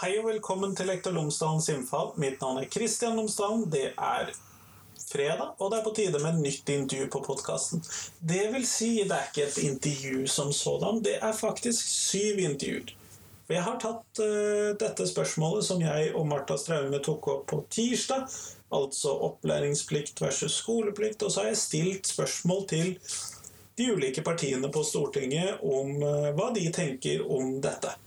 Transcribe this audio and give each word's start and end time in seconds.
Hei 0.00 0.14
og 0.16 0.30
velkommen 0.30 0.70
til 0.72 0.86
Lektor 0.88 1.12
Lomsdalens 1.12 1.66
innfall. 1.68 2.14
Mitt 2.22 2.38
navn 2.40 2.56
er 2.62 2.68
Kristian 2.72 3.18
Lomsdalen. 3.18 3.66
Det 3.68 3.90
er 3.90 4.30
fredag, 4.96 5.50
og 5.60 5.68
det 5.68 5.76
er 5.76 5.84
på 5.84 5.92
tide 5.98 6.22
med 6.22 6.38
nytt 6.40 6.72
intervju 6.72 7.08
på 7.12 7.20
podkasten. 7.26 7.84
Det 8.32 8.46
vil 8.54 8.64
si, 8.64 8.88
det 9.04 9.18
er 9.18 9.28
ikke 9.28 9.44
et 9.44 9.60
intervju 9.66 10.24
som 10.38 10.54
sådan, 10.56 11.02
det 11.04 11.18
er 11.20 11.36
faktisk 11.36 11.84
syv 11.84 12.40
intervjuer. 12.46 12.96
For 13.44 13.58
jeg 13.58 13.66
har 13.68 13.78
tatt 13.84 14.24
uh, 14.24 14.72
dette 14.80 15.10
spørsmålet 15.12 15.68
som 15.68 15.84
jeg 15.84 16.14
og 16.16 16.28
Marta 16.32 16.56
Straume 16.56 17.04
tok 17.04 17.32
opp 17.34 17.46
på 17.52 17.60
tirsdag, 17.68 18.24
altså 18.72 19.18
opplæringsplikt 19.28 20.24
versus 20.24 20.62
skoleplikt, 20.64 21.28
og 21.28 21.34
så 21.34 21.44
har 21.44 21.52
jeg 21.52 21.64
stilt 21.66 22.14
spørsmål 22.16 22.70
til 22.72 22.94
de 23.76 23.92
ulike 23.92 24.24
partiene 24.24 24.72
på 24.72 24.80
Stortinget 24.80 25.60
om 25.60 25.98
uh, 26.00 26.30
hva 26.32 26.54
de 26.56 26.70
tenker 26.72 27.28
om 27.28 27.58
dette. 27.60 28.00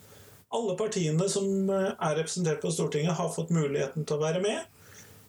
Alle 0.54 0.76
partiene 0.78 1.26
som 1.32 1.48
uh, 1.70 1.94
er 1.98 2.20
representert 2.20 2.62
på 2.62 2.72
Stortinget, 2.72 3.16
har 3.18 3.32
fått 3.34 3.54
muligheten 3.54 4.06
til 4.06 4.20
å 4.20 4.24
være 4.24 4.42
med. 4.44 4.70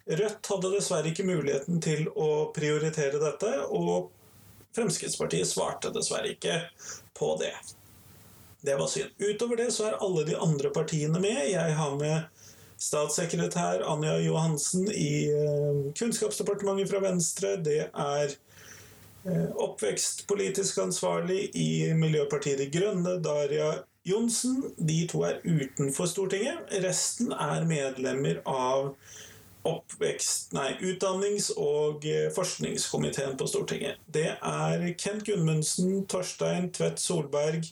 Rødt 0.04 0.50
hadde 0.52 0.72
dessverre 0.74 1.08
ikke 1.08 1.24
muligheten 1.24 1.80
til 1.84 2.10
å 2.12 2.50
prioritere 2.56 3.20
dette, 3.22 3.54
og 3.72 4.10
Fremskrittspartiet 4.74 5.48
svarte 5.48 5.92
dessverre 5.94 6.34
ikke 6.34 6.58
på 7.16 7.30
det. 7.40 7.54
Det 8.64 8.76
var 8.76 8.90
synd. 8.90 9.14
Utover 9.18 9.56
det 9.56 9.70
så 9.72 9.86
er 9.88 10.00
alle 10.02 10.24
de 10.28 10.36
andre 10.40 10.70
partiene 10.74 11.20
med. 11.22 11.40
Jeg 11.52 11.76
har 11.78 11.96
med 12.00 12.44
statssekretær 12.80 13.84
Anja 13.86 14.16
Johansen 14.24 14.88
i 14.90 15.30
eh, 15.30 15.80
Kunnskapsdepartementet 15.96 16.90
fra 16.90 17.00
Venstre. 17.04 17.54
Det 17.64 17.80
er 17.86 18.34
eh, 18.34 19.50
oppvekstpolitisk 19.66 20.82
ansvarlig 20.84 21.50
i 21.54 21.92
Miljøpartiet 21.96 22.60
De 22.60 22.68
Grønne, 22.72 23.18
Daria 23.24 23.70
Johnsen. 24.04 24.72
De 24.76 25.02
to 25.08 25.24
er 25.24 25.40
utenfor 25.44 26.08
Stortinget. 26.10 26.72
Resten 26.84 27.32
er 27.32 27.64
medlemmer 27.68 28.42
av 28.44 28.94
oppvekst, 29.64 30.52
nei, 30.52 30.74
utdannings- 30.84 31.52
og 31.56 32.04
eh, 32.04 32.28
forskningskomiteen 32.36 33.38
på 33.40 33.46
Stortinget. 33.48 34.00
Det 34.12 34.34
er 34.36 34.84
Kent 35.00 35.24
Gudmundsen, 35.24 36.02
Torstein 36.04 36.68
Tvedt 36.76 37.00
Solberg, 37.00 37.64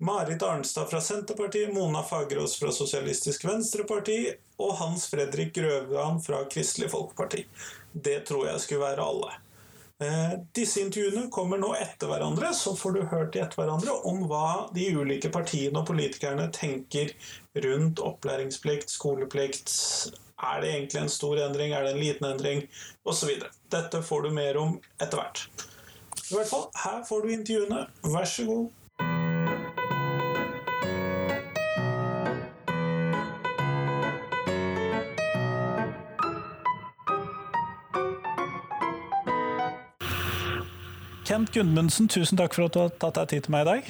Marit 0.00 0.42
Arnstad 0.42 0.88
fra 0.88 1.00
Senterpartiet, 1.04 1.74
Mona 1.76 2.00
Fagerås 2.02 2.56
fra 2.56 2.72
Sosialistisk 2.72 3.44
Venstreparti 3.44 4.30
og 4.64 4.72
Hans 4.80 5.04
Fredrik 5.12 5.52
Grøvan 5.58 6.22
fra 6.24 6.40
Kristelig 6.48 6.88
Folkeparti. 6.94 7.44
Det 7.92 8.22
tror 8.24 8.46
jeg 8.48 8.64
skulle 8.64 8.86
være 8.86 9.04
alle. 9.04 9.36
Eh, 10.00 10.32
disse 10.56 10.80
intervjuene 10.80 11.26
kommer 11.32 11.60
nå 11.60 11.74
etter 11.76 12.08
hverandre, 12.08 12.54
så 12.56 12.72
får 12.76 12.96
du 12.96 13.02
hørt 13.10 13.36
i 13.36 13.42
etter 13.42 13.60
hverandre 13.60 13.98
om 14.08 14.22
hva 14.30 14.70
de 14.72 14.86
ulike 14.96 15.28
partiene 15.34 15.82
og 15.82 15.90
politikerne 15.90 16.48
tenker 16.56 17.12
rundt 17.66 18.00
opplæringsplikt, 18.00 18.88
skoleplikt, 18.94 19.74
er 20.40 20.60
det 20.60 20.70
egentlig 20.72 21.00
en 21.02 21.12
stor 21.12 21.36
endring? 21.44 21.72
Er 21.72 21.84
det 21.84 21.92
en 21.92 22.00
liten 22.00 22.26
endring? 22.26 22.62
Osv. 23.04 23.28
Dette 23.72 24.02
får 24.02 24.22
du 24.22 24.30
mer 24.32 24.56
om 24.56 24.78
etter 24.96 25.20
hvert. 25.20 25.42
I 26.30 26.36
hvert 26.36 26.48
fall, 26.48 26.68
her 26.84 27.02
får 27.08 27.24
du 27.26 27.32
intervjuene. 27.34 27.86
Vær 28.14 28.28
så 28.28 28.46
god. 28.48 28.68
Kent 41.40 41.54
Gundmundsen, 41.54 42.04
tusen 42.12 42.36
takk 42.36 42.52
for 42.52 42.66
at 42.68 42.74
du 42.74 42.78
har 42.82 42.90
tatt 43.00 43.16
deg 43.16 43.28
tid 43.30 43.46
til 43.46 43.52
meg 43.54 43.62
i 43.62 43.68
dag. 43.70 43.86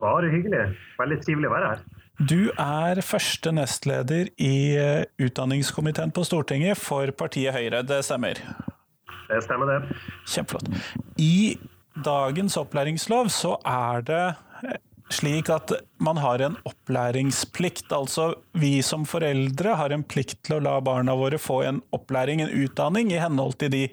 Bare 0.00 0.30
hyggelig. 0.32 0.62
Veldig 0.96 1.18
trivelig 1.20 1.50
å 1.50 1.52
være 1.52 1.66
her. 1.68 1.82
Du 2.30 2.38
er 2.48 3.00
første 3.04 3.52
nestleder 3.52 4.30
i 4.40 4.54
eh, 4.80 5.02
utdanningskomiteen 5.20 6.14
på 6.16 6.24
Stortinget 6.24 6.80
for 6.80 7.12
partiet 7.12 7.52
Høyre, 7.52 7.82
det 7.84 7.98
stemmer? 8.08 8.40
Det 9.28 9.42
stemmer, 9.44 9.68
det. 9.68 9.98
Kjempeflott. 10.32 10.72
I 11.20 11.58
dagens 12.08 12.56
opplæringslov 12.56 13.28
så 13.36 13.58
er 13.60 14.08
det 14.08 14.24
eh, 14.64 14.80
slik 15.12 15.50
at 15.52 15.72
man 16.02 16.18
har 16.18 16.42
en 16.42 16.56
opplæringsplikt. 16.66 17.92
Altså 17.94 18.34
vi 18.58 18.80
som 18.82 19.06
foreldre 19.06 19.76
har 19.78 19.94
en 19.94 20.04
plikt 20.04 20.40
til 20.46 20.58
å 20.58 20.64
la 20.64 20.76
barna 20.84 21.14
våre 21.18 21.38
få 21.40 21.60
en 21.66 21.82
opplæring, 21.94 22.42
en 22.42 22.54
utdanning, 22.64 23.12
i 23.12 23.20
henhold 23.22 23.56
til 23.60 23.72
de 23.72 23.84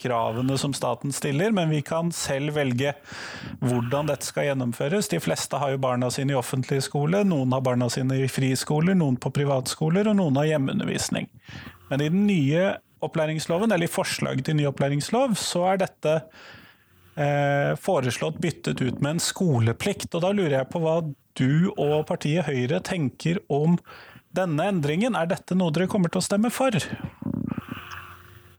kravene 0.00 0.56
som 0.60 0.74
staten 0.76 1.12
stiller, 1.12 1.52
men 1.52 1.72
vi 1.72 1.82
kan 1.84 2.12
selv 2.14 2.54
velge 2.56 2.94
hvordan 3.60 4.08
dette 4.08 4.28
skal 4.28 4.50
gjennomføres. 4.50 5.10
De 5.12 5.20
fleste 5.20 5.60
har 5.60 5.74
jo 5.74 5.82
barna 5.82 6.10
sine 6.12 6.34
i 6.34 6.38
offentlig 6.38 6.82
skole, 6.86 7.24
noen 7.28 7.52
har 7.56 7.64
barna 7.64 7.90
sine 7.92 8.22
i 8.22 8.30
friskoler, 8.30 8.96
noen 8.96 9.18
på 9.20 9.32
privatskoler, 9.36 10.08
og 10.08 10.16
noen 10.20 10.40
har 10.40 10.54
hjemmeundervisning. 10.54 11.28
Men 11.90 12.04
i 12.04 12.08
den 12.12 12.24
nye 12.28 12.70
opplæringsloven, 13.04 13.72
eller 13.72 13.88
i 13.88 13.92
forslaget 13.92 14.48
til 14.48 14.60
ny 14.60 14.66
opplæringslov, 14.68 15.36
så 15.40 15.70
er 15.72 15.84
dette 15.84 16.16
eh, 17.16 17.72
foreslått 17.80 18.38
byttet 18.42 18.82
ut 18.82 19.00
med 19.00 19.16
en 19.16 19.24
skoleplikt. 19.24 20.14
Og 20.14 20.24
da 20.24 20.32
lurer 20.34 20.60
jeg 20.60 20.70
på 20.72 20.82
hva 20.84 21.00
du 21.38 21.70
og 21.76 22.06
partiet 22.10 22.48
Høyre 22.48 22.82
tenker 22.84 23.40
om 23.48 23.78
denne 24.36 24.68
endringen. 24.70 25.16
Er 25.18 25.30
dette 25.30 25.56
noe 25.58 25.74
dere 25.74 25.90
kommer 25.90 26.12
til 26.12 26.22
å 26.22 26.26
stemme 26.26 26.52
for? 26.54 26.76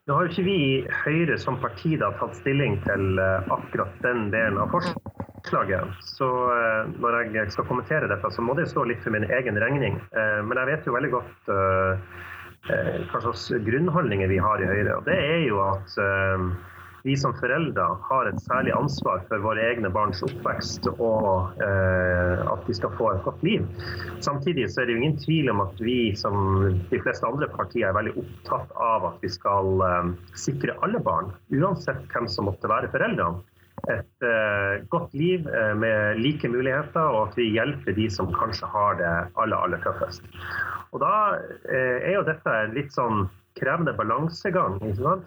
Nå 0.09 0.16
har 0.17 0.25
jo 0.25 0.31
ikke 0.34 0.44
vi 0.47 0.56
i 0.59 0.78
Høyre 1.03 1.38
som 1.40 1.59
parti 1.61 1.94
da 2.01 2.09
tatt 2.19 2.34
stilling 2.40 2.79
til 2.88 3.19
uh, 3.22 3.45
akkurat 3.53 3.94
den 4.03 4.25
delen 4.34 4.57
av 4.59 4.73
forslaget. 4.73 5.94
Så 6.17 6.28
uh, 6.28 6.90
når 6.97 7.29
jeg 7.35 7.53
skal 7.53 7.67
kommentere 7.69 8.09
dette, 8.09 8.31
så 8.34 8.44
må 8.44 8.57
det 8.57 8.66
stå 8.72 8.84
litt 8.90 9.03
for 9.06 9.13
min 9.13 9.29
egen 9.29 9.59
regning. 9.61 10.01
Uh, 10.11 10.41
men 10.47 10.57
jeg 10.57 10.72
vet 10.72 10.90
jo 10.90 10.97
veldig 10.97 11.13
godt 11.16 11.53
hva 12.61 13.19
slags 13.23 13.47
grunnholdninger 13.66 14.29
vi 14.29 14.38
har 14.41 14.61
i 14.61 14.67
Høyre. 14.69 15.00
Og 15.00 15.07
det 15.07 15.16
er 15.17 15.40
jo 15.47 15.63
at 15.63 15.95
vi 17.03 17.16
som 17.17 17.34
foreldre 17.38 17.85
har 18.07 18.29
et 18.29 18.41
særlig 18.44 18.73
ansvar 18.78 19.23
for 19.29 19.44
våre 19.44 19.63
egne 19.72 19.89
barns 19.94 20.22
oppvekst 20.25 20.89
og 20.94 21.62
eh, 21.66 22.41
at 22.45 22.66
de 22.67 22.75
skal 22.78 22.94
få 23.00 23.12
et 23.13 23.23
godt 23.25 23.44
liv. 23.45 23.66
Samtidig 24.22 24.67
så 24.69 24.81
er 24.81 24.89
det 24.89 24.97
jo 24.97 25.03
ingen 25.03 25.19
tvil 25.22 25.51
om 25.53 25.63
at 25.66 25.81
vi 25.81 26.00
som 26.17 26.35
de 26.91 27.01
fleste 27.01 27.28
andre 27.28 27.50
partier 27.51 27.90
er 27.90 27.97
veldig 27.97 28.17
opptatt 28.22 28.75
av 28.78 29.07
at 29.13 29.23
vi 29.25 29.31
skal 29.34 29.85
eh, 29.88 30.11
sikre 30.47 30.78
alle 30.85 31.01
barn, 31.03 31.34
uansett 31.53 32.06
hvem 32.13 32.29
som 32.29 32.50
måtte 32.50 32.69
være 32.72 32.91
foreldrene, 32.94 33.41
et 33.90 34.25
eh, 34.25 34.84
godt 34.94 35.13
liv 35.17 35.47
eh, 35.50 35.73
med 35.78 36.19
like 36.22 36.50
muligheter, 36.50 37.01
og 37.01 37.31
at 37.31 37.38
vi 37.40 37.50
hjelper 37.56 37.95
de 37.97 38.07
som 38.13 38.29
kanskje 38.35 38.69
har 38.69 39.00
det 39.00 39.11
aller, 39.41 39.57
aller 39.57 39.81
tøffest. 39.81 40.25
Og 40.91 41.01
da 41.01 41.13
eh, 41.66 41.97
er 42.03 42.17
jo 42.19 42.25
dette 42.28 42.57
en 42.66 42.75
litt 42.78 42.94
sånn 42.94 43.25
krevende 43.59 43.94
balansegang 43.94 44.79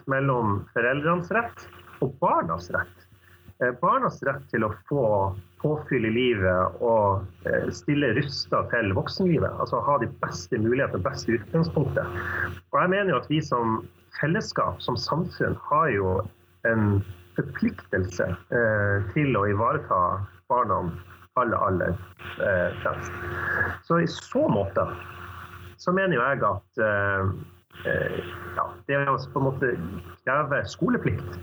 mellom 0.05 0.61
foreldrenes 0.73 1.31
rett 1.35 1.67
og 2.03 2.15
barnas 2.21 2.69
rett. 2.73 3.05
Eh, 3.63 3.71
barnas 3.81 4.19
rett 4.27 4.43
til 4.51 4.65
å 4.67 4.73
få 4.89 5.05
påfyll 5.61 6.07
i 6.09 6.13
livet 6.13 6.81
og 6.83 7.23
eh, 7.47 7.69
stille 7.73 8.11
rusta 8.17 8.65
til 8.73 8.91
voksenlivet. 8.97 9.51
Altså 9.63 9.79
ha 9.85 9.97
de 10.01 10.09
beste 10.23 10.59
mulighetene, 10.59 11.03
beste 11.05 11.37
utgangspunktet. 11.37 12.19
Og 12.73 12.81
jeg 12.81 12.93
mener 12.93 13.13
jo 13.13 13.21
at 13.21 13.31
vi 13.31 13.39
som 13.45 13.79
fellesskap, 14.19 14.81
som 14.83 14.99
samfunn, 14.99 15.55
har 15.69 15.89
jo 15.93 16.17
en 16.67 16.99
forpliktelse 17.35 18.27
eh, 18.27 19.09
til 19.15 19.35
å 19.39 19.47
ivareta 19.51 20.01
barna 20.51 20.83
aller, 21.39 21.57
aller 21.59 21.97
eh, 22.43 22.75
fremst. 22.83 23.23
Så 23.87 24.03
i 24.03 24.07
så 24.11 24.47
måte 24.51 24.87
så 25.79 25.91
mener 25.95 26.15
jo 26.17 26.23
jeg 26.23 26.43
at 26.47 26.65
Eh, 26.81 27.23
ja, 27.83 28.65
det 28.87 28.97
å 29.09 29.17
på 29.33 29.41
en 29.41 29.45
måte 29.45 29.71
kreve 30.23 30.61
skoleplikt 30.69 31.39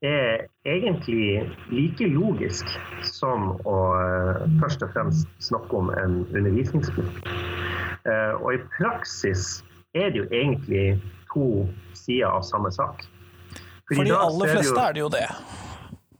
er 0.00 0.46
egentlig 0.64 1.50
like 1.68 2.06
logisk 2.08 2.66
som 3.04 3.52
å 3.68 3.78
uh, 3.92 4.44
først 4.60 4.82
og 4.84 4.92
fremst 4.94 5.28
snakke 5.44 5.76
om 5.76 5.90
en 5.92 6.22
undervisningsplikt. 6.32 7.28
Uh, 8.08 8.32
og 8.40 8.54
i 8.56 8.60
praksis 8.78 9.60
er 9.94 10.12
det 10.12 10.22
jo 10.22 10.28
egentlig 10.30 11.00
to 11.32 11.66
sider 11.92 12.30
av 12.30 12.46
samme 12.48 12.72
sak. 12.72 13.04
Fordi 13.90 14.00
For 14.00 14.08
de 14.08 14.16
aller 14.16 14.54
fleste 14.54 14.86
er 14.86 14.96
det 14.96 15.04
jo 15.04 15.10
det. 15.12 15.26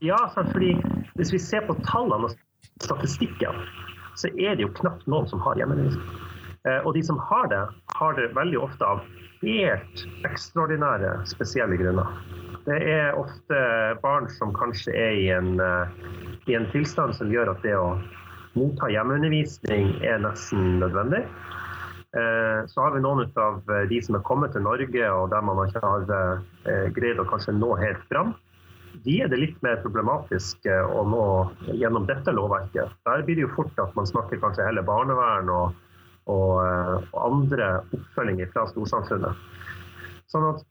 Ja, 0.04 0.18
fordi 0.34 0.74
hvis 1.16 1.32
vi 1.32 1.40
ser 1.40 1.64
på 1.68 1.76
tallene 1.86 2.28
og 2.28 2.36
statistikken, 2.84 3.64
så 4.16 4.28
er 4.36 4.58
det 4.58 4.66
jo 4.66 4.74
knapt 4.76 5.06
noen 5.08 5.28
som 5.30 5.40
har 5.44 5.56
hjemmeundervisning. 5.56 6.28
Og 6.84 6.92
de 6.92 7.02
som 7.04 7.16
har 7.30 7.46
det, 7.48 7.60
har 7.96 8.16
det 8.18 8.26
veldig 8.36 8.58
ofte 8.60 8.84
av 8.84 9.04
helt 9.42 10.04
ekstraordinære, 10.28 11.14
spesielle 11.28 11.78
grunner. 11.80 12.08
Det 12.66 12.76
er 12.92 13.16
ofte 13.18 13.60
barn 14.02 14.28
som 14.36 14.52
kanskje 14.56 14.92
er 14.92 15.14
i 15.16 15.28
en, 15.32 15.54
eh, 15.60 15.94
i 16.50 16.56
en 16.58 16.68
tilstand 16.74 17.16
som 17.16 17.32
gjør 17.32 17.54
at 17.54 17.62
det 17.64 17.76
å 17.76 17.96
motta 18.58 18.90
hjemmeundervisning 18.92 19.94
er 20.04 20.20
nesten 20.20 20.78
nødvendig. 20.82 21.24
Eh, 22.12 22.66
så 22.66 22.82
har 22.82 22.92
vi 22.92 23.00
noen 23.00 23.24
av 23.38 23.62
de 23.88 24.02
som 24.02 24.18
er 24.18 24.26
kommet 24.26 24.52
til 24.52 24.62
Norge 24.66 25.10
og 25.14 25.30
der 25.30 25.42
man 25.46 25.62
ikke 25.64 25.80
har 25.84 26.06
eh, 26.10 26.88
greid 26.92 27.22
å 27.22 27.28
kanskje 27.30 27.56
nå 27.56 27.74
helt 27.80 28.02
fram. 28.12 28.34
De 29.06 29.20
er 29.22 29.30
det 29.30 29.38
litt 29.38 29.60
mer 29.62 29.78
problematisk 29.80 30.66
å 30.66 31.04
nå 31.06 31.26
gjennom 31.78 32.08
dette 32.10 32.34
lovverket. 32.34 32.90
Der 33.06 33.22
blir 33.22 33.38
det 33.38 33.46
jo 33.46 33.54
fort 33.54 33.78
at 33.78 33.94
man 33.96 34.04
snakker 34.04 34.42
kanskje 34.42 34.66
heller 34.66 34.84
barnevern 34.84 35.48
og 35.48 35.78
og, 36.30 37.08
og 37.10 37.20
andre 37.26 37.72
oppfølginger 37.96 38.52
fra 38.54 38.66
storsamfunnet. 38.70 39.48
Sånn 40.30 40.46
at 40.52 40.64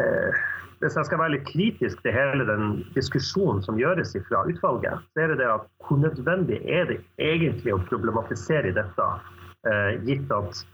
eh, 0.00 0.44
hvis 0.82 0.96
jeg 0.98 1.08
skal 1.08 1.20
være 1.22 1.34
litt 1.38 1.46
kritisk 1.48 2.02
til 2.04 2.12
hele 2.12 2.44
den 2.48 2.80
diskusjonen 2.96 3.62
som 3.64 3.78
gjøres 3.80 4.12
fra 4.28 4.44
utvalget, 4.48 5.04
så 5.14 5.24
er 5.24 5.32
det 5.32 5.40
det 5.40 5.48
at 5.48 5.68
hvor 5.86 6.00
nødvendig 6.02 6.60
er 6.68 6.90
det 6.90 6.98
egentlig 7.22 7.72
å 7.74 7.82
problematisere 7.88 8.74
dette, 8.76 9.06
eh, 9.70 9.94
gitt 10.04 10.32
at 10.36 10.64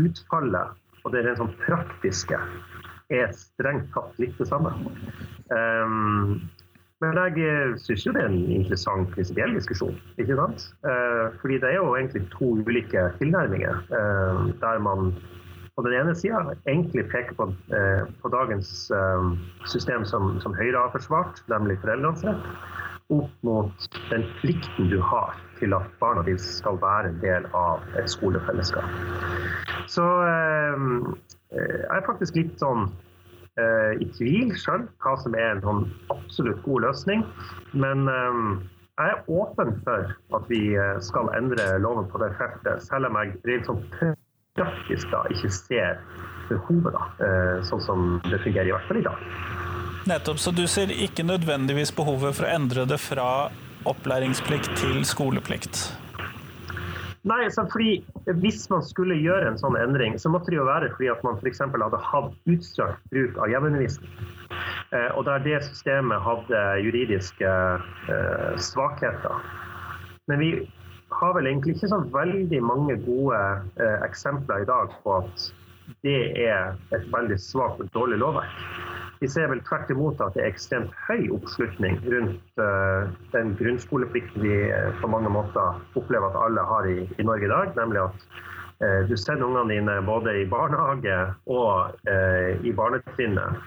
utfallet 0.00 0.78
og 1.02 1.12
det 1.12 1.24
rent 1.26 1.40
sånn 1.42 1.52
praktiske 1.66 2.38
er 3.12 3.32
strengt 3.36 3.90
tatt 3.92 4.18
litt 4.22 4.38
det 4.40 4.48
samme. 4.48 4.72
Um, 5.52 6.40
men 7.02 7.18
jeg 7.18 7.78
syns 7.82 8.04
jo 8.06 8.12
det 8.14 8.22
er 8.22 8.30
en 8.30 8.50
interessant 8.54 9.10
prinsipiell 9.14 9.54
diskusjon. 9.56 9.96
ikke 10.22 10.38
sant? 10.38 10.68
Uh, 10.86 11.34
fordi 11.42 11.58
det 11.62 11.72
er 11.72 11.78
jo 11.80 11.94
egentlig 11.98 12.22
to 12.34 12.52
ulike 12.62 13.08
tilnærminger. 13.18 13.80
Uh, 13.90 14.52
der 14.62 14.78
man 14.78 15.12
på 15.76 15.82
den 15.86 15.96
ene 15.98 16.14
sida 16.14 16.42
egentlig 16.68 17.06
peker 17.10 17.34
på, 17.34 17.46
på 18.22 18.28
dagens 18.28 18.92
system 19.72 20.04
som, 20.04 20.34
som, 20.44 20.52
Høyre 20.54 20.76
har 20.76 20.90
forsvart, 20.92 21.40
nemlig 21.48 21.78
foreldrenes 21.80 22.26
rett, 22.26 22.50
opp 23.08 23.46
mot 23.48 23.86
den 24.10 24.26
plikten 24.42 24.90
du 24.92 24.98
har 25.00 25.32
til 25.56 25.72
at 25.72 25.88
barna 25.96 26.26
dine 26.28 26.44
skal 26.44 26.76
være 26.82 27.08
en 27.14 27.22
del 27.24 27.48
av 27.56 27.80
et 27.96 28.12
skolefellesskap. 28.12 28.84
Så 29.88 30.04
jeg 31.56 31.88
er 31.88 32.04
faktisk 32.04 32.36
litt 32.36 32.60
sånn 32.60 32.90
i 34.00 34.06
tvil 34.16 34.54
sjøl 34.56 34.86
hva 35.04 35.12
som 35.20 35.34
er 35.36 35.50
en 35.50 35.62
sånn 35.64 35.82
absolutt 36.14 36.62
god 36.64 36.86
løsning. 36.86 37.24
Men 37.76 38.06
um, 38.08 38.54
jeg 38.96 39.12
er 39.12 39.28
åpen 39.32 39.74
for 39.84 40.12
at 40.36 40.48
vi 40.48 40.60
eh, 40.76 40.98
skal 41.04 41.28
endre 41.36 41.66
loven 41.84 42.08
på 42.12 42.20
det 42.22 42.30
feltet, 42.38 42.84
selv 42.84 43.10
om 43.10 43.18
jeg 43.20 43.34
rent 43.48 43.68
sånn 43.68 43.82
praktisk 44.56 45.08
da 45.12 45.22
ikke 45.32 45.52
ser 45.52 46.00
behovet, 46.50 46.92
da, 46.92 47.28
sånn 47.64 47.80
som 47.80 48.02
det 48.26 48.42
fungerer 48.44 48.68
i 48.68 48.74
hvert 48.74 48.88
fall 48.90 49.00
i 49.00 49.04
dag. 49.06 49.22
Nettopp, 50.10 50.40
så 50.42 50.52
du 50.52 50.66
ser 50.68 50.92
ikke 50.92 51.24
nødvendigvis 51.24 51.94
behovet 51.96 52.36
for 52.36 52.48
å 52.48 52.52
endre 52.52 52.84
det 52.90 52.98
fra 53.00 53.28
opplæringsplikt 53.88 54.74
til 54.80 55.04
skoleplikt? 55.08 55.86
Nei, 57.22 57.50
så 57.54 57.62
fordi 57.70 58.04
Hvis 58.42 58.64
man 58.70 58.82
skulle 58.82 59.14
gjøre 59.14 59.46
en 59.50 59.58
sånn 59.58 59.76
endring, 59.78 60.16
så 60.18 60.30
måtte 60.30 60.50
det 60.50 60.58
jo 60.58 60.66
være 60.66 60.90
fordi 60.94 61.10
at 61.12 61.22
man 61.26 61.38
f.eks. 61.38 61.60
hadde 61.62 62.00
hatt 62.02 62.50
utstrakt 62.50 63.02
bruk 63.14 63.38
av 63.38 63.50
hjemmeundervisning. 63.50 64.12
Eh, 64.94 65.10
og 65.16 65.26
der 65.26 65.42
det 65.42 65.62
systemet 65.66 66.22
hadde 66.22 66.62
juridiske 66.84 67.50
eh, 68.14 68.52
svakheter. 68.58 69.42
Men 70.30 70.42
vi 70.42 70.50
har 71.12 71.34
vel 71.36 71.50
egentlig 71.50 71.76
ikke 71.76 71.90
så 71.92 72.00
veldig 72.14 72.62
mange 72.62 72.98
gode 73.06 73.42
eh, 73.82 73.98
eksempler 74.06 74.62
i 74.62 74.70
dag 74.70 74.94
på 75.02 75.18
at 75.22 75.48
det 76.06 76.20
er 76.46 76.74
et 76.94 77.06
veldig 77.12 77.38
svakt 77.42 77.82
og 77.82 77.90
dårlig 77.94 78.18
lovverk. 78.22 78.91
Vi 79.22 79.28
ser 79.30 79.46
vel 79.46 79.60
tvert 79.62 79.90
imot 79.94 80.18
at 80.24 80.34
det 80.34 80.42
er 80.42 80.50
ekstremt 80.50 80.94
høy 81.06 81.28
oppslutning 81.36 82.00
rundt 82.10 82.58
uh, 82.58 83.06
den 83.30 83.52
grunnskoleplikten 83.54 84.42
vi 84.42 84.56
uh, 84.74 84.88
på 84.98 85.10
mange 85.12 85.30
måter 85.30 85.76
opplever 85.94 86.26
at 86.26 86.38
alle 86.40 86.64
har 86.66 86.88
i, 86.90 87.04
i 87.06 87.26
Norge 87.28 87.46
i 87.46 87.50
dag. 87.52 87.68
Nemlig 87.76 88.00
at 88.02 88.24
uh, 88.82 89.04
du 89.06 89.14
sender 89.14 89.46
ungene 89.46 89.76
dine 89.76 89.94
både 90.08 90.34
i 90.40 90.48
barnehage 90.50 91.18
og 91.46 92.02
i 92.66 92.72
barnetrinnet. 92.74 93.62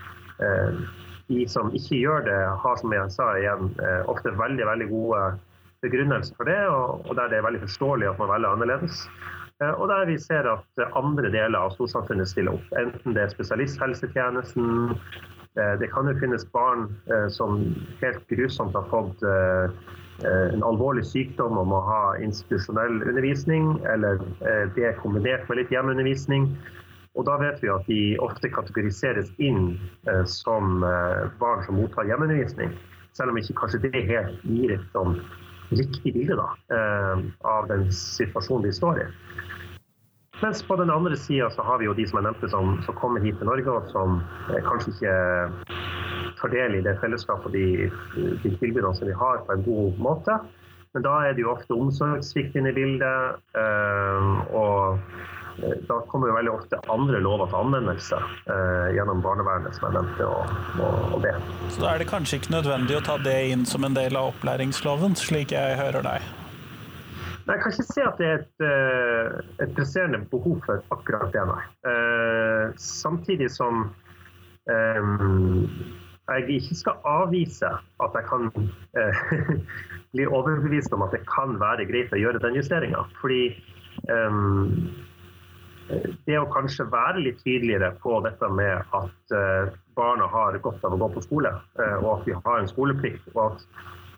de 1.29 1.45
som 1.47 1.71
ikke 1.71 2.01
gjør 2.01 2.25
det, 2.25 2.39
har 2.63 2.75
som 2.81 2.91
jeg 2.93 3.11
sa 3.15 3.29
igjen, 3.39 3.69
ofte 4.11 4.33
veldig, 4.35 4.65
veldig 4.67 4.87
gode 4.89 5.21
begrunnelser 5.81 6.35
for 6.35 6.51
det, 6.51 6.59
og, 6.67 7.15
der 7.15 7.31
det 7.31 7.39
er 7.39 7.47
veldig 7.47 7.61
forståelig 7.63 8.09
at 8.09 8.19
man 8.19 8.29
velger 8.33 8.57
annerledes. 8.57 9.05
Og 9.63 9.87
der 9.87 10.05
vi 10.11 10.19
ser 10.19 10.51
at 10.51 10.83
andre 10.91 11.31
deler 11.31 11.57
av 11.61 11.71
storsamfunnet 11.77 12.27
stiller 12.29 12.59
opp. 12.59 12.75
Enten 12.77 13.15
det 13.15 13.23
er 13.23 13.33
spesialisthelsetjenesten, 13.33 14.91
Eh, 14.91 15.34
det 15.55 15.87
kan 15.93 16.07
jo 16.09 16.15
finnes 16.19 16.43
barn 16.51 16.89
eh, 17.07 17.27
som 17.31 17.61
helt 18.01 18.27
grusomt 18.27 18.75
har 18.75 18.87
fått 18.91 19.23
eh, 19.23 19.93
en 20.53 20.63
alvorlig 20.63 21.05
sykdom 21.07 21.57
og 21.59 21.69
må 21.71 21.79
ha 21.83 22.01
institusjonell 22.23 23.01
undervisning, 23.03 23.73
eller 23.91 24.21
det 24.75 24.85
er 24.87 24.99
kombinert 25.01 25.43
med 25.49 25.59
litt 25.59 25.73
hjemmeundervisning. 25.75 26.45
Og 27.19 27.27
da 27.27 27.35
vet 27.41 27.59
vi 27.59 27.71
at 27.73 27.83
de 27.89 27.99
ofte 28.23 28.47
kategoriseres 28.47 29.27
inn 29.43 29.73
som 30.31 30.79
barn 30.79 31.65
som 31.67 31.75
mottar 31.81 32.07
hjemmeundervisning. 32.07 32.71
Selv 33.19 33.35
om 33.35 33.41
ikke 33.41 33.57
kanskje 33.59 33.81
det 33.89 34.05
helt 34.07 34.39
gir 34.47 34.77
et 34.77 34.87
sånn 34.95 35.19
riktig 35.75 36.15
bilde 36.15 36.39
da, 36.39 36.47
av 37.51 37.67
den 37.67 37.83
situasjonen 37.91 38.69
de 38.69 38.73
står 38.79 39.03
i. 39.03 39.09
Mens 40.41 40.63
på 40.67 40.75
den 40.75 40.91
andre 40.91 41.17
sida 41.17 41.49
så 41.53 41.63
har 41.63 41.79
vi 41.79 41.87
jo 41.87 41.95
de 41.95 42.07
som 42.09 42.19
jeg 42.19 42.27
nevnte, 42.27 42.49
som, 42.51 42.75
som 42.83 42.97
kommer 42.99 43.23
hit 43.23 43.37
til 43.39 43.47
Norge, 43.47 43.71
og 43.71 43.87
som 43.93 44.19
eh, 44.51 44.59
kanskje 44.65 44.91
ikke 44.91 45.15
tar 46.41 46.51
del 46.51 46.75
i 46.75 46.83
det 46.83 46.97
fellesskapet 46.99 47.47
og 47.47 47.55
de, 47.55 47.89
de 48.43 48.51
tilbudene 48.59 48.91
som 48.97 49.07
vi 49.07 49.15
har, 49.15 49.41
på 49.47 49.55
en 49.55 49.65
god 49.65 50.03
måte. 50.03 50.37
Men 50.95 51.03
da 51.03 51.15
er 51.27 51.33
det 51.35 51.43
jo 51.43 51.51
ofte 51.51 51.75
omsorgssvikt 51.75 52.55
inne 52.55 52.71
i 52.71 52.75
bildet. 52.75 53.41
Eh, 53.59 54.29
og 54.55 54.99
eh, 55.63 55.75
da 55.89 55.99
kommer 56.11 56.31
jo 56.31 56.37
veldig 56.37 56.53
ofte 56.53 56.79
andre 56.91 57.19
lover 57.23 57.51
til 57.51 57.59
anvendelse 57.63 58.19
eh, 58.51 58.87
gjennom 58.95 59.23
barnevernet, 59.23 59.75
som 59.75 59.89
jeg 59.89 59.97
nevnte, 59.97 60.29
og, 60.29 60.55
og, 60.79 61.11
og, 61.17 61.19
det. 61.25 61.35
Så 61.67 61.83
da 61.83 61.93
er 61.93 62.03
det 62.03 62.11
kanskje 62.11 62.39
ikke 62.39 62.55
nødvendig 62.55 62.99
å 62.99 63.03
ta 63.07 63.19
det 63.23 63.37
inn 63.51 63.67
som 63.67 63.87
en 63.87 63.95
del 63.95 64.15
av 64.19 64.31
opplæringsloven, 64.31 65.19
slik 65.19 65.55
jeg 65.55 65.79
hører 65.79 66.03
deg? 66.07 66.33
Jeg 67.45 67.61
kan 67.61 67.71
ikke 67.71 67.85
si 67.85 68.01
at 68.01 68.17
det 68.17 68.25
er 68.27 68.39
et, 68.39 68.63
eh, 68.65 69.33
et 69.61 69.73
presserende 69.77 70.23
behov 70.31 70.57
for 70.65 70.81
akkurat 70.95 71.29
det, 71.33 71.43
nei. 71.45 71.61
Uh, 71.85 72.73
samtidig 72.81 73.51
som 73.53 73.83
um, 74.65 75.67
jeg 76.25 76.47
ikke 76.57 76.77
skal 76.79 77.05
avvise 77.05 77.69
at 78.01 78.17
jeg 78.17 78.25
kan 78.31 78.49
uh, 78.49 79.21
bli 80.15 80.25
overbevist 80.25 80.93
om 80.97 81.05
at 81.05 81.13
det 81.13 81.21
kan 81.29 81.59
være 81.61 81.85
greit 81.85 82.15
å 82.17 82.21
gjøre 82.23 82.41
den 82.41 82.57
justeringa. 82.57 83.03
Fordi 83.21 83.43
um, 84.09 84.89
det 86.25 86.39
å 86.41 86.49
kanskje 86.49 86.87
være 86.89 87.27
litt 87.27 87.43
tydeligere 87.45 87.91
på 88.01 88.23
dette 88.25 88.49
med 88.49 88.97
at 88.97 89.35
uh, 89.37 89.69
barna 89.93 90.25
har 90.33 90.57
godt 90.65 90.81
av 90.81 90.97
å 90.97 91.03
gå 91.03 91.13
på 91.13 91.27
skole, 91.27 91.53
og 92.01 92.09
at 92.17 92.25
vi 92.25 92.33
har 92.33 92.57
en 92.57 92.73
skoleplikt, 92.73 93.29
og 93.35 93.53
at 93.53 93.67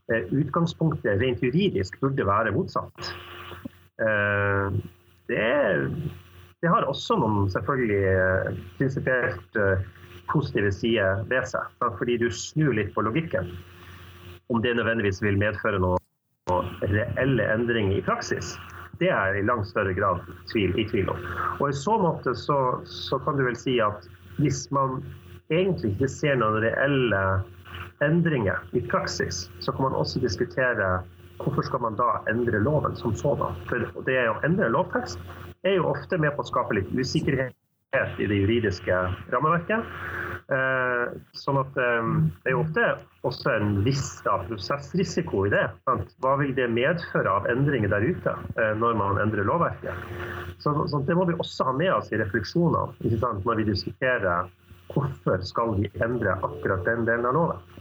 utgangspunktet 0.08 1.20
rent 1.22 1.42
juridisk 1.44 2.00
burde 2.00 2.26
være 2.28 2.54
motsatt. 2.56 3.12
Det, 3.98 4.12
det, 5.28 5.48
det 6.64 6.72
har 6.72 6.88
også 6.88 7.18
noen 7.20 7.50
selvfølgelig 7.52 8.02
eh, 8.14 8.60
prinsipielt 8.78 9.60
positive 10.32 10.72
sider 10.72 11.24
ved 11.32 11.48
seg. 11.50 11.68
Fordi 12.00 12.18
du 12.22 12.30
snur 12.34 12.76
litt 12.78 12.94
på 12.96 13.04
logikken. 13.06 13.52
Om 14.52 14.64
det 14.64 14.76
nødvendigvis 14.78 15.22
vil 15.24 15.40
medføre 15.40 15.80
noen 15.84 16.04
reelle 16.88 17.44
endringer 17.52 17.98
i 17.98 18.06
praksis, 18.06 18.56
det 19.02 19.10
er 19.14 19.36
i 19.36 19.44
langt 19.46 19.68
større 19.70 19.94
grad 19.94 20.24
tvil, 20.52 20.72
i 20.80 20.88
tvil 20.90 21.12
om. 21.12 21.20
Og 21.60 21.70
I 21.70 21.76
så 21.76 21.98
måte 22.02 22.34
så, 22.40 22.80
så 22.88 23.20
kan 23.26 23.38
du 23.38 23.44
vel 23.46 23.58
si 23.60 23.78
at 23.84 24.08
hvis 24.40 24.68
man 24.74 25.02
egentlig 25.54 25.94
ikke 25.96 26.10
ser 26.12 26.40
noen 26.40 26.62
reelle 26.64 27.22
endringer 28.06 28.60
i 28.78 28.82
praksis, 28.82 29.48
så 29.60 29.72
kan 29.72 29.90
man 29.90 29.98
også 29.98 30.20
diskutere 30.20 30.90
hvorfor 31.38 31.66
skal 31.66 31.82
man 31.82 31.98
da 31.98 32.22
endre 32.32 32.60
loven 32.60 32.96
som 32.98 33.16
sådan. 33.16 33.58
For 33.70 34.06
det 34.08 34.20
å 34.30 34.40
endre 34.46 34.70
lovtekst 34.74 35.22
er 35.66 35.78
jo 35.78 35.90
ofte 35.92 36.18
med 36.22 36.36
på 36.36 36.46
å 36.46 36.50
skape 36.50 36.78
litt 36.78 36.90
usikkerhet 36.94 37.56
i 38.20 38.28
det 38.30 38.42
juridiske 38.42 38.96
rammeverket. 39.34 39.86
Eh, 40.48 41.16
sånn 41.36 41.58
at 41.60 41.76
eh, 41.76 42.10
Det 42.40 42.52
er 42.52 42.54
jo 42.54 42.62
ofte 42.62 42.84
også 43.28 43.52
en 43.52 43.82
viss 43.84 44.22
prosessrisiko 44.24 45.44
i 45.48 45.52
det. 45.52 45.66
Sant? 45.88 46.14
Hva 46.24 46.38
vil 46.40 46.54
det 46.56 46.70
medføre 46.72 47.34
av 47.40 47.50
endringer 47.52 47.92
der 47.92 48.06
ute 48.08 48.36
eh, 48.56 48.72
når 48.80 48.96
man 49.00 49.20
endrer 49.24 49.48
lovverket? 49.48 50.08
Så, 50.64 50.72
så, 50.88 51.02
Det 51.04 51.18
må 51.20 51.28
vi 51.28 51.36
også 51.36 51.68
ha 51.68 51.76
med 51.76 51.92
oss 51.98 52.14
i 52.14 52.22
refleksjonene 52.22 53.44
når 53.44 53.60
vi 53.60 53.68
diskuterer 53.68 54.48
hvorfor 54.94 55.44
skal 55.44 55.76
vi 55.82 55.92
endre 56.00 56.38
akkurat 56.40 56.88
den 56.88 57.04
delen 57.08 57.28
av 57.28 57.36
loven. 57.36 57.77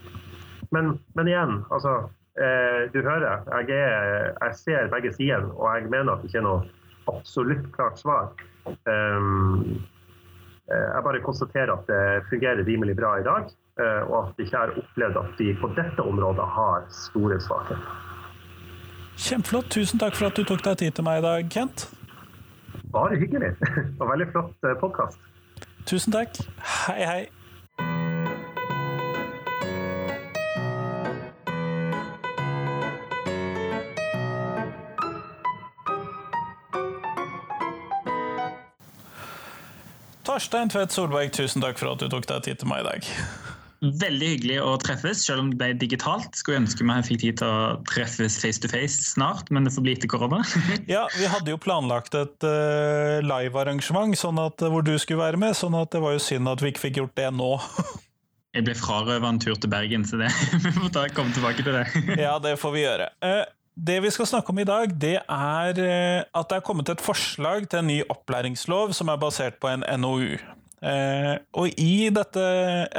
Men, 0.77 0.97
men 1.17 1.29
igjen, 1.31 1.59
altså 1.73 1.97
eh, 2.37 2.87
Du 2.93 3.01
hører, 3.01 3.43
jeg, 3.49 3.79
er, 3.81 4.33
jeg, 4.43 4.57
ser 4.61 4.91
begge 4.93 5.13
sidene, 5.17 5.53
og 5.57 5.71
jeg 5.73 5.91
mener 5.91 6.13
at 6.13 6.25
det 6.25 6.33
ikke 6.33 6.43
er 6.43 6.49
noe 6.49 6.65
absolutt 7.09 7.69
klart 7.77 8.01
svar. 8.03 8.33
Um, 8.67 9.79
jeg 10.67 11.03
bare 11.07 11.21
konstaterer 11.23 11.71
at 11.77 11.87
det 11.87 12.25
fungerer 12.31 12.67
rimelig 12.67 12.97
bra 12.99 13.13
i 13.21 13.23
dag, 13.23 13.53
eh, 13.79 14.03
og 14.09 14.17
at 14.19 14.33
vi 14.41 14.49
ikke 14.49 14.59
har 14.65 14.73
opplevd 14.81 15.21
at 15.21 15.39
vi 15.39 15.53
på 15.61 15.71
dette 15.77 16.03
området 16.03 16.49
har 16.57 16.89
store 16.91 17.39
svakheter. 17.41 18.03
Kjempeflott. 19.17 19.71
Tusen 19.71 20.03
takk 20.03 20.19
for 20.19 20.29
at 20.29 20.37
du 20.37 20.43
tok 20.45 20.67
deg 20.67 20.83
tid 20.83 20.99
til 20.99 21.07
meg 21.07 21.23
i 21.23 21.25
dag, 21.29 21.49
Kent. 21.55 21.87
Bare 22.93 23.17
hyggelig. 23.23 23.55
Og 24.01 24.11
veldig 24.11 24.29
flott 24.35 24.69
podkast. 24.83 25.23
Tusen 25.87 26.19
takk. 26.19 26.43
Hei, 26.91 27.01
hei. 27.07 27.23
Torstein 40.37 40.69
Tvedt 40.69 40.93
Solberg, 40.93 41.31
tusen 41.33 41.63
takk 41.65 41.79
for 41.81 41.95
at 41.95 42.03
du 42.03 42.11
tok 42.13 42.27
deg 42.29 42.43
tid 42.45 42.59
til 42.61 42.69
meg 42.69 42.83
i 42.83 42.85
dag. 42.85 43.07
Veldig 44.03 44.27
hyggelig 44.35 44.59
å 44.61 44.75
treffes, 44.85 45.23
selv 45.25 45.41
om 45.41 45.47
det 45.49 45.57
ble 45.57 45.69
digitalt. 45.81 46.37
Skulle 46.37 46.59
ønske 46.61 46.85
vi 46.85 46.97
fikk 47.07 47.23
tid 47.23 47.39
til 47.41 47.49
å 47.49 47.79
treffes 47.89 48.37
face 48.43 48.61
to 48.61 48.69
face 48.69 49.01
snart, 49.15 49.49
men 49.49 49.65
det 49.65 49.73
får 49.73 49.87
bli 49.87 49.95
etter 49.97 50.13
korona. 50.13 50.43
ja, 50.95 51.07
vi 51.17 51.31
hadde 51.33 51.55
jo 51.55 51.57
planlagt 51.57 52.19
et 52.21 52.45
uh, 52.45 53.17
livearrangement 53.25 54.13
sånn 54.21 54.43
hvor 54.61 54.85
du 54.85 54.93
skulle 55.01 55.23
være 55.23 55.41
med, 55.41 55.57
sånn 55.57 55.79
at 55.81 55.97
det 55.97 56.05
var 56.05 56.19
jo 56.19 56.21
synd 56.27 56.53
at 56.53 56.61
vi 56.61 56.75
ikke 56.75 56.85
fikk 56.85 57.01
gjort 57.01 57.17
det 57.17 57.33
nå. 57.33 57.55
Jeg 58.53 58.69
ble 58.69 58.77
frarøvet 58.77 59.31
en 59.33 59.41
tur 59.41 59.57
til 59.57 59.73
Bergen, 59.73 60.05
så 60.05 60.21
det, 60.21 60.29
vi 60.67 60.77
får 60.83 60.93
ta, 60.93 61.09
komme 61.17 61.33
tilbake 61.33 61.65
til 61.65 61.81
det. 61.81 62.21
ja, 62.21 62.37
det 62.45 62.59
får 62.61 62.77
vi 62.77 62.85
gjøre. 62.85 63.09
Uh, 63.25 63.41
det 63.77 64.01
vi 64.01 64.11
skal 64.11 64.29
snakke 64.29 64.53
om 64.53 64.59
i 64.63 64.69
dag, 64.69 64.93
det 64.97 65.17
er 65.21 65.81
uh, 65.81 66.41
at 66.41 66.51
det 66.51 66.59
er 66.59 66.65
kommet 66.65 66.89
et 66.93 67.05
forslag 67.05 67.69
til 67.69 67.83
en 67.83 67.91
ny 67.93 67.99
opplæringslov 68.09 68.97
som 68.97 69.13
er 69.13 69.21
basert 69.21 69.61
på 69.61 69.69
en 69.73 69.85
NOU. 70.01 70.39
Eh, 70.85 71.35
og 71.57 71.79
i 71.81 72.09
dette 72.13 72.43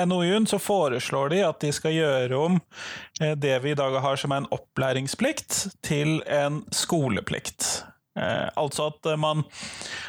NOU-en 0.10 0.48
så 0.50 0.57
foreslår 0.60 1.29
de 1.36 1.43
at 1.46 1.60
de 1.62 1.69
skal 1.75 1.93
gjøre 1.93 2.39
om 2.39 2.57
eh, 3.22 3.36
det 3.38 3.53
vi 3.63 3.75
i 3.75 3.77
dag 3.77 4.00
har 4.01 4.17
som 4.17 4.34
en 4.34 4.50
opplæringsplikt, 4.53 5.67
til 5.86 6.19
en 6.25 6.63
skoleplikt. 6.74 7.86
Eh, 8.17 8.48
altså 8.57 8.89
at 8.89 9.12
man, 9.22 9.46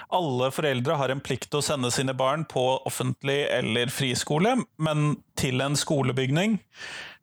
alle 0.08 0.50
foreldre 0.54 0.96
har 0.96 1.12
en 1.12 1.22
plikt 1.22 1.50
til 1.52 1.60
å 1.60 1.66
sende 1.66 1.92
sine 1.94 2.16
barn 2.16 2.46
på 2.48 2.64
offentlig 2.88 3.42
eller 3.52 3.92
friskole, 3.92 4.56
men 4.80 5.18
til 5.38 5.60
en 5.64 5.76
skolebygning. 5.78 6.58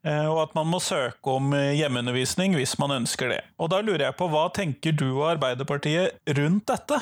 Og 0.06 0.38
at 0.44 0.52
man 0.54 0.68
må 0.70 0.78
søke 0.84 1.32
om 1.34 1.54
hjemmeundervisning 1.54 2.54
hvis 2.60 2.76
man 2.78 2.94
ønsker 3.00 3.32
det. 3.34 3.40
Og 3.58 3.72
da 3.74 3.80
lurer 3.82 4.04
jeg 4.06 4.18
på, 4.20 4.28
hva 4.30 4.44
tenker 4.54 4.94
du 4.94 5.08
og 5.16 5.32
Arbeiderpartiet 5.32 6.36
rundt 6.38 6.68
dette? 6.70 7.00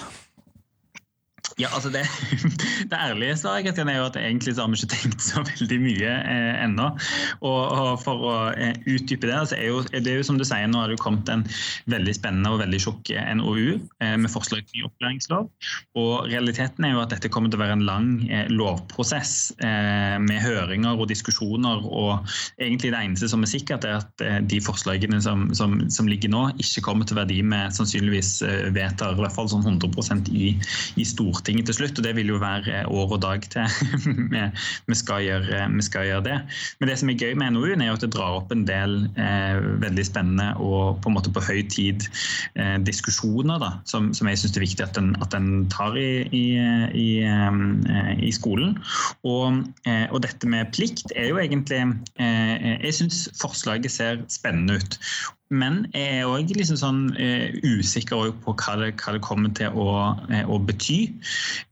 Ja, 1.61 1.69
altså 1.69 1.91
det, 1.93 2.01
det 2.89 2.97
ærlige 2.97 3.35
svaret 3.37 3.77
er 3.77 3.97
jo 3.97 4.05
at 4.07 4.15
egentlig 4.17 4.55
så 4.55 4.63
har 4.63 4.71
vi 4.71 4.79
ikke 4.79 4.95
tenkt 4.95 5.21
så 5.21 5.43
veldig 5.45 5.77
mye 5.83 6.13
eh, 6.17 6.63
ennå. 6.63 6.87
Og, 7.45 7.59
og, 7.61 7.89
For 8.01 8.25
å 8.25 8.35
eh, 8.57 8.73
utdype 8.89 9.29
det, 9.29 9.35
altså 9.37 9.59
er, 9.59 9.67
jo, 9.69 9.83
det 9.93 10.15
jo 10.17 10.23
som 10.25 10.39
du 10.39 10.45
sier, 10.47 10.65
nå 10.69 10.81
har 10.81 10.89
det 10.89 10.97
jo 10.97 11.03
kommet 11.03 11.29
en 11.29 11.45
veldig 11.93 12.15
spennende 12.17 12.55
og 12.55 12.63
veldig 12.63 12.79
tjukk 12.81 13.11
eh, 13.13 13.29
NOU 13.37 13.75
eh, 13.75 14.15
med 14.17 14.31
forslag 14.33 14.65
til 14.65 14.81
ny 14.81 14.87
opplæringslov. 14.87 15.51
Og 16.01 16.13
Realiteten 16.31 16.87
er 16.87 16.95
jo 16.95 17.03
at 17.03 17.13
dette 17.13 17.29
kommer 17.33 17.53
til 17.53 17.61
å 17.61 17.63
være 17.65 17.77
en 17.77 17.85
lang 17.85 18.09
eh, 18.31 18.49
lovprosess 18.49 19.53
eh, 19.61 20.17
med 20.23 20.41
høringer 20.41 20.97
og 20.97 21.11
diskusjoner. 21.13 21.85
og 21.85 22.25
egentlig 22.57 22.95
Det 22.95 23.03
eneste 23.03 23.29
som 23.29 23.45
er 23.45 23.53
sikkert, 23.53 23.85
er 23.85 24.01
at 24.01 24.25
de 24.49 24.61
forslagene 24.63 25.21
som, 25.21 25.45
som, 25.53 25.77
som 25.93 26.09
ligger 26.09 26.33
nå, 26.33 26.47
ikke 26.57 26.85
kommer 26.89 27.05
til 27.05 27.17
å 27.17 27.21
være 27.21 27.33
de 27.33 27.41
vi 27.43 27.61
sannsynligvis 27.75 28.29
vedtar 28.73 29.13
i 29.13 29.19
hvert 29.19 29.35
fall 29.35 29.49
sånn 29.51 29.65
100% 29.67 30.29
i, 30.33 30.53
i 30.97 31.05
Stortinget 31.05 31.42
Stortinget 31.43 31.67
til 31.67 31.75
slutt, 31.75 31.97
og 31.99 32.05
det 32.05 32.13
vil 32.15 32.29
jo 32.31 32.37
være 32.39 32.85
år 32.87 33.09
og 33.17 33.19
dag 33.19 33.43
til 33.51 33.65
vi, 34.89 34.95
skal 34.95 35.25
gjøre, 35.25 35.65
vi, 35.75 35.83
skal 35.83 36.05
gjøre, 36.07 36.23
det. 36.23 36.37
Men 36.79 36.87
det 36.87 36.95
som 37.01 37.09
er 37.11 37.17
gøy 37.19 37.33
med 37.35 37.51
NOU-en, 37.51 37.83
er 37.83 37.89
jo 37.89 37.97
at 37.97 38.05
det 38.05 38.13
drar 38.15 38.37
opp 38.37 38.53
en 38.55 38.63
del 38.63 38.95
eh, 39.19 39.59
veldig 39.83 40.05
spennende 40.07 40.53
og 40.63 41.01
på 41.03 41.11
en 41.11 41.17
måte 41.17 41.33
på 41.35 41.43
høy 41.43 41.59
tid 41.67 42.07
eh, 42.55 42.77
diskusjoner 42.87 43.59
da, 43.59 43.73
som, 43.89 44.13
som 44.15 44.29
jeg 44.31 44.39
syns 44.39 44.55
er 44.55 44.63
viktig 44.63 44.87
at 44.87 44.95
den, 44.95 45.11
at 45.19 45.35
den 45.35 45.67
tar 45.73 45.99
i, 45.99 46.23
i, 46.31 46.45
i, 46.95 47.09
eh, 47.27 48.13
i 48.23 48.31
skolen. 48.31 48.77
Og, 49.27 49.65
eh, 49.83 50.07
og, 50.13 50.21
dette 50.23 50.47
med 50.47 50.71
plikt 50.71 51.11
er 51.11 51.33
jo 51.33 51.41
egentlig 51.43 51.81
eh, 52.23 52.79
Jeg 52.85 52.95
syns 53.01 53.25
forslaget 53.41 53.91
ser 53.91 54.23
spennende 54.31 54.79
ut. 54.79 55.01
Men 55.51 55.83
jeg 55.93 56.19
er 56.21 56.29
òg 56.29 56.51
liksom 56.55 56.77
sånn, 56.79 57.01
eh, 57.19 57.53
usikker 57.63 58.31
på 58.43 58.55
hva 58.57 58.75
det, 58.79 58.93
hva 59.01 59.13
det, 59.15 59.21
kommer 59.25 59.53
til 59.57 59.75
å, 59.75 59.87
eh, 60.31 60.45
å 60.47 60.59
bety. 60.59 60.99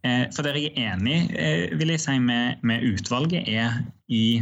Eh, 0.04 0.26
for 0.36 0.44
det 0.44 0.56
jeg 0.58 0.74
er 0.76 0.92
enig 0.94 1.20
vil 1.80 1.94
jeg 1.96 2.04
si, 2.04 2.18
med, 2.20 2.62
med 2.62 2.84
utvalget, 2.84 3.48
er 3.48 3.82
i 4.12 4.42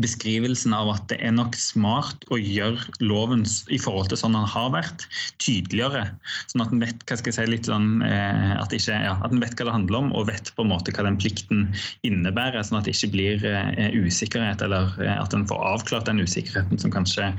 beskrivelsen 0.00 0.74
av 0.76 0.90
at 0.92 1.06
det 1.10 1.18
er 1.24 1.32
nok 1.34 1.56
smart 1.58 2.26
å 2.32 2.38
gjøre 2.40 2.82
loven 3.00 3.44
i 3.72 3.78
forhold 3.80 4.10
til 4.10 4.20
sånn 4.20 4.36
den 4.36 4.48
har 4.52 4.72
vært, 4.74 5.06
tydeligere. 5.42 6.04
Sånn 6.50 6.64
at 6.64 6.74
en 6.74 6.82
vet 6.84 7.04
hva 7.08 7.16
skal 7.18 7.32
jeg 7.32 7.38
si, 7.38 7.46
litt 7.52 7.70
sånn, 7.70 8.02
eh, 8.04 8.52
at, 8.58 8.74
ikke, 8.76 8.98
ja, 9.06 9.14
at 9.24 9.32
vet 9.32 9.56
hva 9.56 9.68
det 9.68 9.76
handler 9.76 10.00
om, 10.02 10.10
og 10.16 10.28
vet 10.30 10.52
på 10.56 10.66
en 10.66 10.72
måte 10.72 10.92
hva 10.92 11.06
den 11.06 11.18
plikten 11.20 11.64
innebærer. 12.06 12.60
Sånn 12.66 12.80
at 12.80 12.88
det 12.88 12.96
ikke 12.96 13.12
blir 13.14 13.46
eh, 13.48 13.96
usikkerhet, 13.96 14.64
eller 14.66 14.92
eh, 15.02 15.14
at 15.16 15.36
en 15.36 15.46
får 15.48 15.64
avklart 15.72 16.10
den 16.10 16.20
usikkerheten 16.20 16.82
som 16.82 16.92
kanskje, 16.94 17.30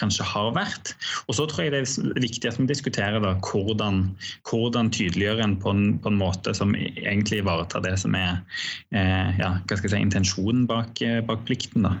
kanskje, 0.00 0.24
har 0.26 0.50
vært. 0.56 0.94
Og 1.28 1.36
så 1.38 1.46
tror 1.50 1.66
jeg 1.66 1.74
det 1.74 1.82
er 1.84 2.24
viktig 2.24 2.50
at 2.50 2.58
vi 2.60 2.68
diskuterer 2.70 3.20
da, 3.22 3.36
hvordan, 3.44 4.06
hvordan 4.48 4.90
tydeliggjøre 4.94 5.44
en 5.44 5.58
på, 5.60 5.74
en 5.74 5.96
på 6.02 6.12
en 6.12 6.20
måte 6.20 6.54
som 6.56 6.74
egentlig 6.76 7.42
ivaretar 7.42 7.84
det 7.84 7.96
som 8.00 8.16
er 8.18 8.40
eh, 8.96 9.36
ja, 9.38 9.56
hva 9.60 9.78
skal 9.78 9.90
jeg 9.90 9.96
si, 9.98 10.04
intensjonen 10.08 10.66
bak, 10.70 11.02
eh, 11.04 11.20
bak 11.26 11.44
plikten. 11.48 11.86
da. 11.86 11.96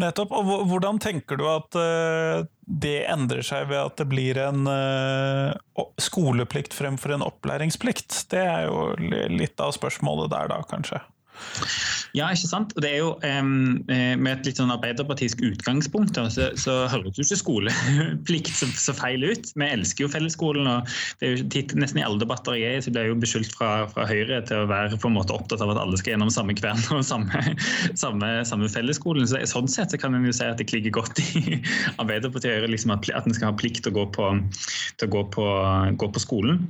Nettopp. 0.00 0.32
Og 0.34 0.66
hvordan 0.70 1.00
tenker 1.02 1.40
du 1.40 1.44
at 1.50 1.78
eh, 1.78 2.46
det 2.68 2.98
endrer 3.10 3.44
seg 3.46 3.68
ved 3.70 3.80
at 3.80 4.00
det 4.00 4.08
blir 4.10 4.40
en 4.42 4.68
eh, 4.70 5.84
skoleplikt 6.02 6.76
fremfor 6.76 7.16
en 7.16 7.26
opplæringsplikt? 7.26 8.24
Det 8.32 8.42
er 8.44 8.68
jo 8.68 8.92
litt 9.32 9.60
av 9.62 9.74
spørsmålet 9.76 10.32
der 10.34 10.52
da, 10.54 10.62
kanskje? 10.70 11.02
Ja, 12.16 12.28
ikke 12.32 12.48
sant. 12.48 12.72
Og 12.76 12.82
det 12.84 12.90
er 12.94 13.00
jo 13.02 13.10
um, 13.20 13.80
Med 13.88 14.30
et 14.30 14.48
litt 14.48 14.60
sånn 14.60 14.72
arbeiderpartisk 14.72 15.42
utgangspunkt 15.44 16.16
da, 16.16 16.26
så, 16.32 16.48
så 16.60 16.80
høres 16.90 17.18
jo 17.18 17.26
ikke 17.26 17.40
skoleplikt 17.42 18.54
så, 18.54 18.68
så, 18.72 18.94
feil 18.96 19.26
ut. 19.26 19.50
Vi 19.54 19.68
elsker 19.68 20.06
jo 20.06 20.12
fellesskolen. 20.12 20.68
og 20.70 20.88
det 21.20 21.28
er 21.28 21.36
jo 21.36 21.76
Nesten 21.78 22.00
i 22.00 22.06
alle 22.06 22.20
debatter 22.22 22.56
jeg 22.58 22.78
er 22.78 22.84
så 22.84 22.92
blir 22.94 23.06
jeg 23.06 23.12
jo 23.12 23.20
beskyldt 23.22 23.54
fra, 23.54 23.70
fra, 23.92 24.06
Høyre 24.08 24.40
til 24.48 24.62
å 24.62 24.68
være 24.70 24.98
på 25.00 25.10
en 25.10 25.18
måte 25.18 25.34
opptatt 25.36 25.62
av 25.64 25.74
at 25.74 25.80
alle 25.82 25.98
skal 26.00 26.14
gjennom 26.14 26.32
samme 26.32 26.56
kvern 26.58 26.80
og 26.96 27.04
samme, 27.06 27.42
samme, 28.02 28.32
samme 28.48 28.70
fellesskolen. 28.72 29.28
Så, 29.28 29.42
sånn 29.50 29.70
sett 29.70 29.92
så 29.92 30.00
kan 30.00 30.16
en 30.16 30.26
jo 30.26 30.34
si 30.34 30.46
at 30.46 30.60
det 30.60 30.68
klikker 30.70 30.94
godt 30.96 31.20
i 31.22 31.60
Arbeiderpartiet 32.00 32.54
og 32.54 32.62
Høyre 32.62 32.72
liksom 32.72 32.96
at, 32.96 33.10
at 33.12 33.28
en 33.28 33.36
skal 33.36 33.52
ha 33.52 33.58
plikt 33.58 33.84
til 33.84 33.94
å 33.94 34.00
gå 34.00 34.08
på, 34.16 34.34
til 34.98 35.10
å 35.10 35.14
gå 35.18 35.24
på, 35.36 35.48
gå 36.00 36.12
på 36.14 36.24
skolen. 36.24 36.64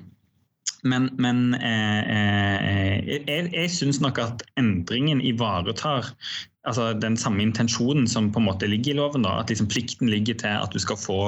Men, 0.83 1.09
men 1.19 1.55
eh, 1.55 2.03
eh, 2.17 3.09
jeg, 3.09 3.49
jeg 3.53 3.71
syns 3.75 3.99
nok 4.05 4.21
at 4.23 4.45
endringen 4.61 5.21
ivaretar 5.25 6.13
altså 6.67 6.91
den 6.99 7.17
samme 7.17 7.43
intensjonen 7.45 8.09
som 8.11 8.31
på 8.33 8.41
en 8.41 8.49
måte 8.49 8.69
ligger 8.69 8.93
i 8.93 8.99
loven. 8.99 9.25
Da, 9.27 9.39
at 9.41 9.51
liksom 9.53 9.69
plikten 9.71 10.11
ligger 10.11 10.37
til 10.41 10.55
at 10.59 10.75
du 10.75 10.79
skal 10.83 10.99
få, 10.99 11.19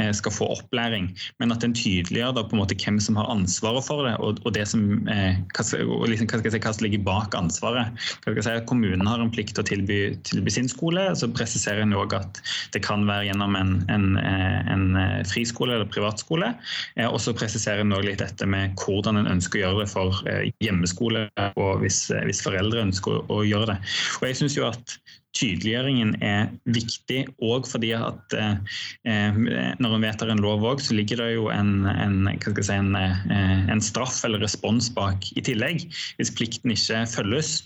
eh, 0.00 0.10
skal 0.16 0.32
få 0.32 0.48
opplæring, 0.56 1.10
men 1.40 1.52
at 1.52 1.60
den 1.60 1.74
tydeliggjør 1.76 2.34
da 2.36 2.44
på 2.46 2.56
en 2.56 2.62
måte 2.62 2.78
hvem 2.80 3.00
som 3.02 3.18
har 3.20 3.30
ansvaret 3.30 3.84
for 3.86 4.06
det, 4.08 4.16
og, 4.18 4.40
og 4.44 4.54
det 4.56 4.66
som, 4.68 5.08
eh, 5.08 5.40
hva, 5.54 5.66
liksom, 6.08 6.30
hva, 6.30 6.40
si, 6.40 6.58
hva, 6.58 6.72
som 6.72 6.86
ligger 6.86 7.04
bak 7.06 7.36
ansvaret. 7.36 7.92
Hva 8.24 8.32
skal 8.32 8.40
jeg 8.40 8.48
si, 8.48 8.56
at 8.62 8.68
Kommunen 8.70 9.06
har 9.08 9.20
en 9.20 9.32
plikt 9.32 9.56
til 9.56 9.64
å 9.64 9.68
tilby, 9.68 10.00
tilby 10.28 10.54
sin 10.54 10.70
skole, 10.70 11.10
så 11.18 11.30
presiserer 11.32 11.84
en 11.84 11.96
òg 11.96 12.14
at 12.16 12.40
det 12.74 12.84
kan 12.86 13.06
være 13.08 13.30
gjennom 13.30 13.56
en, 13.58 13.74
en, 13.92 14.08
eh, 14.20 14.60
en 14.72 14.88
friskole 15.28 15.76
eller 15.76 15.90
privatskole. 15.90 16.52
Og 17.00 17.18
så 17.22 17.32
presiserer 17.36 17.82
en 17.82 17.94
òg 17.94 18.04
litt 18.06 18.20
dette 18.22 18.46
med 18.48 18.74
hvordan 18.80 19.18
en 19.20 19.28
ønsker 19.30 19.60
å 19.60 19.62
gjøre 19.62 19.84
det 19.84 19.90
for 19.90 20.18
hjemmeskole, 20.64 21.26
og 21.60 21.82
hvis, 21.82 22.02
hvis 22.26 22.42
foreldre 22.44 22.84
ønsker 22.86 23.18
å, 23.18 23.22
å 23.32 23.40
gjøre 23.46 23.72
det. 23.72 23.76
Og 24.20 24.26
jeg 24.28 24.38
synes 24.40 24.56
jo 24.56 24.66
at 24.68 24.79
at 24.80 24.98
tydeliggjøringen 25.36 26.16
er 26.26 26.48
viktig 26.74 27.20
òg 27.44 27.68
fordi 27.70 27.92
at 27.94 28.34
eh, 28.34 29.36
når 29.80 29.94
en 29.94 30.04
vedtar 30.04 30.32
en 30.32 30.42
lov 30.42 30.64
òg, 30.66 30.82
så 30.82 30.96
ligger 30.96 31.22
det 31.22 31.28
jo 31.36 31.46
en, 31.54 31.86
en, 31.86 32.16
si, 32.42 32.74
en, 32.74 32.90
eh, 32.98 33.70
en, 33.70 33.82
straff 33.84 34.20
eller 34.26 34.42
respons 34.42 34.90
bak 34.96 35.28
i 35.38 35.44
tillegg, 35.46 35.86
hvis 36.18 36.32
plikten 36.36 36.74
ikke 36.74 37.04
følges. 37.10 37.60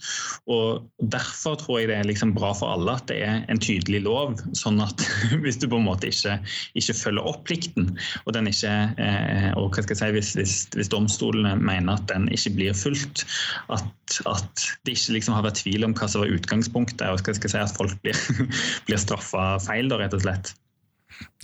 Og 0.51 0.85
Derfor 1.15 1.57
tror 1.61 1.81
jeg 1.81 1.91
det 1.91 1.97
er 1.99 2.09
liksom 2.09 2.35
bra 2.37 2.53
for 2.57 2.75
alle 2.75 2.97
at 2.99 3.09
det 3.11 3.19
er 3.25 3.43
en 3.53 3.61
tydelig 3.61 4.03
lov, 4.05 4.37
sånn 4.57 4.81
at 4.85 5.01
hvis 5.45 5.59
du 5.61 5.69
på 5.71 5.81
en 5.81 5.89
måte 5.89 6.11
ikke, 6.13 6.37
ikke 6.79 6.99
følger 7.01 7.33
opp 7.33 7.45
plikten, 7.49 7.95
og, 8.25 8.35
den 8.37 8.51
ikke, 8.51 8.75
eh, 9.01 9.51
og 9.59 9.77
si, 9.81 10.11
hvis, 10.15 10.35
hvis, 10.39 10.57
hvis, 10.77 10.93
domstolene 10.93 11.57
mener 11.61 11.97
at 11.97 12.07
den 12.13 12.29
ikke 12.35 12.55
blir 12.59 12.77
fulgt, 12.77 13.25
at, 13.73 14.19
at 14.29 14.67
det 14.85 14.97
ikke 14.97 15.19
liksom 15.19 15.37
har 15.37 15.47
vært 15.47 15.63
tvil 15.63 15.89
om 15.89 15.97
hva 15.97 16.09
som 16.11 16.25
var 16.25 16.33
utgangspunktet. 16.35 17.07
og 17.09 17.25
hva 17.25 17.35
skal 17.37 17.49
jeg 17.49 17.54
si, 17.55 17.63
at 17.63 17.79
folk 17.79 17.97
blir, 18.05 18.19
blir 18.89 19.01
straffa 19.01 19.55
feil, 19.63 19.91
da, 19.93 20.01
rett 20.03 20.17
og 20.17 20.25
slett. 20.27 20.55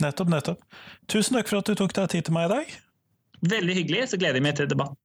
Nettopp, 0.03 0.31
nettopp. 0.31 0.65
Tusen 1.11 1.37
takk 1.37 1.51
for 1.51 1.61
at 1.61 1.69
du 1.69 1.77
tok 1.79 1.95
deg 1.95 2.11
tid 2.11 2.27
til 2.27 2.35
meg 2.35 2.49
i 2.49 2.55
dag. 2.55 2.75
Veldig 3.51 3.77
hyggelig. 3.79 4.09
Så 4.11 4.19
gleder 4.21 4.41
jeg 4.41 4.45
meg 4.45 4.59
til 4.59 4.69
debatt. 4.69 4.97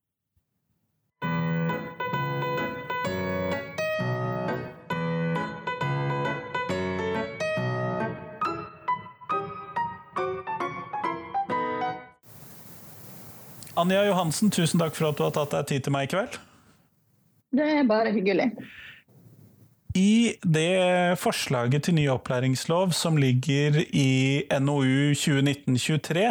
Anja 13.76 14.06
Johansen, 14.06 14.48
tusen 14.48 14.80
takk 14.80 14.94
for 14.96 15.10
at 15.10 15.18
du 15.18 15.26
har 15.26 15.34
tatt 15.36 15.52
deg 15.52 15.66
tid 15.68 15.84
til 15.84 15.92
meg 15.92 16.06
i 16.06 16.12
kveld. 16.14 16.38
Det 17.56 17.66
er 17.76 17.84
bare 17.88 18.12
hyggelig. 18.12 18.48
I 19.96 20.36
det 20.44 21.16
forslaget 21.16 21.86
til 21.86 21.96
ny 21.96 22.04
opplæringslov 22.12 22.92
som 22.92 23.16
ligger 23.16 23.78
i 23.96 24.42
NOU 24.60 25.14
2019-23, 25.16 26.26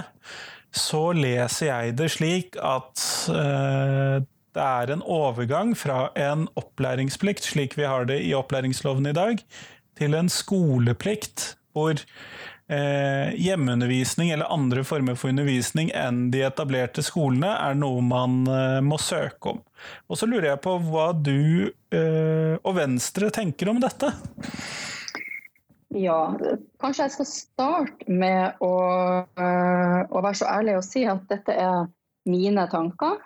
så 0.75 1.01
leser 1.17 1.71
jeg 1.71 1.95
det 1.97 2.11
slik 2.13 2.59
at 2.61 3.05
eh, 3.33 4.21
det 4.55 4.63
er 4.63 4.93
en 4.93 5.01
overgang 5.01 5.73
fra 5.77 6.11
en 6.13 6.45
opplæringsplikt, 6.55 7.43
slik 7.43 7.77
vi 7.77 7.87
har 7.89 8.05
det 8.05 8.21
i 8.23 8.35
opplæringsloven 8.37 9.09
i 9.09 9.15
dag, 9.17 9.41
til 9.97 10.13
en 10.13 10.29
skoleplikt, 10.29 11.55
hvor 11.73 11.97
eh, 12.67 13.33
hjemmeundervisning 13.35 14.29
eller 14.29 14.53
andre 14.53 14.83
former 14.83 15.15
for 15.15 15.29
undervisning 15.29 15.91
enn 15.95 16.29
de 16.33 16.43
etablerte 16.47 17.03
skolene 17.05 17.51
er 17.57 17.77
noe 17.77 18.01
man 18.05 18.43
eh, 18.49 18.81
må 18.85 18.99
søke 19.01 19.55
om. 19.55 19.61
Og 20.09 20.19
så 20.19 20.29
lurer 20.29 20.53
jeg 20.53 20.63
på 20.65 20.77
hva 20.87 21.11
du 21.13 21.69
eh, 21.69 22.55
og 22.61 22.75
Venstre 22.79 23.31
tenker 23.33 23.71
om 23.71 23.81
dette? 23.83 24.11
Ja, 25.95 26.35
kanskje 26.81 27.05
jeg 27.05 27.13
skal 27.13 27.27
starte 27.29 28.11
med 28.11 28.57
å, 28.63 28.73
øh, 29.23 29.99
å 30.09 30.23
være 30.25 30.39
så 30.41 30.49
ærlig 30.51 30.79
og 30.79 30.87
si 30.87 31.05
at 31.07 31.23
dette 31.31 31.55
er 31.55 31.85
mine 32.29 32.65
tanker. 32.71 33.19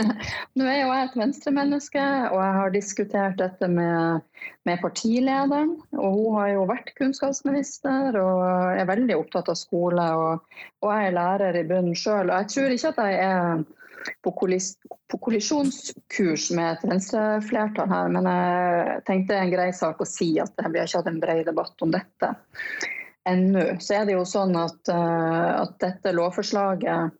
Nå 0.58 0.66
er 0.66 0.78
jo 0.80 0.90
jeg 0.90 1.06
et 1.06 1.18
venstremenneske, 1.20 2.04
og 2.30 2.38
jeg 2.42 2.54
har 2.58 2.74
diskutert 2.74 3.38
dette 3.40 3.68
med, 3.70 4.22
med, 4.68 4.80
partilederen. 4.82 5.76
Og 5.96 6.16
hun 6.18 6.38
har 6.38 6.52
jo 6.54 6.68
vært 6.70 6.94
kunnskapsminister 6.98 8.18
og 8.20 8.46
er 8.74 8.88
veldig 8.90 9.18
opptatt 9.20 9.50
av 9.52 9.58
skole. 9.58 10.06
Og, 10.18 10.62
og 10.82 10.94
jeg 10.94 11.10
er 11.10 11.18
lærer 11.18 11.60
i 11.60 11.66
bunnen 11.68 11.98
sjøl. 11.98 12.30
Og 12.30 12.36
jeg 12.42 12.50
tror 12.54 12.76
ikke 12.76 12.94
at 12.94 13.04
jeg 13.06 13.20
er 13.28 13.62
på, 14.24 14.32
kollis, 14.32 14.72
på 15.10 15.18
kollisjonskurs 15.26 16.50
med 16.56 16.72
et 16.72 16.86
venstreflertall 16.88 17.90
her, 17.90 18.14
men 18.14 18.28
jeg 18.30 19.02
tenkte 19.08 19.34
det 19.34 19.38
er 19.38 19.44
en 19.44 19.52
grei 19.52 19.68
sak 19.76 20.00
å 20.00 20.08
si 20.08 20.32
at 20.42 20.56
vi 20.56 20.80
har 20.80 20.88
ikke 20.88 21.02
hatt 21.02 21.10
en 21.12 21.20
bred 21.22 21.44
debatt 21.50 21.84
om 21.84 21.92
dette 21.94 22.32
ennå. 23.28 23.66
Så 23.82 23.98
er 23.98 24.08
det 24.08 24.16
jo 24.16 24.26
sånn 24.28 24.56
at, 24.58 24.80
eh, 24.88 25.50
at 25.60 25.76
dette 25.82 26.14
lovforslaget 26.16 27.16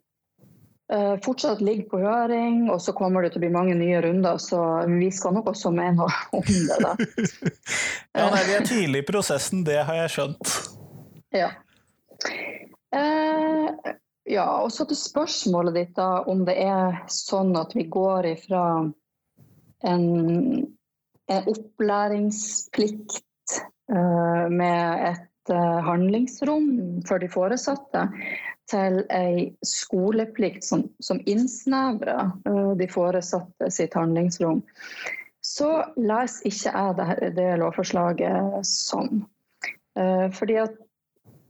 fortsatt 1.23 1.61
ligger 1.63 1.85
på 1.87 2.01
høring, 2.01 2.65
og 2.73 2.81
så 2.83 2.91
kommer 2.97 3.23
det 3.23 3.29
til 3.31 3.39
å 3.39 3.43
bli 3.45 3.51
mange 3.53 3.77
nye 3.79 4.01
runder. 4.03 4.41
Så 4.43 4.59
vi 4.91 5.07
skal 5.15 5.37
nok 5.37 5.47
også 5.53 5.71
mene 5.71 5.95
noe 6.01 6.11
om 6.35 6.43
det, 6.43 6.79
da. 6.83 6.91
ja, 8.19 8.27
nei, 8.33 8.43
vi 8.49 8.57
er 8.57 8.67
tidlig 8.67 9.03
i 9.03 9.07
prosessen, 9.07 9.63
det 9.67 9.79
har 9.87 10.01
jeg 10.03 10.13
skjønt. 10.17 10.55
Ja. 11.31 11.47
Eh, 12.95 13.69
ja, 14.31 14.45
og 14.61 14.71
så 14.71 14.85
til 14.87 14.99
spørsmålet 14.99 15.79
ditt, 15.79 15.95
da, 15.97 16.21
om 16.29 16.45
det 16.47 16.55
er 16.61 17.01
sånn 17.11 17.55
at 17.59 17.73
vi 17.75 17.87
går 17.91 18.27
ifra 18.35 18.65
en, 19.87 20.05
en 21.31 21.49
opplæringsplikt 21.55 23.57
eh, 23.91 24.45
med 24.51 25.07
et 25.09 25.53
eh, 25.55 25.79
handlingsrom 25.87 26.69
for 27.07 27.23
de 27.23 27.31
foresatte 27.31 28.07
til 28.71 29.01
ei 29.13 29.49
skoleplikt 29.65 30.65
som, 30.65 30.85
som 31.03 31.19
innsnevrer 31.29 32.31
uh, 32.47 32.71
de 32.79 32.87
foresatte 32.91 33.71
sitt 33.73 33.97
handlingsrom, 33.97 34.61
så 35.41 35.71
leser 35.99 36.47
ikke 36.47 36.71
jeg 36.71 36.97
det, 36.99 37.33
det 37.35 37.49
lovforslaget 37.61 38.65
sånn. 38.67 39.25
Uh, 39.99 40.27
fordi 40.33 40.61
at 40.63 40.79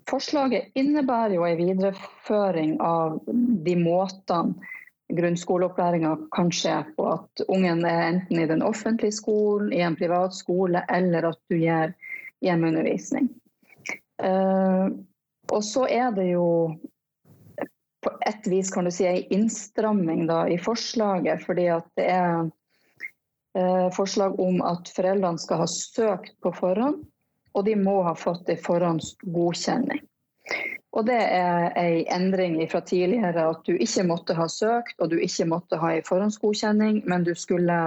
forslaget 0.10 0.74
innebærer 0.76 1.38
jo 1.38 1.46
en 1.48 1.60
videreføring 1.60 2.78
av 2.84 3.20
de 3.28 3.76
måtene 3.78 4.72
grunnskoleopplæringa 5.12 6.16
kan 6.32 6.52
skje 6.56 6.78
på. 6.96 7.08
At 7.20 7.44
ungen 7.52 7.84
er 7.86 8.08
enten 8.08 8.40
i 8.40 8.48
den 8.48 8.64
offentlige 8.64 9.16
skolen, 9.16 9.74
i 9.74 9.84
en 9.84 9.98
privat 10.00 10.36
skole, 10.36 10.86
eller 10.90 11.32
at 11.32 11.40
du 11.52 11.58
gir 11.60 11.94
hjemmeundervisning. 12.42 13.30
Uh, 14.22 14.94
og 15.52 15.64
så 15.66 15.88
er 15.90 16.12
det 16.16 16.32
jo 16.32 16.48
på 18.02 18.12
et 18.26 18.48
vis 18.50 18.72
kan 18.74 18.86
du 18.86 18.92
si 18.92 19.06
en 19.06 19.34
innstramming 19.34 20.26
da, 20.28 20.44
i 20.50 20.58
forslaget. 20.58 21.44
fordi 21.46 21.68
at 21.70 21.88
det 22.00 22.08
er 22.10 22.50
eh, 23.58 23.88
forslag 23.94 24.40
om 24.40 24.62
at 24.66 24.90
foreldrene 24.96 25.42
skal 25.42 25.64
ha 25.64 25.68
søkt 25.70 26.34
på 26.42 26.54
forhånd, 26.58 27.04
og 27.54 27.66
de 27.68 27.76
må 27.76 28.02
ha 28.08 28.16
fått 28.18 28.50
en 28.50 28.64
forhåndsgodkjenning. 28.66 30.02
Og 30.92 31.06
det 31.08 31.20
er 31.22 31.70
en 31.80 32.08
endring 32.12 32.58
fra 32.72 32.82
tidligere 32.84 33.46
at 33.54 33.62
du 33.68 33.78
ikke 33.78 34.04
måtte 34.10 34.36
ha 34.36 34.48
søkt 34.52 34.98
og 35.00 35.14
du 35.14 35.20
ikke 35.22 35.48
måtte 35.48 35.80
ha 35.80 35.94
en 35.96 36.08
forhåndsgodkjenning, 36.08 37.04
men 37.08 37.24
du 37.28 37.36
skulle 37.38 37.78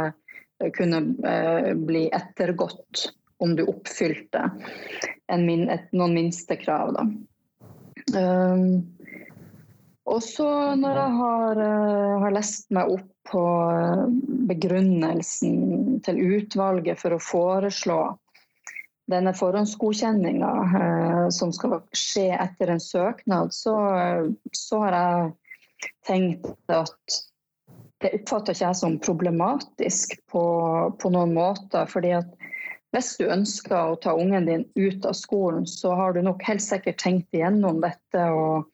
eh, 0.63 0.71
kunne 0.77 1.05
eh, 1.27 1.75
bli 1.75 2.07
ettergått 2.15 3.09
om 3.43 3.57
du 3.59 3.67
oppfylte 3.67 4.47
min, 5.43 5.67
et, 5.69 5.91
noen 5.93 6.15
minstekrav. 6.15 6.95
Da. 6.95 7.05
Um, 8.15 8.94
og 10.05 10.21
så 10.21 10.49
når 10.77 10.99
jeg 11.01 11.13
har, 11.19 11.61
uh, 11.65 12.17
har, 12.25 12.35
lest 12.37 12.69
meg 12.77 12.93
opp 12.93 13.31
på 13.31 13.41
uh, 13.41 14.05
begrunnelsen 14.51 16.03
til 16.05 16.21
utvalget 16.37 17.01
for 17.01 17.17
å 17.17 17.23
foreslå 17.23 17.99
denne 19.09 19.33
forhåndsgodkjenninga 19.37 20.51
uh, 20.75 21.25
som 21.33 21.53
skal 21.57 21.79
skje 21.97 22.31
etter 22.37 22.75
en 22.75 22.83
søknad, 22.85 23.55
så, 23.57 23.77
så, 24.53 24.83
har 24.85 24.99
jeg 24.99 25.33
tenkt 26.05 26.53
at 26.73 27.21
det 28.05 28.13
oppfatter 28.19 28.53
ikke 28.53 28.67
jeg 28.67 28.81
som 28.83 29.01
problematisk 29.01 30.19
på, 30.29 30.45
på 31.01 31.13
noen 31.15 31.33
måter. 31.33 31.89
fordi 31.89 32.13
at 32.19 32.29
hvis 32.93 33.15
du 33.19 33.25
ønsker 33.33 33.75
å 33.75 33.97
ta 33.99 34.13
ungen 34.21 34.45
din 34.47 34.69
ut 34.77 35.09
av 35.09 35.17
skolen, 35.17 35.65
så 35.67 35.97
har 35.97 36.13
du 36.13 36.21
nok 36.23 36.45
helt 36.47 36.63
sikkert 36.63 37.01
tenkt 37.01 37.33
igjennom 37.35 37.81
dette. 37.83 38.29
og 38.29 38.69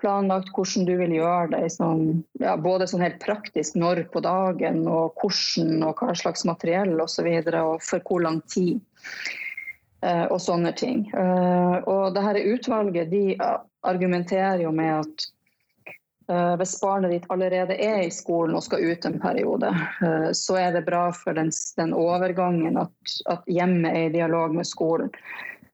planlagt 0.00 0.50
hvordan 0.56 0.86
du 0.88 0.94
vil 1.00 1.12
gjøre 1.14 1.50
det, 1.54 1.68
sånn, 1.74 2.22
ja, 2.42 2.56
både 2.60 2.88
sånn 2.90 3.04
helt 3.04 3.20
praktisk 3.22 3.76
når 3.78 4.04
på 4.12 4.22
dagen, 4.24 4.82
og 4.88 5.20
hvordan 5.20 5.84
og 5.86 6.00
hva 6.00 6.16
slags 6.18 6.46
materiell 6.48 6.96
osv., 6.96 7.04
og, 7.04 7.12
så 7.12 7.26
videre, 7.26 7.62
og 7.66 7.84
for 7.84 8.04
hvor 8.06 8.24
lang 8.26 8.40
tid. 8.50 8.80
Uh, 10.00 10.24
og 10.32 10.38
sånne 10.40 10.70
ting. 10.80 11.02
Uh, 11.12 11.76
og 11.84 12.14
det 12.16 12.22
her 12.24 12.38
utvalget 12.54 13.10
de 13.12 13.34
argumenterer 13.84 14.62
jo 14.64 14.72
med 14.72 15.02
at 15.02 15.28
hvis 16.30 16.76
barnet 16.78 17.10
ditt 17.10 17.24
allerede 17.34 17.74
er 17.82 18.04
i 18.04 18.12
skolen 18.14 18.54
og 18.54 18.62
skal 18.62 18.84
ut 18.86 19.06
en 19.08 19.16
periode, 19.18 19.66
så 20.38 20.60
er 20.60 20.76
det 20.76 20.84
bra 20.86 21.08
for 21.10 21.34
den, 21.34 21.50
den 21.74 21.90
overgangen 21.90 22.78
at, 22.78 23.14
at, 23.32 23.42
hjemmet 23.50 23.90
er 23.90 24.04
i 24.04 24.12
dialog 24.14 24.54
med 24.54 24.68
skolen. 24.68 25.10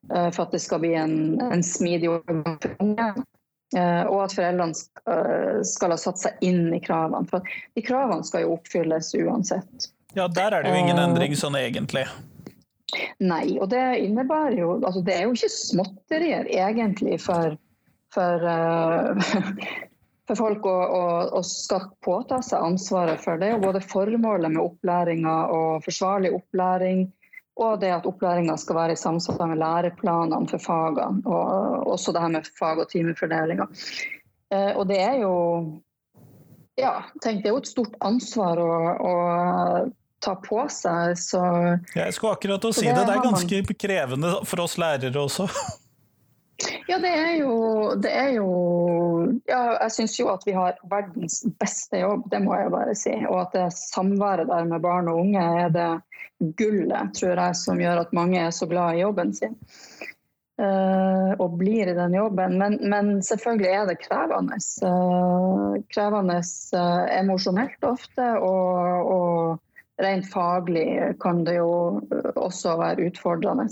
for 0.09 0.47
at 0.47 0.55
det 0.55 0.63
skal 0.63 0.81
bli 0.81 0.95
en, 0.97 1.37
en 1.45 1.61
smidig 1.61 2.09
overgang 2.09 2.57
for 2.63 2.73
ungen. 2.87 3.21
Eh, 3.75 4.03
og 4.07 4.21
at 4.23 4.35
foreldrene 4.37 4.77
eh, 5.11 5.59
skal 5.67 5.91
ha 5.91 5.99
satt 5.99 6.21
seg 6.21 6.45
inn 6.45 6.69
i 6.75 6.79
kravene. 6.83 7.27
For 7.27 7.43
de 7.75 7.83
kravene 7.83 8.23
skal 8.27 8.45
jo 8.45 8.55
oppfylles 8.55 9.11
uansett. 9.19 9.89
Ja, 10.15 10.29
der 10.31 10.55
er 10.55 10.63
det 10.63 10.71
jo 10.71 10.79
ingen 10.85 10.99
eh, 11.01 11.03
endring 11.09 11.35
sånn 11.35 11.57
egentlig. 11.59 12.05
Nei, 13.19 13.57
og 13.59 13.67
det 13.73 13.83
innebærer 13.99 14.61
jo 14.61 14.69
altså 14.77 15.01
Det 15.03 15.11
er 15.11 15.25
jo 15.25 15.33
ikke 15.35 15.51
småtterier 15.51 16.47
egentlig 16.47 17.17
for, 17.19 17.57
for, 18.15 18.45
for 20.29 20.39
folk 20.39 20.69
å, 20.71 20.77
å, 20.87 21.03
å, 21.35 21.41
skal 21.43 21.89
påta 22.05 22.39
seg 22.45 22.63
ansvaret 22.63 23.19
for 23.19 23.43
det. 23.43 23.51
Både 23.59 23.83
formålet 23.83 24.55
med 24.55 24.63
opplæringa 24.63 25.35
og 25.51 25.83
forsvarlig 25.83 26.31
opplæring 26.39 27.09
og 27.57 27.79
det 27.81 27.89
at 27.95 28.05
opplæringa 28.05 28.57
skal 28.61 28.77
være 28.77 28.93
i 28.93 29.01
samsvar 29.01 29.49
med 29.49 29.59
læreplanene 29.61 30.49
for 30.51 30.61
fagene. 30.61 31.23
Og 31.25 31.87
også 31.93 32.13
det 32.13 32.21
her 32.21 32.33
med 32.35 32.49
fag- 32.59 32.81
og 32.83 32.89
timefordelinga. 32.91 33.67
Eh, 34.53 34.73
og 34.77 34.87
det 34.89 34.99
er 35.01 35.19
jo 35.23 35.33
ja, 36.77 37.01
tenk, 37.23 37.41
det 37.41 37.49
er 37.49 37.55
jo 37.55 37.63
et 37.63 37.69
stort 37.71 37.95
ansvar 38.05 38.61
å, 38.61 38.73
å 39.01 39.13
ta 40.21 40.35
på 40.41 40.61
seg. 40.71 41.17
Så, 41.19 41.41
Jeg 41.95 42.13
skulle 42.15 42.37
akkurat 42.37 42.69
å 42.69 42.73
si 42.75 42.85
det. 42.85 42.93
Det, 42.93 43.07
det 43.09 43.17
er 43.17 43.25
ganske 43.25 43.77
krevende 43.81 44.37
for 44.45 44.65
oss 44.65 44.77
lærere 44.81 45.25
også. 45.25 45.49
Ja, 46.87 46.97
det 46.97 47.11
er 47.13 47.33
jo, 47.37 47.53
det 48.01 48.11
er 48.17 48.31
jo 48.33 48.47
ja, 49.45 49.59
Jeg 49.83 49.93
syns 49.93 50.15
jo 50.17 50.29
at 50.31 50.45
vi 50.47 50.55
har 50.57 50.79
verdens 50.89 51.43
beste 51.61 52.01
jobb, 52.01 52.25
det 52.31 52.41
må 52.41 52.55
jeg 52.57 52.73
bare 52.73 52.95
si. 52.97 53.13
Og 53.29 53.41
at 53.43 53.53
det 53.53 53.67
samværet 53.77 54.49
der 54.49 54.65
med 54.69 54.81
barn 54.81 55.11
og 55.11 55.21
unge 55.21 55.43
er 55.61 55.69
det 55.73 55.89
gullet, 56.57 57.13
tror 57.17 57.37
jeg, 57.37 57.57
som 57.61 57.81
gjør 57.81 58.01
at 58.03 58.13
mange 58.17 58.41
er 58.41 58.53
så 58.55 58.69
glad 58.69 58.97
i 58.97 59.03
jobben 59.03 59.33
sin. 59.37 59.57
Uh, 60.57 61.37
og 61.37 61.59
blir 61.59 61.85
i 61.85 61.93
den 61.93 62.15
jobben. 62.17 62.57
Men, 62.57 62.79
men 62.89 63.21
selvfølgelig 63.21 63.69
er 63.69 63.85
det 63.91 63.99
krevende. 64.01 64.57
Uh, 64.81 65.77
krevende 65.93 66.39
uh, 66.73 67.05
emosjonelt 67.13 67.85
ofte, 67.85 68.31
og, 68.41 69.11
og 69.13 70.01
rent 70.01 70.25
faglig 70.33 70.87
kan 71.21 71.43
det 71.45 71.59
jo 71.59 72.01
også 72.33 72.73
være 72.81 73.11
utfordrende. 73.11 73.69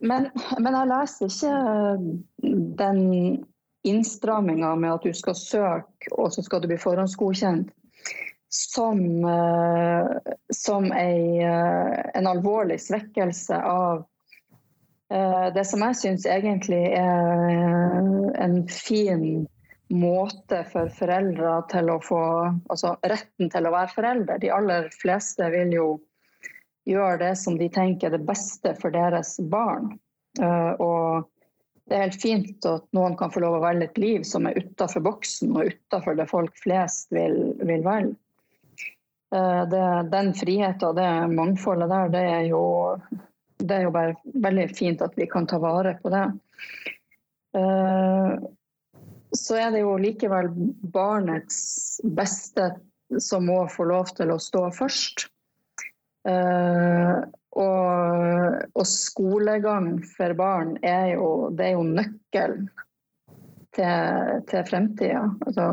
Men, 0.00 0.30
men, 0.58 0.76
jeg 0.76 0.88
leser 0.88 1.28
ikke 1.28 2.50
den 2.80 3.00
innstramminga 3.84 4.74
med 4.80 4.94
at 4.94 5.04
du 5.04 5.12
skal 5.16 5.36
søke, 5.36 6.12
og 6.16 6.32
så 6.32 6.44
skal 6.44 6.62
du 6.62 6.70
bli 6.70 6.80
forhåndsgodkjent 6.80 7.72
som, 8.50 9.24
eh, 9.24 10.32
som 10.52 10.92
ei, 10.92 11.38
eh, 11.42 12.10
en 12.14 12.26
alvorlig 12.26 12.80
svekkelse 12.82 13.60
av 13.62 14.04
eh, 15.10 15.46
det 15.54 15.64
som 15.64 15.84
jeg 15.86 15.98
syns 16.00 16.26
egentlig 16.26 16.82
er 16.98 18.10
en 18.42 18.60
fin 18.68 19.46
måte 19.90 20.64
for 20.70 20.90
foreldre 20.94 21.54
til 21.70 21.90
å 21.90 21.98
få 22.02 22.22
Altså 22.70 22.94
retten 23.02 23.50
til 23.50 23.66
å 23.66 23.72
være 23.74 23.94
foreldre. 23.94 24.38
De 24.42 24.52
aller 24.54 24.90
fleste 24.94 25.50
vil 25.54 25.74
jo 25.74 25.86
gjøre 26.88 27.18
det 27.22 27.34
som 27.40 27.58
de 27.60 27.68
tenker 27.72 28.08
er 28.08 28.16
det 28.16 28.26
beste 28.28 28.74
for 28.80 28.94
deres 28.94 29.36
barn. 29.52 29.92
Uh, 30.40 30.72
og 30.78 31.28
det 31.90 31.96
er 31.96 32.04
helt 32.06 32.22
fint 32.22 32.66
at 32.70 32.84
noen 32.96 33.16
kan 33.18 33.32
få 33.34 33.42
lov 33.42 33.58
å 33.58 33.64
velge 33.64 33.88
et 33.88 33.98
liv 33.98 34.26
som 34.26 34.46
er 34.46 34.60
utafor 34.60 35.02
boksen 35.04 35.56
og 35.56 35.72
utafor 35.72 36.18
det 36.18 36.28
folk 36.30 36.54
flest 36.62 37.10
vil, 37.14 37.56
vil 37.58 37.82
velge. 37.86 38.14
Uh, 39.34 39.66
det, 39.70 39.82
den 40.10 40.32
friheten 40.34 40.88
og 40.88 40.96
det 40.98 41.10
mangfoldet 41.34 41.90
der, 41.90 42.14
det 42.14 42.22
er, 42.36 42.46
jo, 42.50 42.62
det 43.62 43.76
er 43.76 43.84
jo 43.86 43.92
bare 43.94 44.16
veldig 44.46 44.70
fint 44.74 45.04
at 45.06 45.18
vi 45.18 45.28
kan 45.30 45.46
ta 45.50 45.60
vare 45.62 45.96
på 46.02 46.14
det. 46.14 46.24
Uh, 47.54 48.38
så 49.36 49.58
er 49.58 49.70
det 49.74 49.84
jo 49.84 49.94
likevel 50.00 50.50
barnets 50.94 52.00
beste 52.02 52.72
som 53.18 53.46
må 53.46 53.62
få 53.70 53.86
lov 53.90 54.10
til 54.18 54.32
å 54.34 54.38
stå 54.42 54.68
først. 54.74 55.28
Uh, 56.28 57.22
og, 57.56 58.58
og, 58.76 58.84
skolegang 58.86 59.94
for 60.12 60.34
barn 60.38 60.76
er 60.86 61.14
jo, 61.14 61.48
det 61.56 61.70
er 61.70 61.78
jo 61.78 61.86
nøkkelen 61.86 62.68
til, 63.74 64.44
til 64.50 64.68
fremtida. 64.68 65.24
Altså, 65.46 65.70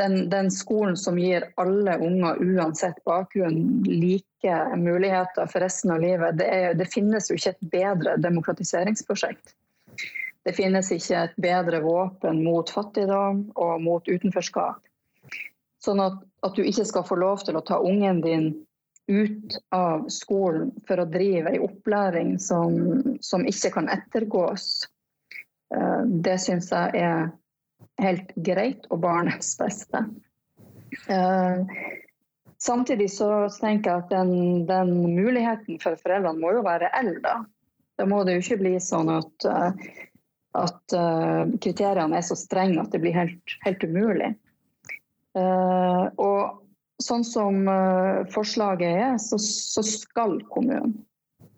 den, 0.00 0.30
den, 0.32 0.50
skolen 0.50 0.96
som 0.96 1.18
gir 1.18 1.48
alle 1.60 1.96
unger, 2.00 2.40
uansett 2.40 3.00
bakgrunn, 3.08 3.82
like 3.86 4.58
muligheter 4.76 5.48
for 5.50 5.64
resten 5.64 5.94
av 5.94 6.04
livet, 6.04 6.38
det, 6.40 6.46
er, 6.48 6.76
det 6.78 6.88
finnes 6.92 7.30
jo 7.30 7.38
ikke 7.38 7.54
et 7.56 7.72
bedre 7.72 8.16
demokratiseringsprosjekt. 8.22 9.54
Det 10.44 10.54
finnes 10.56 10.88
ikke 10.94 11.26
et 11.26 11.36
bedre 11.40 11.82
våpen 11.84 12.40
mot 12.44 12.70
fattigdom 12.72 13.42
og 13.60 13.82
mot 13.84 14.08
utenforskap. 14.08 14.80
Sånn 15.84 16.00
at, 16.00 16.16
at 16.44 16.56
du 16.56 16.64
ikke 16.64 16.86
skal 16.88 17.04
få 17.08 17.18
lov 17.20 17.44
til 17.44 17.56
å 17.56 17.64
ta 17.64 17.80
ungen 17.84 18.22
din 18.24 18.50
ut 19.10 19.58
av 19.74 20.06
skolen 20.08 20.70
for 20.86 21.02
å 21.02 21.08
drive 21.10 21.50
ei 21.50 21.60
opplæring 21.62 22.36
som, 22.38 22.76
som, 23.20 23.46
ikke 23.46 23.72
kan 23.74 23.90
ettergås, 23.90 24.66
eh, 25.74 26.02
det 26.06 26.36
syns 26.42 26.70
jeg 26.70 27.02
er 27.02 27.30
helt 28.00 28.30
greit 28.36 28.86
og 28.90 29.02
barnets 29.02 29.56
beste. 29.58 30.04
Eh, 31.10 31.80
samtidig 32.62 33.10
så 33.16 33.48
tenker 33.58 33.90
jeg 33.90 34.04
at 34.04 34.14
den, 34.14 34.32
den 34.70 34.94
muligheten 35.16 35.82
for 35.82 35.98
foreldrene 35.98 36.38
må 36.38 36.54
jo 36.58 36.64
være 36.66 36.86
reell. 36.86 37.16
Da. 37.24 37.40
da 37.98 38.08
må 38.08 38.22
det 38.24 38.38
jo 38.38 38.46
ikke 38.46 38.62
bli 38.62 38.76
sånn 38.84 39.10
at 39.18 39.50
uh, 39.50 39.90
at 40.58 40.92
kriteriene 41.62 42.18
er 42.18 42.24
så 42.26 42.34
strenge 42.34 42.80
at 42.82 42.90
det 42.90 42.98
blir 43.04 43.14
helt, 43.14 43.52
helt 43.62 43.84
umulig. 43.86 44.32
Og 45.38 46.40
sånn 47.04 47.24
som 47.26 47.62
uh, 47.68 48.26
forslaget 48.32 48.90
er, 48.90 49.14
så, 49.22 49.38
så, 49.40 49.84
skal 49.86 50.38
kommunen 50.52 50.98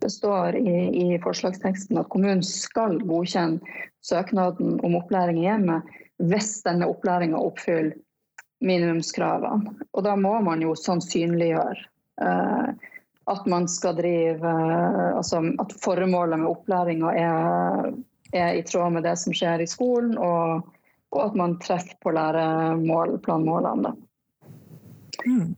Det 0.03 0.11
står 0.11 0.57
i, 0.59 0.77
i, 0.99 1.19
forslagsteksten 1.23 2.01
at 2.01 2.09
kommunen 2.11 2.43
skal 2.43 2.99
godkjenne 3.07 3.61
søknaden 4.03 4.81
om 4.83 4.97
opplæring 4.99 5.39
i 5.39 5.47
hjemmet 5.47 5.93
hvis 6.23 6.57
denne 6.67 6.89
opplæringa 6.91 7.39
oppfyller 7.39 7.95
minimumskravene. 8.63 9.75
Og 9.95 10.05
da 10.07 10.17
må 10.19 10.37
man 10.43 10.63
jo 10.63 10.75
sannsynliggjøre 10.79 11.87
at 13.33 13.47
man 13.51 13.65
skal 13.71 13.97
drive 13.99 14.51
Altså 15.17 15.41
at 15.63 15.73
formålet 15.83 16.43
med 16.43 16.51
opplæringa 16.51 17.15
er 17.19 17.91
er 18.33 18.55
i 18.55 18.63
tråd 18.63 18.93
med 18.93 19.05
det 19.07 19.17
som 19.21 19.35
skjer 19.37 19.63
i 19.63 19.69
skolen, 19.69 20.17
og, 20.19 20.65
og 21.13 21.21
at 21.27 21.37
man 21.39 21.59
treffer 21.63 21.99
på 22.03 22.15
læreplanmålene. 22.17 23.95
Mm. 25.27 25.55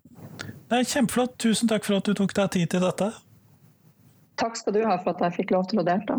Det 0.68 0.78
er 0.78 0.88
kjempeflott. 0.88 1.38
Tusen 1.38 1.70
takk 1.70 1.86
for 1.86 2.00
at 2.00 2.08
du 2.08 2.14
tok 2.18 2.34
deg 2.36 2.52
tid 2.56 2.70
til 2.74 2.84
dette. 2.84 3.10
Takk 4.40 4.56
skal 4.58 4.74
du 4.74 4.82
ha 4.82 4.96
for 5.02 5.14
at 5.14 5.26
jeg 5.28 5.38
fikk 5.42 5.54
lov 5.54 5.68
til 5.70 5.82
å 5.82 5.86
delta. 5.86 6.18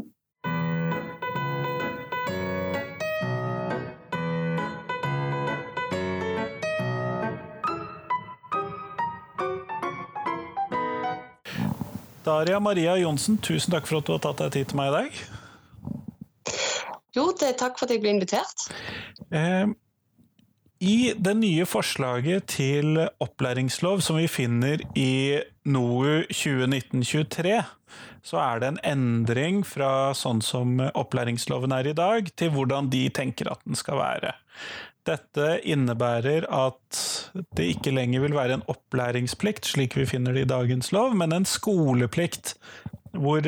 Daria 12.25 12.59
Maria 12.59 12.95
Johnsen, 12.97 13.37
tusen 13.37 13.75
takk 13.75 13.85
for 13.85 13.99
at 13.99 14.07
du 14.07 14.15
har 14.15 14.21
tatt 14.23 14.39
deg 14.41 14.53
tid 14.55 14.71
til 14.71 14.79
meg 14.79 14.89
i 14.89 14.95
dag. 14.95 15.19
Jo, 17.15 17.29
det, 17.37 17.51
takk 17.59 17.77
for 17.77 17.85
at 17.85 17.93
jeg 17.93 18.01
ble 18.01 18.15
invitert. 18.15 18.65
Eh, 19.29 19.69
I 20.83 21.13
det 21.15 21.33
nye 21.39 21.65
forslaget 21.65 22.49
til 22.51 22.97
opplæringslov 23.23 24.01
som 24.03 24.17
vi 24.19 24.27
finner 24.27 24.81
i 24.99 25.39
NOU 25.71 26.25
2019-23, 26.27 27.61
så 28.25 28.41
er 28.41 28.59
det 28.59 28.71
en 28.73 28.81
endring 28.91 29.61
fra 29.67 30.11
sånn 30.17 30.41
som 30.43 30.81
opplæringsloven 30.83 31.71
er 31.77 31.91
i 31.91 31.95
dag, 31.95 32.27
til 32.35 32.51
hvordan 32.51 32.89
de 32.91 33.05
tenker 33.15 33.47
at 33.53 33.63
den 33.63 33.79
skal 33.79 34.01
være. 34.01 34.33
Dette 35.05 35.61
innebærer 35.63 36.47
at 36.49 36.99
det 37.55 37.69
ikke 37.77 37.93
lenger 37.93 38.25
vil 38.25 38.35
være 38.35 38.57
en 38.57 38.67
opplæringsplikt, 38.71 39.69
slik 39.69 39.95
vi 39.95 40.07
finner 40.09 40.35
det 40.35 40.47
i 40.47 40.51
dagens 40.51 40.91
lov, 40.91 41.15
men 41.15 41.31
en 41.31 41.47
skoleplikt, 41.47 42.55
hvor 43.15 43.45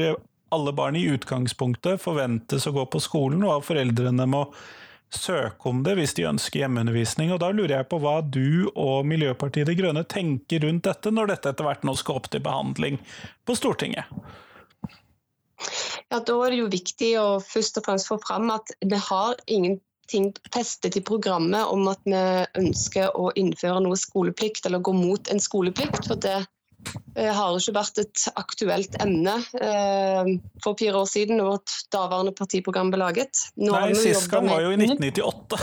alle 0.53 0.73
barn 0.77 0.95
i 0.95 1.07
utgangspunktet 1.11 1.99
forventes 1.99 2.69
å 2.69 2.75
gå 2.77 2.85
på 2.87 3.01
skolen, 3.03 3.43
og 3.43 3.65
foreldrene 3.67 4.29
må 4.29 4.45
søke 5.13 5.69
om 5.69 5.83
det 5.85 5.95
hvis 5.97 6.15
de 6.17 6.27
ønsker 6.29 6.63
hjemmeundervisning. 6.63 7.31
Og 7.33 7.41
da 7.43 7.51
lurer 7.55 7.77
jeg 7.77 7.89
på 7.91 7.99
hva 8.03 8.19
du 8.21 8.69
og 8.73 9.07
Miljøpartiet 9.07 9.69
De 9.69 9.75
Grønne 9.77 10.03
tenker 10.09 10.65
rundt 10.65 10.87
dette, 10.87 11.13
når 11.13 11.33
dette 11.33 11.53
etter 11.53 11.67
hvert 11.67 11.87
nå 11.87 11.95
skal 11.99 12.19
opp 12.19 12.29
til 12.33 12.43
behandling 12.45 12.99
på 13.47 13.57
Stortinget? 13.57 14.09
Ja, 16.11 16.19
Da 16.19 16.35
er 16.45 16.53
det 16.53 16.61
jo 16.61 16.71
viktig 16.71 17.11
å 17.19 17.27
først 17.43 17.79
og 17.79 17.87
fremst 17.87 18.11
få 18.11 18.19
fram 18.23 18.51
at 18.53 18.71
vi 18.85 18.99
har 19.09 19.39
ingenting 19.47 20.29
festet 20.53 20.95
i 20.95 21.03
programmet 21.03 21.65
om 21.67 21.87
at 21.91 22.03
vi 22.07 22.21
ønsker 22.61 23.15
å 23.17 23.31
innføre 23.35 23.81
noe 23.83 23.97
skoleplikt 23.99 24.69
eller 24.69 24.83
gå 24.83 24.93
mot 24.95 25.31
en 25.33 25.41
skoleplikt. 25.43 26.07
for 26.07 26.15
det 26.15 26.45
har 27.17 27.57
ikke 27.57 27.73
vært 27.75 28.01
et 28.03 28.25
aktuelt 28.37 28.97
emne 29.01 29.37
eh, 29.59 30.33
for 30.63 30.77
fire 30.79 31.01
år 31.01 31.07
siden 31.09 31.41
da 31.41 31.47
vårt 31.49 31.73
daværende 31.93 32.33
partiprogram 32.37 32.91
ble 32.93 33.01
laget. 33.01 33.47
Nå 33.57 33.73
Nei, 33.73 33.95
Sist 33.97 34.29
gang 34.31 34.49
var 34.49 34.61
jo 34.65 34.75
i 34.75 34.79
1998. 34.79 35.57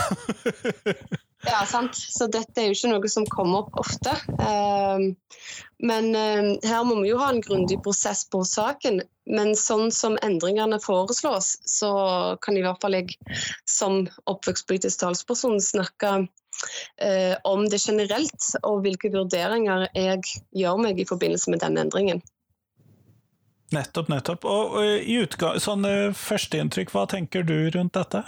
ja, 1.53 1.63
sant. 1.71 1.95
Så 1.97 2.29
dette 2.33 2.61
er 2.61 2.69
jo 2.69 2.77
ikke 2.77 2.93
noe 2.93 3.13
som 3.13 3.29
kommer 3.31 3.65
opp 3.65 3.81
ofte. 3.85 4.17
Eh, 4.35 5.07
men 5.85 6.11
eh, 6.19 6.53
her 6.67 6.87
må 6.89 7.01
vi 7.03 7.13
jo 7.13 7.21
ha 7.23 7.31
en 7.33 7.43
grundig 7.45 7.81
prosess 7.87 8.25
på 8.31 8.43
saken. 8.49 9.03
Men 9.31 9.55
sånn 9.57 9.93
som 9.95 10.19
endringene 10.27 10.81
foreslås, 10.83 11.55
så 11.65 11.93
kan 12.45 12.59
i 12.59 12.65
hvert 12.65 12.83
fall 12.83 12.99
jeg 12.99 13.17
som 13.69 14.03
oppvekstpolitisk 14.31 15.01
talsperson 15.01 15.61
snakke 15.63 16.25
eh, 17.03 17.35
om 17.49 17.67
det 17.71 17.81
generelt, 17.83 18.51
og 18.63 18.85
hvilke 18.85 19.11
vurderinger 19.15 19.89
jeg 19.95 20.23
gjør 20.57 20.81
meg 20.85 21.01
i 21.01 21.09
forbindelse 21.09 21.53
med 21.55 21.65
denne 21.65 21.85
endringen. 21.87 22.23
Nettopp, 23.75 24.11
nettopp. 24.13 24.47
Og, 24.47 24.79
og 24.79 25.03
i 25.03 25.19
utgang, 25.25 25.59
sånn 25.63 25.87
eh, 25.89 26.15
førsteinntrykk, 26.17 26.95
hva 26.95 27.07
tenker 27.11 27.47
du 27.47 27.57
rundt 27.75 27.97
dette? 27.97 28.23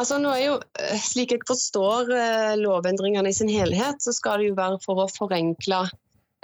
Altså 0.00 0.16
nå 0.20 0.30
er 0.32 0.44
jo, 0.44 0.54
eh, 0.80 1.00
Slik 1.02 1.34
jeg 1.34 1.46
forstår 1.48 2.12
eh, 2.14 2.52
lovendringene 2.60 3.32
i 3.32 3.36
sin 3.36 3.50
helhet, 3.52 4.00
så 4.02 4.14
skal 4.16 4.40
det 4.40 4.52
jo 4.52 4.58
være 4.58 4.80
for 4.84 5.02
å 5.02 5.10
forenkle 5.12 5.84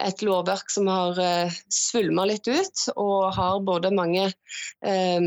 et 0.03 0.23
lovverk 0.25 0.71
som 0.73 0.89
har 0.91 1.19
uh, 1.19 1.57
svulma 1.73 2.27
litt 2.29 2.49
ut, 2.49 2.85
og 3.01 3.33
har 3.37 3.63
både 3.65 3.93
mange 3.95 4.27
eh, 4.29 5.27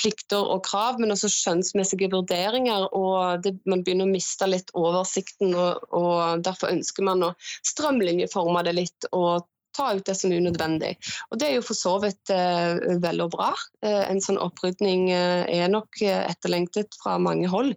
plikter 0.00 0.42
og 0.54 0.64
krav, 0.66 0.98
men 1.00 1.14
også 1.14 1.30
skjønnsmessige 1.30 2.10
vurderinger. 2.12 2.88
og 2.90 3.44
det, 3.44 3.56
Man 3.70 3.84
begynner 3.86 4.08
å 4.08 4.14
miste 4.14 4.48
litt 4.50 4.72
oversikten, 4.74 5.54
og, 5.54 5.86
og 5.94 6.44
Derfor 6.44 6.74
ønsker 6.74 7.06
man 7.06 7.22
å 7.28 7.34
strømlinjeforme 7.66 8.64
det 8.66 8.78
litt 8.80 9.10
og 9.12 9.46
ta 9.74 9.88
ut 9.94 10.06
det 10.06 10.14
som 10.14 10.30
er 10.30 10.42
unødvendig. 10.42 10.92
Og 11.30 11.38
Det 11.38 11.48
er 11.48 11.56
jo 11.56 11.66
for 11.66 11.78
så 11.78 11.94
vidt 12.02 12.30
eh, 12.30 12.98
vel 13.02 13.24
og 13.24 13.32
bra. 13.34 13.50
Eh, 13.82 14.04
en 14.06 14.22
sånn 14.22 14.38
opprydning 14.42 15.08
eh, 15.10 15.42
er 15.50 15.70
nok 15.72 15.98
etterlengtet 16.04 16.94
fra 17.02 17.16
mange 17.18 17.50
hold. 17.50 17.74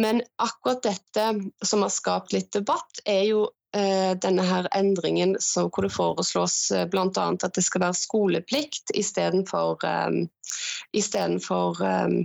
Men 0.00 0.22
akkurat 0.40 0.80
dette 0.86 1.26
som 1.66 1.84
har 1.84 1.92
skapt 1.92 2.32
litt 2.36 2.52
debatt, 2.56 3.04
er 3.04 3.24
jo 3.28 3.48
Eh, 3.50 3.59
denne 3.72 4.42
her 4.42 4.66
endringen 4.74 5.36
hvor 5.38 5.84
det 5.86 5.92
foreslås 5.94 6.70
eh, 6.74 6.86
bl.a. 6.90 7.06
at 7.30 7.54
det 7.54 7.62
skal 7.62 7.84
være 7.84 7.94
skoleplikt 7.98 8.90
istedenfor 8.94 9.78
um, 9.86 10.24
um, 11.86 12.16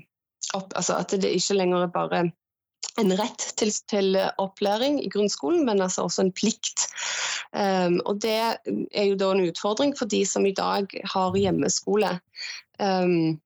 altså 0.76 0.98
At 0.98 1.12
det 1.12 1.36
ikke 1.36 1.60
lenger 1.60 1.86
er 1.86 1.94
bare 1.94 2.24
en 3.02 3.12
rett 3.20 3.46
til, 3.60 3.72
til, 3.92 4.18
opplæring 4.38 5.02
i 5.04 5.10
grunnskolen, 5.10 5.66
men 5.66 5.82
altså 5.82 6.06
også 6.06 6.22
en 6.22 6.32
plikt. 6.32 6.88
Um, 7.52 8.00
og 8.06 8.22
Det 8.22 8.36
er 8.36 9.04
jo 9.04 9.18
da 9.20 9.32
en 9.32 9.50
utfordring 9.50 9.98
for 9.98 10.06
de 10.06 10.26
som 10.26 10.46
i 10.46 10.54
dag 10.56 10.88
har 11.14 11.36
hjemmeskole. 11.36 12.20
Um, 12.80 13.42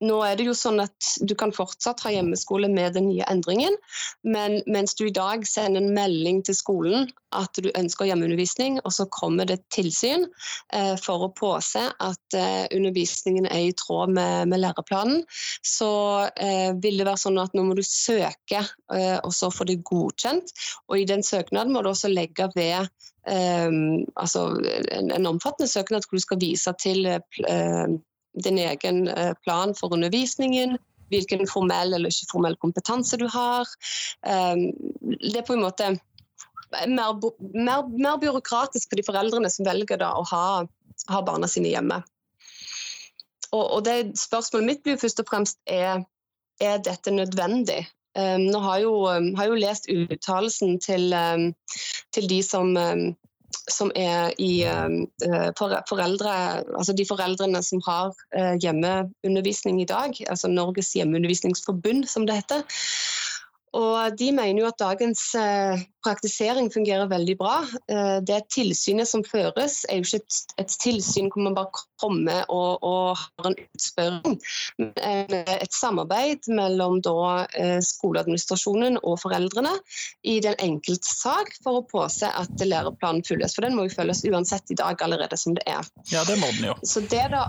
nå 0.00 0.16
er 0.24 0.38
det 0.38 0.46
jo 0.48 0.54
sånn 0.56 0.80
at 0.80 1.08
du 1.28 1.34
kan 1.38 1.52
fortsatt 1.52 2.00
ha 2.06 2.12
hjemmeskole 2.14 2.70
med 2.72 2.94
den 2.96 3.10
nye 3.10 3.26
endringen, 3.28 3.76
men 4.24 4.60
mens 4.70 4.96
du 4.96 5.06
i 5.06 5.14
dag 5.14 5.44
sender 5.48 5.82
en 5.82 5.94
melding 5.96 6.40
til 6.46 6.56
skolen 6.56 7.10
at 7.36 7.60
du 7.62 7.68
ønsker 7.78 8.08
hjemmeundervisning, 8.08 8.80
og 8.82 8.94
så 8.96 9.06
kommer 9.12 9.46
det 9.46 9.60
tilsyn 9.74 10.24
eh, 10.74 10.96
for 10.98 11.26
å 11.26 11.32
påse 11.36 11.84
at 11.92 12.36
eh, 12.38 12.64
undervisningen 12.74 13.46
er 13.50 13.68
i 13.68 13.76
tråd 13.76 14.16
med, 14.16 14.50
med 14.50 14.64
læreplanen, 14.64 15.22
så 15.62 15.92
eh, 16.32 16.72
vil 16.80 16.98
det 16.98 17.06
være 17.06 17.24
sånn 17.26 17.38
at 17.42 17.54
nå 17.54 17.68
må 17.68 17.76
du 17.78 17.84
søke, 17.86 18.64
eh, 18.94 19.18
og 19.20 19.34
så 19.36 19.52
få 19.52 19.68
det 19.68 19.82
godkjent. 19.86 20.50
Og 20.88 20.98
i 20.98 21.06
den 21.08 21.22
søknaden 21.26 21.76
må 21.76 21.84
du 21.84 21.92
også 21.92 22.12
legge 22.12 22.50
ved 22.56 22.90
Um, 23.28 24.06
altså 24.16 24.46
en, 24.96 25.10
en, 25.12 25.26
omfattende 25.28 25.68
søknad 25.68 26.06
hvor 26.08 26.16
du 26.16 26.22
skal 26.24 26.38
vise 26.40 26.72
til 26.80 27.04
uh, 27.04 27.98
din 28.44 28.58
egen 28.62 29.08
uh, 29.08 29.32
plan 29.44 29.74
for 29.74 29.94
undervisningen, 29.94 30.76
hvilken 31.10 31.46
formell 31.50 31.94
eller 31.96 32.12
ikke 32.12 32.30
formell 32.30 32.56
kompetanse 32.62 33.18
du 33.18 33.26
har. 33.30 33.66
Um, 34.26 34.70
det 35.18 35.40
er 35.42 35.48
på 35.48 35.56
en 35.56 35.64
måte 35.64 35.90
mer, 36.86 37.16
mer, 37.54 37.88
mer, 37.90 38.20
byråkratisk 38.22 38.92
for 38.92 39.00
de 39.00 39.06
foreldrene 39.06 39.50
som 39.50 39.66
velger 39.66 40.04
å 40.06 40.22
ha, 40.30 40.44
ha, 41.10 41.22
barna 41.26 41.50
sine 41.50 41.72
hjemme. 41.72 41.98
Og, 43.50 43.64
og 43.64 43.84
det 43.88 44.14
Spørsmålet 44.20 44.68
mitt 44.68 44.84
blir 44.86 45.00
først 45.00 45.22
og 45.24 45.30
fremst 45.32 45.58
er 45.66 46.04
er 46.60 46.82
dette 46.84 47.12
nødvendig. 47.12 47.86
Um, 48.18 48.48
nå 48.50 48.58
har 48.64 48.80
jo, 48.82 48.92
um, 49.08 49.30
har 49.38 49.50
jo 49.50 49.58
lest 49.58 49.86
uttalelsen 49.90 50.78
til, 50.82 51.12
um, 51.14 51.50
til, 52.12 52.26
de 52.28 52.40
som, 52.42 52.74
som 53.70 53.90
er 53.98 54.34
i 54.38 54.62
foreldre, 55.88 56.32
altså 56.76 56.94
de 56.96 57.06
foreldrene 57.08 57.62
som 57.64 57.82
har 57.86 58.12
uh, 58.36 58.54
hjemmeundervisning 58.62 59.80
i 59.82 59.88
dag, 59.88 60.14
altså 60.28 60.50
Norges 60.50 60.92
hjemmeundervisningsforbund, 60.96 62.06
som 62.10 62.26
det 62.28 62.40
heter. 62.42 62.62
Og 63.76 64.16
De 64.18 64.30
mener 64.34 64.62
jo 64.62 64.68
at 64.68 64.80
dagens 64.80 65.22
eh, 65.38 65.82
praktisering 66.02 66.70
fungerer 66.74 67.06
veldig 67.10 67.36
bra. 67.38 67.60
Eh, 67.92 68.18
det 68.26 68.40
tilsynet 68.50 69.08
som 69.08 69.22
føres, 69.26 69.84
er 69.86 70.00
jo 70.00 70.08
ikke 70.08 70.22
et, 70.24 70.38
et 70.64 70.76
tilsyn 70.82 71.30
hvor 71.30 71.44
man 71.46 71.56
bare 71.58 71.84
kommer 72.02 72.42
og, 72.50 72.82
og 72.82 73.20
har 73.20 73.50
en 73.50 73.58
utspørring, 73.62 74.38
men 74.80 75.36
et 75.38 75.76
samarbeid 75.76 76.50
mellom 76.50 76.98
da, 77.04 77.46
eh, 77.54 77.78
skoleadministrasjonen 77.84 78.98
og 79.04 79.20
foreldrene 79.22 79.76
i 80.26 80.40
den 80.42 80.58
enkelte 80.58 81.14
sak 81.14 81.54
for 81.62 81.80
å 81.80 81.86
påse 81.86 82.26
at 82.26 82.66
læreplanen 82.66 83.22
følges. 83.26 83.54
For 83.54 83.66
den 83.66 83.78
må 83.78 83.86
jo 83.86 83.98
følges 84.00 84.24
uansett 84.26 84.74
i 84.74 84.78
dag 84.80 85.02
allerede 85.04 85.38
som 85.38 85.54
det 85.54 85.66
er. 85.70 85.86
Ja, 86.10 86.26
det 86.26 86.40
må 86.42 86.50
den 86.56 86.72
jo. 86.72 86.78
Så 86.82 87.04
det 87.06 87.28
da 87.34 87.46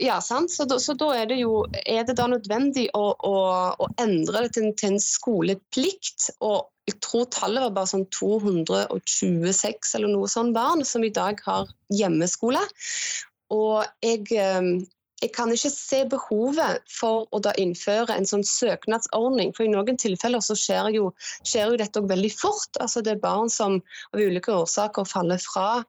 ja, 0.00 0.20
sant. 0.24 0.50
Så 0.50 0.64
da, 0.64 0.78
så 0.80 0.94
da, 0.98 1.10
er 1.16 1.26
det 1.30 1.40
jo 1.42 1.64
Er 1.84 2.04
det 2.08 2.16
da 2.18 2.26
nødvendig 2.30 2.88
å, 2.96 3.10
å, 3.14 3.34
å 3.76 3.88
endre 4.00 4.46
det 4.46 4.54
til, 4.56 4.70
til, 4.80 4.94
en 4.94 5.02
skoleplikt? 5.04 6.30
Og 6.40 6.70
jeg 6.88 6.96
tror 7.04 7.28
tallet 7.34 7.66
var 7.66 7.74
bare 7.76 7.92
sånn 7.92 8.06
226 8.16 9.92
eller 9.98 10.14
noe 10.14 10.30
sånn 10.30 10.54
barn 10.56 10.82
som 10.88 11.04
i 11.04 11.12
dag 11.14 11.42
har 11.44 11.68
hjemmeskole. 11.94 12.62
Og 13.54 13.84
jeg, 14.02 14.24
eh, 14.32 14.72
jeg 15.20 15.32
kan 15.36 15.52
ikke 15.52 15.70
se 15.72 16.00
behovet 16.08 16.80
for 16.88 17.26
å 17.34 17.40
da 17.44 17.52
innføre 17.60 18.14
en 18.16 18.28
sånn 18.28 18.44
søknadsordning. 18.46 19.52
For 19.56 19.66
i 19.66 19.72
noen 19.72 19.98
tilfeller 20.00 20.40
så 20.44 20.56
skjer 20.56 20.94
jo, 20.96 21.10
skjer 21.44 21.74
jo 21.74 21.80
dette 21.80 22.00
veldig 22.08 22.30
fort. 22.32 22.72
Altså 22.80 23.04
det 23.04 23.16
er 23.16 23.24
barn 23.24 23.52
som 23.52 23.80
av 24.14 24.22
ulike 24.22 24.54
årsaker 24.54 25.04
faller 25.08 25.42
fra 25.44 25.82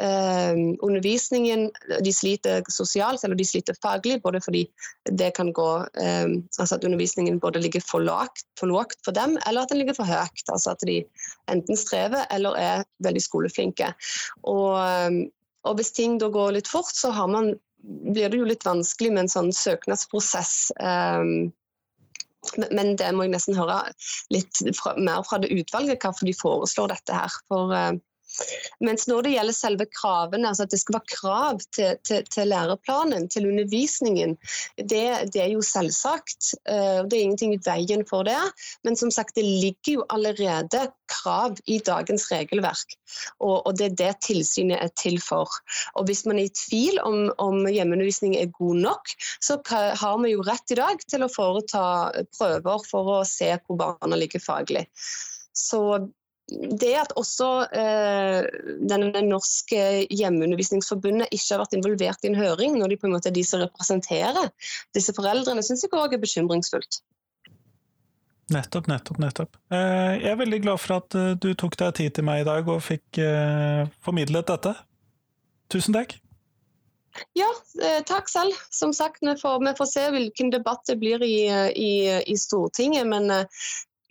eh, 0.00 0.56
undervisningen. 0.88 1.68
De 2.00 2.14
sliter 2.16 2.64
sosialt 2.72 3.24
eller 3.28 3.36
de 3.36 3.48
sliter 3.50 3.76
faglig, 3.82 4.22
både 4.24 4.40
fordi 4.44 4.64
det 5.20 5.34
kan 5.36 5.52
gå 5.52 5.68
eh, 6.00 6.32
altså 6.56 6.78
at 6.78 6.88
undervisningen 6.88 7.40
både 7.44 7.60
ligger 7.60 7.84
for 7.84 8.04
lågt 8.04 8.46
for 8.58 8.72
for 9.04 9.12
dem, 9.12 9.36
eller 9.46 9.62
at 9.62 9.68
den 9.68 9.82
ligger 9.82 10.00
for 10.00 10.08
høyt. 10.08 10.46
Altså 10.48 10.72
at 10.72 10.88
de 10.88 11.02
enten 11.52 11.76
strever 11.76 12.24
eller 12.32 12.56
er 12.56 12.84
veldig 13.04 13.22
skoleflinke. 13.22 13.92
Og, 14.48 14.80
eh, 14.80 15.26
og 15.68 15.76
hvis 15.76 15.92
ting 15.92 16.16
da 16.16 16.32
går 16.32 16.56
litt 16.56 16.68
fort, 16.70 16.94
så 16.94 17.12
har 17.12 17.28
man, 17.28 17.52
blir 17.82 18.28
det 18.28 18.40
jo 18.40 18.48
litt 18.48 18.66
vanskelig 18.66 19.12
med 19.14 19.24
en 19.24 19.32
sånn 19.32 19.52
søknadsprosess. 19.54 20.72
Um, 20.80 21.50
men 22.70 22.94
det 22.96 23.10
må 23.14 23.26
jeg 23.26 23.34
nesten 23.34 23.58
høre 23.58 23.80
litt 24.32 24.62
mer 24.96 25.24
fra 25.26 25.40
det 25.42 25.52
utvalget, 25.52 26.02
hvorfor 26.02 26.28
de 26.28 26.36
foreslår 26.38 26.94
dette 26.94 27.16
her. 27.16 27.38
For 27.50 27.74
uh, 27.74 27.98
mens 28.84 29.06
når 29.08 29.24
det 29.24 29.32
gjelder 29.34 29.56
selve 29.56 29.86
kravene, 29.90 30.50
altså 30.50 30.66
at 30.66 30.74
det 30.74 30.80
skal 30.82 30.98
være 30.98 31.12
krav 31.14 31.62
til, 31.74 31.96
til, 32.06 32.26
til 32.30 32.50
læreplanen, 32.52 33.28
til 33.32 33.48
undervisningen, 33.50 34.36
det, 34.76 35.06
det, 35.32 35.42
er 35.42 35.50
jo 35.52 35.64
selvsagt. 35.64 36.52
Eh, 36.68 37.00
det 37.08 37.18
er 37.18 37.24
ingenting 37.24 37.56
i 37.56 37.62
veien 37.64 38.04
for 38.08 38.26
det. 38.28 38.38
Men 38.86 38.98
som 39.00 39.10
sagt, 39.14 39.34
det 39.38 39.46
ligger 39.46 39.98
jo 39.98 40.06
allerede 40.14 40.88
krav 41.08 41.56
i 41.66 41.80
dagens 41.84 42.28
regelverk. 42.32 42.96
Og, 43.40 43.66
og 43.66 43.78
det 43.78 43.90
er 43.90 43.98
det 44.02 44.12
tilsynet 44.28 44.78
er 44.82 44.92
til 45.00 45.18
for. 45.24 45.50
Og 45.96 46.06
hvis 46.08 46.24
man 46.28 46.38
er 46.38 46.48
i 46.48 46.54
tvil 46.54 47.00
om, 47.02 47.18
om 47.42 47.64
hjemmeundervisning 47.66 48.36
er 48.38 48.52
god 48.54 48.84
nok, 48.84 49.14
så 49.40 49.58
har 49.72 50.22
vi 50.22 50.34
jo 50.34 50.44
rett 50.46 50.74
i 50.74 50.78
dag 50.78 51.02
til 51.08 51.24
å 51.24 51.32
foreta 51.32 51.82
prøver 52.36 52.86
for 52.88 53.14
å 53.18 53.24
se 53.28 53.50
hvor 53.64 53.80
barna 53.80 54.18
ligger 54.20 54.42
faglig. 54.42 54.86
Så 55.56 55.80
det 56.48 56.94
at 56.96 57.12
også 57.20 57.48
eh, 57.76 58.46
det 58.88 59.24
norske 59.26 59.82
hjemmeundervisningsforbundet 60.08 61.28
ikke 61.28 61.54
har 61.54 61.62
vært 61.64 61.76
involvert 61.76 62.24
i 62.24 62.30
en 62.30 62.38
høring, 62.38 62.78
når 62.80 62.94
de 62.94 63.00
på 63.00 63.08
en 63.08 63.16
måte 63.16 63.28
er 63.28 63.36
de 63.36 63.44
som 63.44 63.60
representerer 63.60 64.48
disse 64.96 65.12
foreldrene, 65.16 65.64
syns 65.64 65.84
jeg 65.84 65.92
òg 65.92 66.16
er 66.16 66.22
bekymringsfullt. 66.22 67.02
Nettopp, 68.48 68.86
nettopp, 68.88 69.18
nettopp. 69.20 69.58
Eh, 69.68 70.14
jeg 70.22 70.30
er 70.32 70.40
veldig 70.40 70.62
glad 70.64 70.80
for 70.80 71.02
at 71.02 71.16
eh, 71.18 71.34
du 71.36 71.50
tok 71.58 71.76
deg 71.80 71.98
tid 71.98 72.14
til 72.16 72.24
meg 72.24 72.42
i 72.42 72.48
dag 72.48 72.70
og 72.72 72.80
fikk 72.80 73.20
eh, 73.20 73.82
formidlet 74.04 74.48
dette. 74.48 74.72
Tusen 75.68 75.96
takk. 75.96 76.16
Ja, 77.34 77.48
takk 78.06 78.28
selv. 78.30 78.54
Som 78.70 78.92
sagt, 78.94 79.18
vi 79.26 79.34
får, 79.36 79.58
vi 79.64 79.72
får 79.76 79.88
se 79.90 80.04
hvilken 80.14 80.52
debatt 80.54 80.84
det 80.86 80.96
blir 81.00 81.24
i, 81.26 81.48
i, 81.74 81.92
i 82.30 82.36
Stortinget. 82.38 83.08
Men 83.10 83.26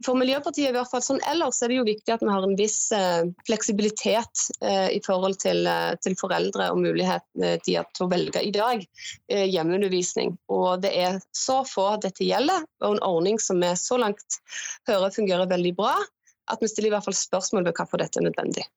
for 0.06 0.18
Miljøpartiet 0.18 0.70
i 0.70 0.76
hvert 0.76 0.90
fall 0.92 1.02
sånn 1.02 1.22
ellers 1.30 1.60
er 1.64 1.72
det 1.72 1.80
jo 1.80 1.86
viktig 1.88 2.14
at 2.14 2.22
vi 2.22 2.30
har 2.30 2.46
en 2.46 2.56
viss 2.60 2.92
eh, 2.94 3.26
fleksibilitet 3.48 4.44
eh, 4.62 4.90
i 4.94 5.00
forhold 5.06 5.40
til, 5.42 5.64
eh, 5.70 5.96
til, 6.04 6.18
foreldre 6.20 6.70
og 6.74 6.86
har 7.08 7.24
til 7.66 8.06
å 8.06 8.10
velge 8.12 8.44
i 8.46 8.54
dag 8.54 8.84
hjemmeundervisning. 9.28 10.36
Og 10.54 10.84
det 10.86 10.94
er 10.98 11.20
så 11.36 11.60
få 11.68 11.90
dette 12.04 12.26
gjelder, 12.28 12.66
og 12.84 12.98
en 12.98 13.04
ordning 13.06 13.42
som 13.42 13.62
vi 13.62 13.74
så 13.80 14.00
langt 14.02 14.40
hører 14.90 15.14
fungerer 15.14 15.50
veldig 15.50 15.76
bra, 15.78 15.96
at 16.52 16.62
vi 16.64 16.72
stiller 16.72 16.92
i 16.92 16.96
hvert 16.98 17.08
fall 17.08 17.18
spørsmål 17.18 17.68
ved 17.68 17.78
hvorfor 17.78 18.02
dette 18.02 18.22
er 18.22 18.30
nødvendig. 18.30 18.68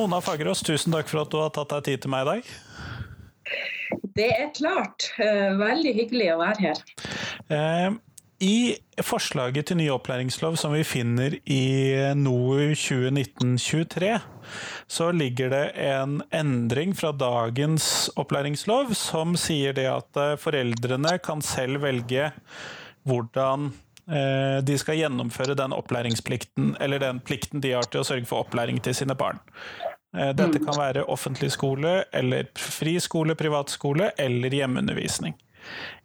Mona 0.00 0.16
Fagerås, 0.24 0.62
tusen 0.64 0.94
takk 0.94 1.10
for 1.10 1.20
at 1.26 1.32
du 1.32 1.36
har 1.42 1.50
tatt 1.52 1.74
deg 1.74 1.88
tid 1.90 2.04
til 2.04 2.12
meg 2.14 2.22
i 2.24 2.28
dag. 2.30 2.46
Det 4.16 4.28
er 4.32 4.52
klart. 4.56 5.10
Eh, 5.20 5.50
veldig 5.60 5.92
hyggelig 5.92 6.30
å 6.32 6.38
være 6.40 6.70
her. 6.70 6.80
Eh, 7.52 7.98
I 8.40 8.54
forslaget 9.04 9.68
til 9.68 9.76
ny 9.76 9.90
opplæringslov 9.92 10.56
som 10.56 10.72
vi 10.72 10.86
finner 10.88 11.36
i 11.44 11.66
NOU 12.16 12.72
2019-23, 12.80 14.14
så 14.88 15.10
ligger 15.12 15.52
det 15.52 15.66
en 15.90 16.22
endring 16.32 16.96
fra 16.96 17.12
dagens 17.12 18.08
opplæringslov 18.16 18.96
som 18.96 19.36
sier 19.36 19.76
det 19.76 19.84
at 19.90 20.16
eh, 20.16 20.38
foreldrene 20.40 21.18
kan 21.20 21.44
selv 21.44 21.84
velge 21.84 22.32
hvordan 23.04 23.72
de 24.10 24.74
skal 24.80 24.96
gjennomføre 24.98 25.54
den 25.54 25.70
opplæringsplikten, 25.70 26.72
eller 26.82 26.98
den 26.98 27.20
plikten 27.22 27.62
de 27.62 27.76
har 27.76 27.86
til 27.86 28.00
å 28.00 28.06
sørge 28.08 28.26
for 28.26 28.42
opplæring 28.42 28.80
til 28.82 28.96
sine 28.98 29.14
barn. 29.14 29.38
Eh, 30.16 30.32
dette 30.34 30.62
kan 30.62 30.78
være 30.78 31.06
offentlig 31.10 31.52
skole, 31.54 32.04
eller 32.12 32.50
fri 32.58 32.96
skole, 33.02 33.36
privatskole 33.38 34.10
eller 34.18 34.54
hjemmeundervisning. 34.60 35.36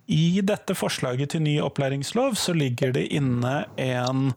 I 0.06 0.42
dette 0.46 0.76
forslaget 0.78 1.34
til 1.34 1.42
ny 1.42 1.56
opplæringslov 1.66 2.36
så 2.38 2.54
ligger 2.54 2.94
det 2.94 3.08
inne 3.18 3.64
en 3.82 4.36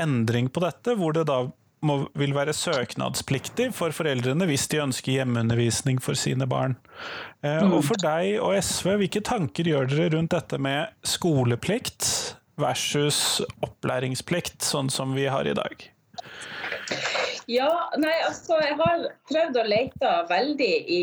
endring 0.00 0.48
på 0.48 0.62
dette, 0.64 0.94
hvor 0.96 1.12
det 1.12 1.26
da 1.28 1.42
må, 1.84 1.98
vil 2.16 2.32
være 2.32 2.54
søknadspliktig 2.56 3.68
for 3.76 3.92
foreldrene 3.92 4.48
hvis 4.48 4.64
de 4.72 4.80
ønsker 4.86 5.18
hjemmeundervisning 5.18 6.00
for 6.02 6.16
sine 6.16 6.48
barn. 6.48 6.78
Eh, 7.44 7.60
og 7.68 7.82
for 7.84 8.00
deg 8.00 8.38
og 8.40 8.56
SV, 8.56 8.94
hvilke 9.02 9.24
tanker 9.26 9.68
gjør 9.68 9.90
dere 9.92 10.14
rundt 10.16 10.32
dette 10.32 10.60
med 10.62 10.94
skoleplikt 11.04 12.08
versus 12.60 13.42
opplæringsplikt, 13.66 14.62
sånn 14.64 14.88
som 14.92 15.12
vi 15.18 15.28
har 15.28 15.44
i 15.50 15.56
dag? 15.58 15.90
Ja, 17.50 17.68
nei, 18.00 18.12
altså 18.24 18.56
jeg 18.62 18.76
har 18.78 19.02
prøvd 19.28 19.58
å 19.60 19.64
lete 19.68 20.12
veldig 20.30 20.70
i, 20.88 21.00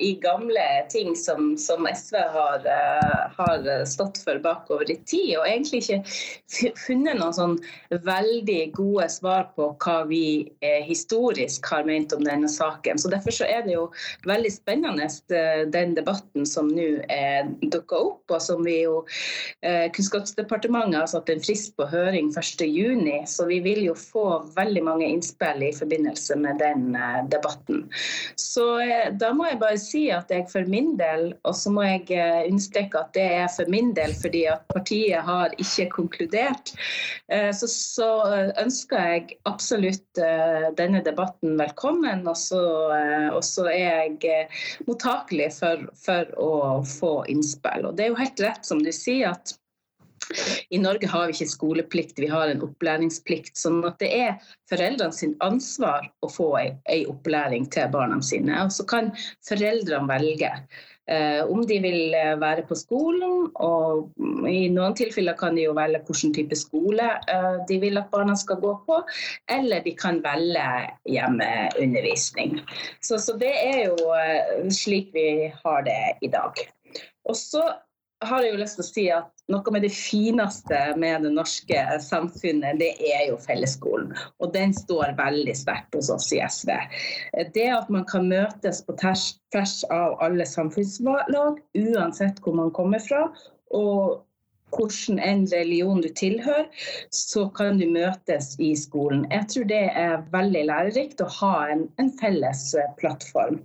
i 0.00 0.10
gamle 0.22 0.64
ting 0.92 1.12
som, 1.18 1.52
som 1.60 1.84
SV 1.84 2.16
har, 2.32 2.64
uh, 2.64 3.26
har, 3.36 3.68
stått 3.88 4.22
for 4.24 4.40
bakover 4.40 4.88
i 4.88 4.96
tid, 5.04 5.34
og 5.36 5.44
egentlig 5.50 5.82
ikke 5.82 6.72
funnet 6.80 7.20
noen 7.20 7.36
sånn 7.36 7.56
veldig 8.06 8.60
gode 8.76 9.08
svar 9.12 9.50
på 9.56 9.68
hva 9.84 9.98
vi 10.08 10.48
eh, 10.64 10.80
historisk 10.86 11.66
har 11.68 11.84
ment 11.88 12.14
om 12.16 12.24
denne 12.24 12.48
saken. 12.48 13.00
Så 13.00 13.12
Derfor 13.12 13.36
så 13.36 13.48
er 13.48 13.66
det 13.66 13.76
jo 13.76 13.84
veldig 14.28 14.52
spennende 14.54 15.10
den 15.74 15.92
debatten 15.98 16.46
som 16.48 16.70
nå 16.72 16.88
er 17.12 17.50
dukka 17.74 17.98
opp, 17.98 18.24
og 18.32 18.40
som 18.40 18.64
vi 18.64 18.78
jo 18.86 19.02
Kunnskapsdepartementet 19.62 21.00
har 21.00 21.10
satt 21.10 21.30
en 21.32 21.42
frist 21.42 21.74
på 21.76 21.86
høring 21.90 22.30
1.6, 22.32 23.28
så 23.28 23.46
vi 23.50 23.60
vil 23.64 23.82
jo 23.90 23.96
få 23.98 24.24
veldig 24.56 24.84
mange 24.86 25.08
innspill 25.10 25.62
i 25.66 25.72
forbindelse 25.82 26.36
med 26.40 26.60
den 26.62 26.94
eh, 26.96 27.20
debatten. 27.32 27.84
Så 28.40 28.66
eh, 28.80 29.10
da 29.18 29.32
må 29.36 29.48
jeg 29.48 29.60
bare 29.62 29.80
si 29.80 30.04
at 30.14 30.30
jeg 30.32 30.48
for 30.52 30.68
min 30.70 30.94
del, 31.00 31.32
og 31.48 31.56
så 31.58 31.72
må 31.74 31.84
jeg 31.86 32.06
eh, 32.16 32.42
understreke 32.48 33.02
at 33.02 33.12
det 33.16 33.26
er 33.42 33.48
for 33.52 33.70
min 33.72 33.92
del 33.96 34.14
fordi 34.18 34.44
at 34.50 34.66
partiet 34.72 35.26
har 35.26 35.54
ikke 35.60 35.88
konkludert, 35.92 36.72
så, 37.56 37.66
så 37.68 38.08
ønsker 38.60 39.06
jeg 39.08 39.36
absolutt 39.48 40.20
denne 40.78 41.00
debatten 41.04 41.56
velkommen. 41.58 42.26
Og 42.28 42.36
så, 42.38 42.60
og 43.32 43.40
så 43.46 43.66
er 43.72 44.12
jeg 44.20 44.46
mottakelig 44.88 45.48
for, 45.56 45.86
for 45.98 46.28
å 46.40 46.52
få 46.86 47.14
innspill. 47.32 47.88
Og 47.88 47.96
det 47.96 48.06
er 48.06 48.12
jo 48.12 48.20
helt 48.20 48.44
rett 48.44 48.68
som 48.68 48.82
du 48.84 48.92
sier 48.94 49.32
at 49.32 49.54
i 50.70 50.78
Norge 50.80 51.08
har 51.10 51.28
vi 51.28 51.36
ikke 51.36 51.52
skoleplikt, 51.52 52.20
vi 52.20 52.30
har 52.30 52.50
en 52.52 52.62
opplæringsplikt. 52.64 53.56
sånn 53.58 53.82
at 53.88 53.98
det 54.02 54.10
er 54.16 54.54
foreldrene 54.70 55.16
sin 55.16 55.36
ansvar 55.44 56.08
å 56.22 56.30
få 56.30 56.48
ei, 56.60 57.02
opplæring 57.08 57.68
til 57.72 57.90
barna 57.92 58.20
sine. 58.24 58.56
Og 58.64 58.72
så 58.72 58.86
kan 58.88 59.12
foreldrene 59.48 60.08
velge. 60.10 60.52
Eh, 61.10 61.42
om 61.50 61.64
de 61.66 61.80
vil 61.82 62.14
eh, 62.14 62.36
være 62.38 62.62
på 62.68 62.76
skolen, 62.78 63.48
og 63.58 64.12
i 64.46 64.68
noen 64.70 64.94
tilfeller 64.94 65.34
kan 65.38 65.56
de 65.58 65.64
jo 65.64 65.74
velge 65.74 65.98
hvilken 66.06 66.34
type 66.36 66.56
skole 66.56 67.08
eh, 67.26 67.56
de 67.68 67.78
vil 67.82 67.98
at 67.98 68.10
barna 68.12 68.36
skal 68.38 68.60
gå 68.62 68.70
på, 68.86 69.00
eller 69.50 69.82
de 69.82 69.96
kan 69.98 70.22
velge 70.22 70.66
hjemmeundervisning. 71.10 72.60
Så, 73.02 73.18
så 73.18 73.34
det 73.40 73.50
er 73.50 73.80
jo 73.90 74.12
eh, 74.14 74.70
slik 74.70 75.10
vi 75.16 75.50
har 75.50 75.82
det 75.88 76.00
i 76.22 76.30
dag. 76.30 76.62
Og 77.26 77.34
så 77.38 77.66
har 78.22 78.44
jeg 78.44 78.54
jo 78.54 78.62
lyst 78.62 78.78
til 78.78 78.84
å 78.84 78.90
si 78.92 79.06
at 79.10 79.41
noe 79.50 79.74
med 79.74 79.82
det 79.84 79.92
fineste 79.94 80.80
med 81.00 81.26
det 81.26 81.32
norske 81.34 81.84
samfunnet, 82.04 82.78
det 82.80 82.92
er 83.12 83.28
jo 83.30 83.38
fellesskolen. 83.42 84.12
Og 84.38 84.52
den 84.54 84.74
står 84.76 85.16
veldig 85.18 85.54
sterkt 85.58 85.96
hos 85.98 86.10
oss 86.14 86.30
i 86.34 86.40
SV. 86.46 86.72
Det 87.54 87.68
at 87.74 87.90
man 87.92 88.06
kan 88.08 88.28
møtes 88.30 88.82
på 88.86 88.96
tvers 89.02 89.80
av 89.90 90.18
alle 90.24 90.46
samfunnslag, 90.48 91.62
uansett 91.74 92.42
hvor 92.44 92.58
man 92.58 92.70
kommer 92.76 93.02
fra, 93.02 93.26
og 93.72 94.22
hvordan 94.72 95.18
en 95.20 95.42
religion 95.52 96.00
du 96.00 96.08
tilhører, 96.16 96.68
så 97.12 97.48
kan 97.56 97.80
du 97.80 97.86
møtes 97.92 98.54
i 98.60 98.72
skolen. 98.78 99.26
Jeg 99.32 99.48
tror 99.52 99.68
det 99.68 99.82
er 99.90 100.24
veldig 100.32 100.64
lærerikt 100.70 101.20
å 101.20 101.28
ha 101.40 101.54
en, 101.74 101.86
en 102.00 102.12
felles 102.20 102.70
plattform. 103.00 103.60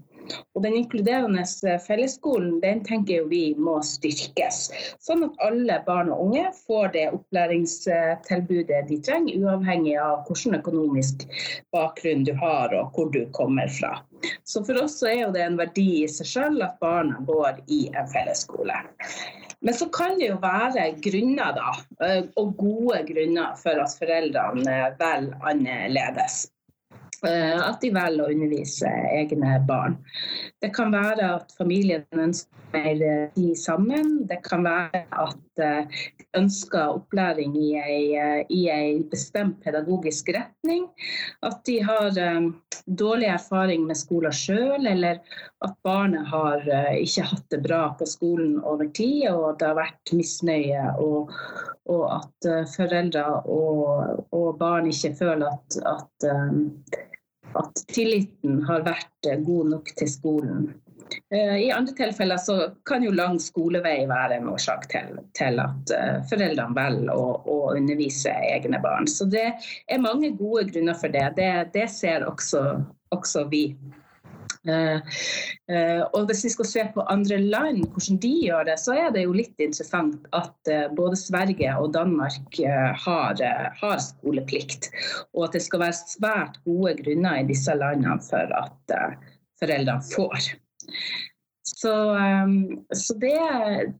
Og 0.56 0.64
Den 0.64 0.76
inkluderende 0.80 1.44
fellesskolen 1.86 2.60
den 2.64 2.84
tenker 2.86 3.28
vi 3.32 3.54
må 3.58 3.78
styrkes, 3.86 4.72
sånn 5.04 5.26
at 5.28 5.44
alle 5.48 5.80
barn 5.86 6.12
og 6.14 6.28
unge 6.28 6.46
får 6.66 6.92
det 6.96 7.06
opplæringstilbudet 7.14 8.84
de 8.90 9.00
trenger, 9.06 9.40
uavhengig 9.44 9.98
av 10.02 10.26
hvilken 10.28 10.60
økonomisk 10.60 11.28
bakgrunn 11.76 12.26
du 12.28 12.34
har 12.42 12.74
og 12.78 12.96
hvor 12.96 13.12
du 13.14 13.24
kommer 13.38 13.72
fra. 13.80 13.98
Så 14.44 14.64
For 14.66 14.82
oss 14.82 15.00
så 15.00 15.12
er 15.14 15.32
det 15.32 15.44
en 15.46 15.60
verdi 15.60 16.04
i 16.04 16.08
seg 16.12 16.32
selv 16.34 16.64
at 16.66 16.80
barna 16.84 17.22
går 17.28 17.62
i 17.72 17.86
en 17.94 18.10
fellesskole. 18.12 18.82
Men 19.60 19.74
så 19.74 19.88
kan 19.94 20.20
det 20.20 20.30
jo 20.30 20.38
være 20.42 20.90
grunner, 21.02 21.56
da, 21.58 21.72
og 22.38 22.54
gode 22.60 23.02
grunner 23.08 23.56
for 23.62 23.82
at 23.82 23.96
foreldrene 24.00 24.78
velger 25.00 25.50
annerledes. 25.50 26.46
Eh, 27.26 27.58
at 27.58 27.82
de 27.82 27.90
velger 27.94 28.26
å 28.28 28.34
undervise 28.34 28.90
egne 29.18 29.58
barn. 29.68 29.98
Det 30.62 30.70
kan 30.76 30.94
være 30.94 31.32
at 31.40 31.54
familien 31.58 32.06
ønsker 32.14 32.67
mer 32.74 33.30
tid 33.36 33.58
sammen. 33.60 34.28
Det 34.30 34.40
kan 34.46 34.66
være 34.66 35.04
at 35.12 35.62
eh, 35.64 36.02
de 36.20 36.28
ønsker 36.40 36.98
opplæring 36.98 37.56
i 37.58 37.72
en 37.78 38.50
eh, 38.50 39.04
bestemt 39.12 39.60
pedagogisk 39.64 40.30
retning. 40.36 40.88
At 41.46 41.64
de 41.68 41.80
har 41.84 42.12
dårlig 42.86 43.30
erfaring 43.32 43.86
med 43.88 43.98
skolen 43.98 44.36
sjøl, 44.36 44.88
eller 44.88 45.20
at 45.66 45.74
barnet 45.84 46.28
har 46.28 46.64
ikke 46.98 47.26
hatt 47.32 47.46
det 47.52 47.62
bra 47.66 47.82
på 48.00 48.06
skolen 48.10 48.58
over 48.62 48.90
tid, 48.96 49.30
og 49.32 49.60
det 49.60 49.72
har 49.72 49.80
vært 49.80 50.14
misnøye. 50.14 50.94
og, 51.00 51.34
og 51.88 52.04
at 52.18 52.48
foreldre 52.74 53.24
og, 53.48 54.26
og, 54.32 54.48
barn 54.60 54.90
ikke 54.92 55.14
føler 55.20 55.48
at, 55.48 55.78
at 55.88 56.28
at 57.56 57.84
tilliten 57.94 58.62
har 58.68 58.84
vært 58.86 59.30
eh, 59.30 59.40
god 59.46 59.74
nok 59.74 59.94
til 59.98 60.12
skolen. 60.12 60.68
Eh, 61.30 61.58
I 61.58 61.72
andre 61.72 61.94
tilfeller 61.96 62.38
så 62.38 62.58
kan 62.88 63.04
jo 63.04 63.12
lang 63.16 63.40
skolevei 63.42 64.06
være 64.10 64.40
en 64.40 64.50
årsak 64.52 64.88
til, 64.92 65.20
til 65.38 65.62
at 65.64 65.94
eh, 65.96 66.18
foreldrene 66.30 66.78
velger 66.78 67.14
å, 67.14 67.30
å, 67.44 67.60
undervise 67.76 68.34
egne 68.54 68.80
barn. 68.84 69.08
Så 69.12 69.28
det 69.30 69.48
er 69.52 70.04
mange 70.04 70.34
gode 70.40 70.68
grunner 70.72 70.98
for 70.98 71.14
det. 71.14 71.30
Det, 71.40 71.52
det 71.76 71.88
ser 71.92 72.28
også, 72.28 72.64
også 73.16 73.48
vi. 73.52 73.66
Eh, 74.68 75.00
og 76.16 76.28
hvis 76.28 76.44
vi 76.48 76.52
skal 76.52 76.68
se 76.68 76.86
på 76.96 77.06
andre 77.12 77.40
land, 77.44 77.86
hvordan 77.94 78.20
de 78.24 78.34
gjør 78.48 78.68
det, 78.68 78.78
så 78.84 78.96
er 78.96 79.12
det 79.16 79.24
jo 79.24 79.36
litt 79.36 79.64
interessant 79.64 80.28
at 80.36 80.72
både 80.96 81.20
Sverige 81.20 81.76
og 81.80 81.94
Danmark 81.96 82.60
har, 83.04 83.44
har 83.82 84.04
skoleplikt. 84.04 84.92
Og 85.36 85.48
at 85.48 85.60
det 85.60 85.64
skal 85.68 85.84
være 85.86 86.00
svært 86.16 86.62
gode 86.68 86.98
grunner 87.04 87.42
i 87.42 87.50
disse 87.52 87.76
landene 87.76 88.20
for 88.28 88.56
at 88.60 88.96
foreldrene 89.60 90.08
får. 90.12 90.56
Så, 91.68 91.94
så 92.96 93.16
det, 93.22 93.36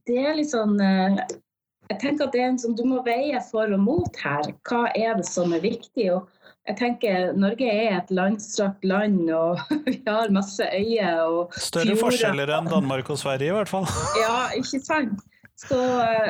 det, 0.08 0.16
er 0.16 0.38
litt 0.38 0.50
sånn 0.50 0.78
Jeg 0.80 1.98
tenker 2.00 2.24
at 2.24 2.32
det 2.32 2.40
er 2.40 2.48
en 2.48 2.56
sånn, 2.58 2.74
du 2.78 2.82
må 2.88 3.02
veie 3.04 3.38
for 3.44 3.70
og 3.76 3.82
mot 3.84 4.20
her. 4.24 4.48
Hva 4.66 4.88
er 4.96 5.18
det 5.20 5.26
som 5.28 5.52
er 5.54 5.62
viktig? 5.62 6.08
og 6.16 6.26
jeg 6.68 6.76
tenker 6.76 7.30
Norge 7.38 7.64
er 7.64 7.94
et 7.96 8.10
landstrakt 8.12 8.84
land, 8.84 9.24
og 9.32 9.60
vi 9.88 9.96
har 10.04 10.32
masse 10.34 10.64
øyer 10.64 11.22
og 11.24 11.56
Større 11.56 11.94
fjorder. 11.94 12.02
forskjeller 12.02 12.52
enn 12.58 12.68
Danmark 12.68 13.08
og 13.08 13.20
Sverige, 13.20 13.52
i 13.52 13.56
hvert 13.56 13.72
fall. 13.72 13.88
Ja, 14.22 14.36
ikke 14.58 14.82
sant. 14.84 15.24
Så, 15.58 15.78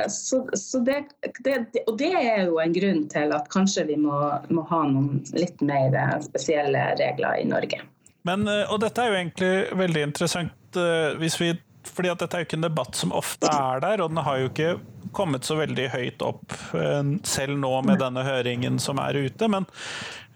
så, 0.09 0.39
så 0.57 0.79
det, 0.87 1.03
det, 1.45 1.59
og 1.85 1.99
det 2.01 2.15
er 2.17 2.47
jo 2.47 2.63
en 2.63 2.73
grunn 2.73 3.03
til 3.13 3.35
at 3.37 3.51
kanskje 3.53 3.85
vi 3.91 3.99
må, 4.01 4.17
må 4.49 4.65
ha 4.71 4.79
noen 4.89 5.19
litt 5.37 5.61
mer 5.61 5.93
spesielle 6.25 6.87
regler 6.97 7.43
i 7.43 7.45
Norge. 7.51 7.83
Men, 8.27 8.49
eh, 8.51 8.67
og 8.73 8.81
dette 8.83 9.03
er 9.03 9.13
jo 9.13 9.19
egentlig 9.21 9.79
veldig 9.79 10.05
interessant 10.11 10.79
eh, 10.79 11.17
hvis 11.21 11.41
vi 11.41 11.55
fordi 11.89 12.11
at 12.11 12.21
dette 12.21 12.37
er 12.37 12.43
jo 12.43 12.47
ikke 12.49 12.57
en 12.59 12.67
debatt 12.67 12.99
som 12.99 13.13
ofte 13.17 13.49
er 13.49 13.79
der, 13.81 14.03
og 14.05 14.11
den 14.11 14.19
har 14.21 14.41
jo 14.43 14.49
ikke 14.51 14.73
kommet 15.17 15.47
så 15.47 15.55
veldig 15.57 15.87
høyt 15.95 16.25
opp 16.27 16.53
eh, 16.77 17.13
selv 17.25 17.57
nå 17.63 17.71
med 17.87 18.03
denne 18.03 18.27
høringen 18.27 18.77
som 18.83 19.01
er 19.01 19.17
ute. 19.17 19.49
Men 19.49 19.65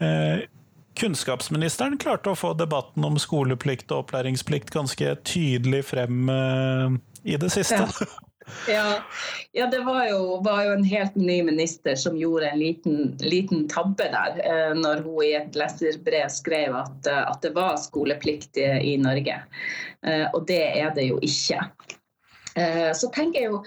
Eh, 0.02 0.44
kunnskapsministeren 0.98 1.96
klarte 1.98 2.32
å 2.32 2.36
få 2.36 2.52
debatten 2.58 3.04
om 3.06 3.16
skoleplikt 3.20 3.92
og 3.94 4.06
opplæringsplikt 4.06 4.72
ganske 4.74 5.14
tydelig 5.24 5.86
frem 5.88 6.28
eh, 6.32 6.98
i 7.34 7.38
det 7.40 7.52
siste. 7.54 7.84
Ja. 7.86 8.10
Ja, 8.68 9.02
ja 9.52 9.66
det 9.72 9.82
var 9.86 10.06
jo, 10.08 10.40
var 10.44 10.64
jo, 10.66 10.74
en 10.76 10.84
helt 10.84 11.14
ny 11.14 11.40
minister 11.46 11.94
som 11.98 12.18
gjorde 12.18 12.50
en 12.50 12.58
liten, 12.58 13.16
liten 13.20 13.66
tabbe 13.70 14.08
der. 14.12 14.40
Eh, 14.42 14.74
når 14.78 15.04
hun 15.06 15.24
i 15.24 15.32
et 15.38 15.58
leserbrev 15.58 16.30
skrev 16.32 16.76
at, 16.82 17.10
at 17.12 17.42
det 17.44 17.54
var 17.56 17.80
skoleplikt 17.80 18.60
i, 18.60 18.68
i 18.92 18.96
Norge. 19.00 19.38
Og 20.34 20.40
det 20.48 20.62
er 20.80 20.90
det 20.96 21.04
jo 21.06 21.20
ikke. 21.22 21.60
Eh, 22.54 22.92
så 22.94 23.08
tenker 23.08 23.40
jeg 23.40 23.48
jo, 23.48 23.60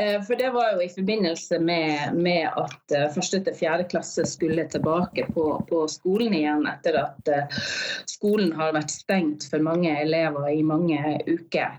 eh, 0.00 0.16
for 0.24 0.36
Det 0.36 0.50
var 0.54 0.72
jo 0.72 0.84
i 0.84 0.92
forbindelse 0.92 1.58
med, 1.60 2.14
med 2.16 2.48
at 2.48 2.94
eh, 2.96 3.08
første 3.12 3.40
til 3.44 3.56
fjerde 3.56 3.88
klasse 3.90 4.24
skulle 4.28 4.64
tilbake 4.72 5.26
på, 5.34 5.46
på, 5.68 5.82
skolen 5.92 6.34
igjen 6.36 6.64
etter 6.70 6.96
at 7.02 7.30
skolen 8.08 8.54
har 8.56 8.72
vært 8.76 8.92
stengt 8.94 9.44
for 9.50 9.62
mange 9.64 9.92
elever 9.92 10.48
i 10.52 10.62
mange 10.64 11.18
uker. 11.28 11.76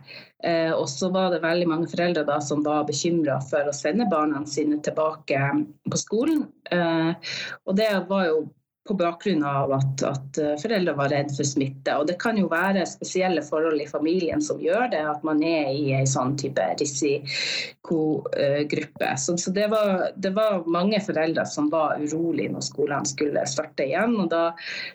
Og 0.73 0.87
så 0.89 1.11
var 1.13 1.29
det 1.29 1.43
veldig 1.43 1.67
mange 1.69 1.89
foreldre 1.91 2.23
da 2.25 2.39
som 2.41 2.63
var 2.65 2.87
bekymra 2.87 3.35
for 3.45 3.67
å 3.69 3.75
sende 3.77 4.07
barna 4.09 4.41
sine 4.49 4.79
tilbake 4.81 5.37
på 5.85 5.99
skolen. 6.01 6.47
Og 6.73 7.77
det 7.77 7.91
var 8.09 8.25
jo 8.25 8.39
på 8.87 8.93
bakgrunn 8.97 9.43
av 9.45 9.71
at, 9.75 10.03
at, 10.03 10.37
foreldre 10.61 10.93
var 10.97 11.09
redd 11.13 11.35
for 11.35 11.43
smitte. 11.45 11.97
Og 11.99 12.07
det 12.09 12.15
kan 12.21 12.37
jo 12.39 12.47
være 12.49 12.85
spesielle 12.89 13.41
forhold 13.45 13.81
i 13.81 13.87
familien 13.89 14.41
som 14.41 14.59
gjør 14.61 14.89
det, 14.93 15.01
at 15.05 15.23
man 15.27 15.43
er 15.45 15.69
i 15.69 15.91
en 15.93 16.07
sånn 16.09 16.37
type 16.41 16.61
risikogruppe. 16.79 19.17
Så, 19.21 19.37
så 19.37 19.51
det, 19.53 19.67
var, 19.73 20.07
det, 20.15 20.31
var, 20.37 20.63
mange 20.65 20.99
foreldre 21.03 21.45
som 21.45 21.69
var 21.73 21.97
urolig 22.01 22.51
når 22.53 22.61
skolene 22.71 23.05
skulle 23.09 23.45
starte 23.49 23.83
igjen. 23.85 24.13
Og 24.23 24.27
da 24.33 24.43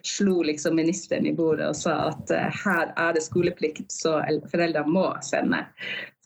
slo 0.06 0.42
liksom 0.46 0.76
ministeren 0.80 1.26
i 1.30 1.36
bordet 1.36 1.68
og 1.70 1.76
sa 1.78 1.92
at 2.10 2.24
uh, 2.34 2.50
her 2.64 2.86
er 2.90 3.10
det 3.14 3.22
skoleplikt, 3.28 3.88
så 3.92 4.12
foreldrene 4.50 4.90
må 4.90 5.06
sende. 5.22 5.58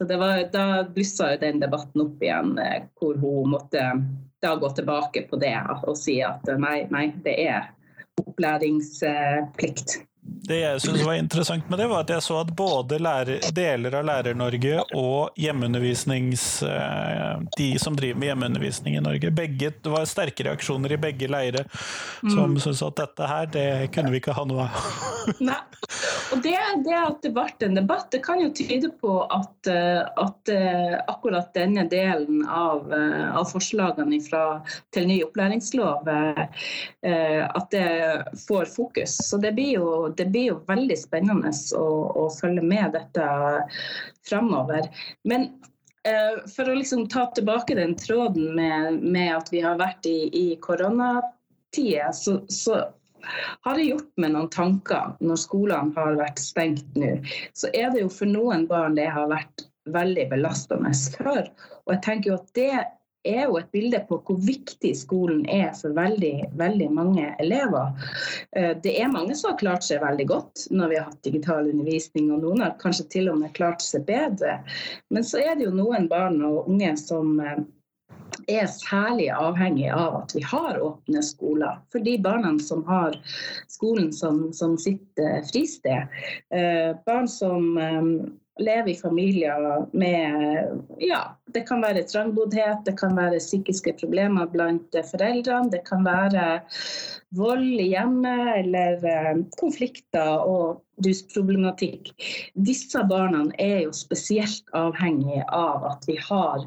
Så 0.01 0.05
var, 0.09 0.49
da 0.55 0.89
blussa 0.89 1.37
den 1.37 1.61
debatten 1.61 2.01
opp 2.07 2.23
igjen, 2.25 2.57
uh, 2.57 2.89
hvor 2.97 3.15
hun 3.21 3.53
måtte 3.53 3.85
da 4.41 4.55
gå 4.57 4.71
tilbake 4.77 5.23
på 5.31 5.37
det 5.41 5.57
og 5.83 5.99
si 5.99 6.21
at 6.25 6.49
nei, 6.61 6.87
nei 6.93 7.11
det 7.25 7.37
er 7.45 7.69
opplæringsplikt. 8.21 10.01
Det 10.23 10.59
jeg 10.59 10.81
syns 10.85 11.01
var 11.07 11.15
interessant 11.17 11.69
med 11.71 11.79
det, 11.81 11.87
var 11.89 12.03
at 12.05 12.11
jeg 12.13 12.23
så 12.25 12.41
at 12.43 12.51
både 12.57 12.99
lærer, 13.01 13.41
deler 13.57 13.95
av 13.97 14.05
Lærer-Norge 14.05 14.83
og 14.99 15.39
hjemmeundervisnings... 15.41 16.45
Eh, 16.67 17.41
de 17.57 17.69
som 17.81 17.97
driver 17.97 18.21
med 18.21 18.29
hjemmeundervisning 18.29 18.99
i 18.99 19.03
Norge, 19.05 19.31
begge, 19.33 19.71
det 19.81 19.93
var 19.93 20.05
sterke 20.09 20.45
reaksjoner 20.45 20.93
i 20.93 21.01
begge 21.01 21.29
leirer 21.31 21.65
som 22.21 22.53
mm. 22.53 22.59
syntes 22.61 22.83
at 22.85 22.99
dette 23.01 23.31
her, 23.31 23.49
det 23.55 23.69
kunne 23.95 24.13
vi 24.13 24.21
ikke 24.21 24.37
ha 24.37 24.45
noe 24.49 24.67
av. 24.67 24.91
Nei. 25.49 25.61
Og 26.31 26.43
det, 26.45 26.55
det, 26.85 26.95
at 26.95 27.25
det 27.25 27.33
ble 27.35 27.47
en 27.67 27.81
debatt, 27.81 28.11
det 28.13 28.21
kan 28.27 28.43
jo 28.43 28.51
tyde 28.55 28.93
på 29.01 29.17
at, 29.25 29.71
eh, 29.73 30.03
at 30.05 30.53
eh, 30.53 30.99
akkurat 31.11 31.49
denne 31.57 31.87
delen 31.91 32.45
av, 32.45 32.93
av 32.93 33.49
forslagene 33.51 34.21
fra, 34.27 34.45
til 34.95 35.09
ny 35.09 35.21
opplæringslov, 35.25 36.07
at 36.11 37.73
det 37.73 37.89
får 38.47 38.69
fokus. 38.71 39.17
Så 39.27 39.41
det 39.43 39.55
blir 39.57 39.79
jo 39.79 40.10
det 40.17 40.29
blir 40.33 40.53
jo 40.53 40.61
veldig 40.69 40.97
spennende 40.99 41.53
å, 41.77 41.89
å 42.25 42.29
følge 42.35 42.65
med 42.65 42.95
dette 42.97 43.27
framover. 44.29 44.89
Men 45.29 45.49
uh, 46.09 46.41
for 46.51 46.71
å 46.71 46.79
liksom 46.79 47.07
ta 47.13 47.27
tilbake 47.37 47.79
den 47.79 47.97
tråden 48.01 48.55
med, 48.57 49.03
med 49.03 49.35
at 49.37 49.53
vi 49.53 49.65
har 49.65 49.81
vært 49.81 50.09
i, 50.09 50.31
i 50.33 50.47
koronatida, 50.65 52.11
så, 52.17 52.41
så 52.49 52.83
har 53.67 53.79
jeg 53.79 53.93
gjort 53.93 54.23
meg 54.23 54.33
noen 54.35 54.53
tanker 54.53 55.17
når 55.21 55.43
skolene 55.43 55.95
har 55.97 56.17
vært 56.21 56.41
stengt 56.43 56.97
nå. 56.99 57.19
Så 57.53 57.73
er 57.77 57.93
det 57.93 58.05
jo 58.05 58.13
for 58.13 58.31
noen 58.31 58.67
barn 58.71 58.97
det 58.99 59.11
har 59.13 59.29
vært 59.31 59.67
veldig 59.91 60.27
belastende 60.31 60.93
før. 61.17 61.51
Og 61.87 61.95
jeg 61.95 62.03
tenker 62.07 62.33
jo 62.33 62.39
at 62.41 62.51
det 62.57 62.73
er 63.25 63.45
jo 63.45 63.59
et 63.61 63.71
bilde 63.73 64.01
på 64.09 64.19
hvor 64.25 64.39
viktig 64.45 64.93
skolen 64.97 65.43
er 65.51 65.73
for 65.77 65.95
veldig, 65.97 66.51
veldig 66.59 66.89
mange 66.97 67.27
elever. 67.43 67.93
Eh, 68.57 68.73
det 68.83 68.95
er 69.01 69.13
mange 69.13 69.37
som 69.37 69.53
har 69.53 69.61
klart 69.61 69.87
seg 69.87 70.03
veldig 70.05 70.27
godt 70.31 70.67
når 70.71 70.93
vi 70.93 71.01
har 71.01 71.11
hatt 71.11 71.27
digital 71.27 71.69
undervisning, 71.69 72.31
og 72.33 72.45
noen 72.45 72.65
har 72.65 72.79
kanskje 72.81 73.09
til 73.17 73.33
og 73.33 73.41
med 73.43 73.55
klart 73.57 73.85
seg 73.85 74.07
bedre. 74.09 74.61
Men 75.13 75.27
så 75.27 75.43
er 75.45 75.59
det 75.59 75.69
jo 75.69 75.77
noen 75.77 76.09
barn 76.11 76.41
og 76.47 76.71
unge 76.71 76.95
som 77.01 77.37
eh, 77.45 77.61
er 78.49 78.71
særlig 78.73 79.29
avhengig 79.35 79.91
av 79.93 80.23
at 80.23 80.35
vi 80.35 80.43
har 80.47 80.81
åpne 80.81 81.23
skoler. 81.27 81.81
For 81.93 82.03
de 82.05 82.17
barna 82.23 82.57
som 82.63 82.85
har 82.89 83.19
skolen 83.69 84.15
som, 84.17 84.49
som 84.57 84.79
sitt 84.81 85.21
fristed. 85.51 86.09
Eh, 86.55 86.97
barn 87.07 87.29
som 87.29 87.77
leve 88.59 88.91
i 88.91 88.97
familier 88.99 89.87
med 89.93 90.83
Ja, 90.99 91.21
det 91.55 91.63
kan 91.69 91.83
være 91.83 92.03
trangboddhet, 92.09 92.85
det 92.85 92.97
kan 93.01 93.17
være 93.17 93.41
psykiske 93.41 93.95
problemer 94.01 94.51
blant 94.51 94.97
foreldrene, 95.11 95.71
det 95.73 95.85
kan 95.89 96.05
være 96.05 96.61
vold 97.37 97.81
i 97.81 97.91
hjemmet 97.93 98.53
eller 98.59 99.07
eh, 99.07 99.43
konflikter 99.61 100.43
og 100.43 100.83
rusproblematikk. 101.07 102.13
Disse 102.55 103.05
barna 103.09 103.47
er 103.59 103.87
jo 103.87 103.95
spesielt 103.97 104.67
avhengige 104.77 105.47
av 105.47 105.87
at 105.95 106.07
vi 106.11 106.19
har 106.21 106.67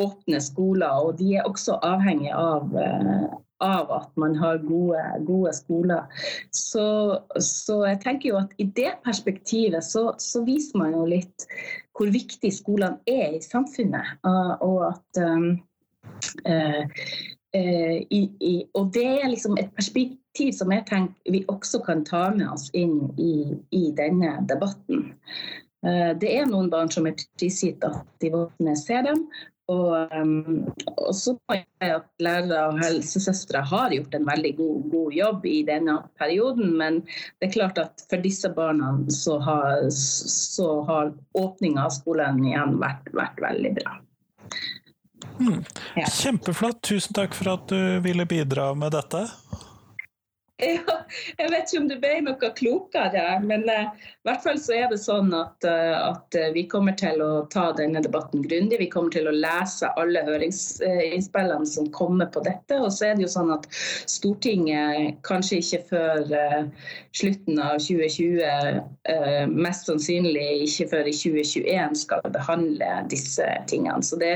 åpne 0.00 0.40
skoler, 0.40 1.04
og 1.04 1.18
de 1.18 1.34
er 1.36 1.48
også 1.48 1.80
avhengige 1.84 2.36
av 2.38 2.76
eh, 2.78 3.30
av 3.64 3.90
at 3.92 4.10
man 4.20 4.34
har 4.36 4.60
gode, 4.64 5.02
gode 5.26 5.52
skoler. 5.56 6.06
Så, 6.54 7.18
så, 7.38 7.80
jeg 7.88 8.00
tenker 8.04 8.32
jo 8.32 8.38
at 8.40 8.54
i 8.58 8.66
det 8.76 8.94
perspektivet 9.04 9.84
så, 9.84 10.10
så, 10.18 10.44
viser 10.46 10.80
man 10.80 10.94
jo 10.96 11.04
litt 11.08 11.46
hvor 11.96 12.10
viktig 12.12 12.52
skolene 12.54 13.00
er 13.10 13.36
i 13.36 13.42
samfunnet. 13.44 14.16
Og 14.64 14.86
at 14.88 15.22
um, 15.24 15.52
uh, 16.48 16.82
uh, 17.56 17.96
i, 18.00 18.22
i, 18.40 18.54
Og 18.74 18.92
det 18.94 19.06
er 19.20 19.30
liksom 19.32 19.58
et 19.60 19.72
perspektiv 19.76 20.52
som 20.56 20.72
jeg 20.72 20.86
tenker 20.88 21.32
vi 21.34 21.44
også 21.50 21.82
kan 21.84 22.04
ta 22.06 22.28
med 22.34 22.48
oss 22.48 22.68
inn 22.76 23.10
i, 23.18 23.56
i 23.76 23.90
denne 23.96 24.38
debatten. 24.48 25.10
Uh, 25.84 26.12
det 26.20 26.32
er 26.38 26.48
noen 26.48 26.72
barn 26.72 26.92
som 26.92 27.08
er 27.08 27.18
prisgitt 27.40 27.84
at 27.84 28.02
de 28.24 28.32
voksne 28.32 28.76
ser 28.78 29.04
dem, 29.08 29.26
og, 29.70 30.12
um, 30.16 30.66
og 30.96 31.14
så 31.14 31.34
må 31.36 31.56
jeg 31.58 31.94
at 31.94 32.06
lærere 32.22 32.62
og 32.70 32.80
helsesøstre 32.82 33.62
har 33.70 33.94
gjort 33.94 34.16
en 34.16 34.26
veldig 34.26 34.52
god, 34.58 34.78
god, 34.92 35.12
jobb 35.14 35.46
i 35.46 35.56
denne 35.68 35.96
perioden. 36.18 36.74
Men 36.80 37.00
det 37.38 37.50
er 37.50 37.54
klart 37.54 37.78
at 37.82 38.04
for 38.10 38.22
disse 38.24 38.50
barna 38.56 38.92
så 39.14 39.38
har, 39.46 39.86
så 39.94 40.70
har 40.90 41.14
åpninga 41.38 41.86
av 41.86 41.94
skolen 42.00 42.42
igjen 42.44 42.78
vært, 42.82 43.12
vært 43.14 43.42
veldig 43.46 43.74
bra. 43.78 43.98
Mm. 45.40 45.62
Ja. 45.96 46.06
Kjempeflott. 46.06 46.82
Tusen 46.82 47.16
takk 47.16 47.36
for 47.36 47.54
at 47.54 47.70
du 47.70 48.00
ville 48.04 48.26
bidra 48.28 48.72
med 48.74 48.92
dette. 48.96 49.24
Jeg 51.40 51.50
vet 51.50 51.70
ikke 51.70 51.80
om 51.80 51.88
det 51.90 51.98
ble 52.02 52.12
noe 52.26 52.50
klokere, 52.56 53.24
men 53.44 53.64
uh, 53.70 53.90
i 53.90 54.28
hvert 54.28 54.44
fall 54.44 54.58
så 54.60 54.76
er 54.76 54.90
det 54.92 55.00
sånn 55.02 55.32
at, 55.36 55.66
uh, 55.66 56.10
at 56.10 56.38
uh, 56.38 56.48
vi 56.54 56.66
kommer 56.70 56.96
til 56.98 57.22
å 57.24 57.30
ta 57.52 57.70
denne 57.76 58.02
debatten 58.04 58.44
grundig. 58.44 58.80
Vi 58.82 58.90
kommer 58.92 59.12
til 59.14 59.28
å 59.30 59.34
lese 59.34 59.90
alle 60.00 60.22
høringsinnspillene 60.26 61.68
som 61.68 61.90
kommer 61.96 62.30
på 62.32 62.44
dette. 62.46 62.78
Og 62.78 62.92
så 62.94 63.10
er 63.10 63.18
det 63.18 63.26
jo 63.26 63.32
sånn 63.32 63.52
at 63.54 63.66
Stortinget 64.10 65.20
kanskje 65.26 65.60
ikke 65.60 65.80
før 65.90 66.34
slutten 67.16 67.58
av 67.62 67.78
2020, 67.82 69.48
mest 69.50 69.88
sannsynlig 69.88 70.66
ikke 70.66 70.88
før 70.92 71.10
i 71.10 71.14
2021, 71.16 71.96
skal 72.02 72.24
behandle 72.34 72.90
disse 73.10 73.46
tingene. 73.70 74.02
Så 74.06 74.18
det, 74.20 74.32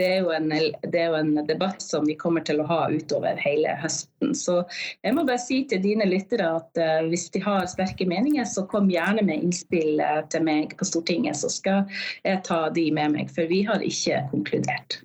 det, 0.00 0.08
er 0.18 0.28
en, 0.36 0.50
det, 0.50 0.98
er 0.98 1.12
jo 1.12 1.20
en, 1.20 1.34
debatt 1.48 1.82
som 1.82 2.06
vi 2.08 2.16
kommer 2.18 2.44
til 2.46 2.62
å 2.62 2.68
ha 2.68 2.80
utover 2.92 3.38
hele 3.42 3.74
høsten. 3.82 4.34
Så 4.36 4.60
jeg 5.02 5.16
må 5.16 5.26
bare 5.28 5.40
si 5.42 5.51
si 5.52 5.62
til 5.68 5.82
dine 5.84 6.08
lyttere 6.08 6.48
at 6.56 6.80
uh, 6.80 7.04
hvis 7.12 7.28
de 7.34 7.42
har 7.44 7.68
sterke 7.70 8.08
meninger, 8.08 8.44
så 8.48 8.64
kom 8.70 8.90
gjerne 8.90 9.24
med 9.26 9.44
innspill 9.44 10.00
uh, 10.00 10.22
til 10.32 10.44
meg 10.48 10.76
på 10.78 10.88
Stortinget, 10.88 11.36
så 11.42 11.52
skal 11.52 11.88
jeg 12.24 12.42
ta 12.48 12.64
de 12.72 12.88
med 12.94 13.16
meg. 13.16 13.32
For 13.32 13.48
vi 13.50 13.62
har 13.68 13.84
ikke 13.84 14.24
konkludert. 14.32 15.02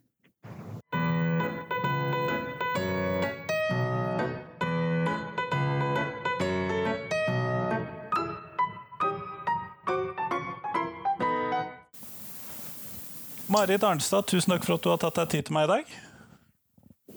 Marit 13.47 13.83
Arnstad, 13.83 14.27
tusen 14.27 14.51
takk 14.53 14.67
for 14.67 14.75
at 14.75 14.83
du 14.83 14.91
har 14.91 14.99
tatt 15.01 15.17
deg 15.17 15.31
tid 15.31 15.47
til 15.47 15.55
meg 15.55 15.69
i 15.69 15.71
dag. 15.71 15.95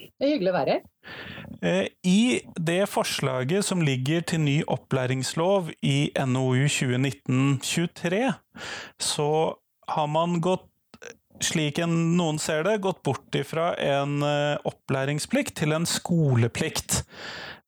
Det 0.08 0.26
er 0.26 0.32
hyggelig 0.34 0.52
å 0.52 0.56
være 0.56 0.76
her. 0.76 0.82
Eh, 1.60 1.86
I 2.06 2.40
det 2.56 2.82
forslaget 2.88 3.66
som 3.66 3.82
ligger 3.84 4.24
til 4.24 4.42
ny 4.44 4.56
opplæringslov 4.70 5.72
i 5.82 5.98
NOU 6.16 6.66
2019-23, 6.70 8.22
så 9.00 9.30
har 9.90 10.10
man 10.10 10.40
gått, 10.44 10.69
slik 11.44 11.80
noen 11.88 12.38
ser 12.40 12.64
det, 12.66 12.80
gått 12.84 13.02
bort 13.06 13.36
ifra 13.38 13.72
en 13.80 14.20
eh, 14.26 14.56
opplæringsplikt 14.68 15.56
til 15.60 15.76
en 15.76 15.88
skoleplikt 15.88 17.00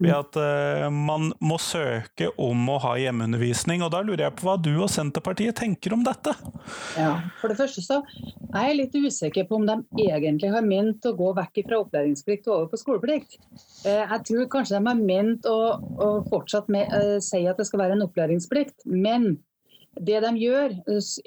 ved 0.03 0.12
at 0.14 0.39
uh, 0.39 0.89
man 0.93 1.31
må 1.43 1.59
søke 1.62 2.31
om 2.41 2.66
å 2.73 2.79
ha 2.83 2.95
hjemmeundervisning. 3.01 3.85
Og 3.85 3.93
da 3.95 4.03
lurer 4.05 4.27
jeg 4.27 4.37
på 4.39 4.49
hva 4.49 4.57
du 4.61 4.73
og 4.75 4.91
Senterpartiet 4.91 5.57
tenker 5.61 5.95
om 5.95 6.03
dette? 6.07 6.35
Ja, 6.99 7.14
For 7.41 7.53
det 7.53 7.59
første 7.61 7.85
så 7.85 8.01
er 8.53 8.70
jeg 8.70 8.79
litt 8.81 8.97
usikker 8.99 9.47
på 9.49 9.61
om 9.61 9.68
de 9.68 9.79
egentlig 10.09 10.51
har 10.55 10.66
ment 10.66 11.07
å 11.07 11.14
gå 11.18 11.31
vekk 11.39 11.62
fra 11.68 11.81
opplæringsplikt 11.85 12.51
og 12.51 12.57
over 12.57 12.73
på 12.73 12.83
skoleplikt. 12.83 13.39
Uh, 13.87 14.03
jeg 14.03 14.20
tror 14.33 14.51
kanskje 14.57 14.79
de 14.79 14.91
har 14.91 15.07
ment 15.07 15.49
å, 15.51 15.61
å 15.79 16.11
fortsatt 16.33 16.70
med, 16.73 16.91
uh, 16.91 17.16
si 17.23 17.45
at 17.47 17.61
det 17.61 17.68
skal 17.70 17.85
være 17.85 17.99
en 17.99 18.07
opplæringsplikt. 18.09 18.83
men 18.91 19.37
det 20.01 20.20
de 20.24 20.30
gjør, 20.40 20.74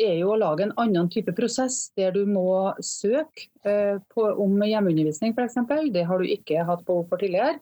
er 0.02 0.16
jo 0.20 0.32
å 0.34 0.40
lage 0.42 0.66
en 0.66 0.74
annen 0.82 1.10
type 1.14 1.34
prosess, 1.38 1.92
der 1.98 2.16
du 2.16 2.24
må 2.26 2.74
søke 2.82 3.50
på, 3.62 4.26
om 4.42 4.58
hjemmeundervisning 4.66 5.36
f.eks. 5.36 5.60
Det 5.94 6.06
har 6.10 6.22
du 6.22 6.26
ikke 6.26 6.66
hatt 6.66 6.86
behov 6.88 7.06
for 7.12 7.22
tidligere. 7.22 7.60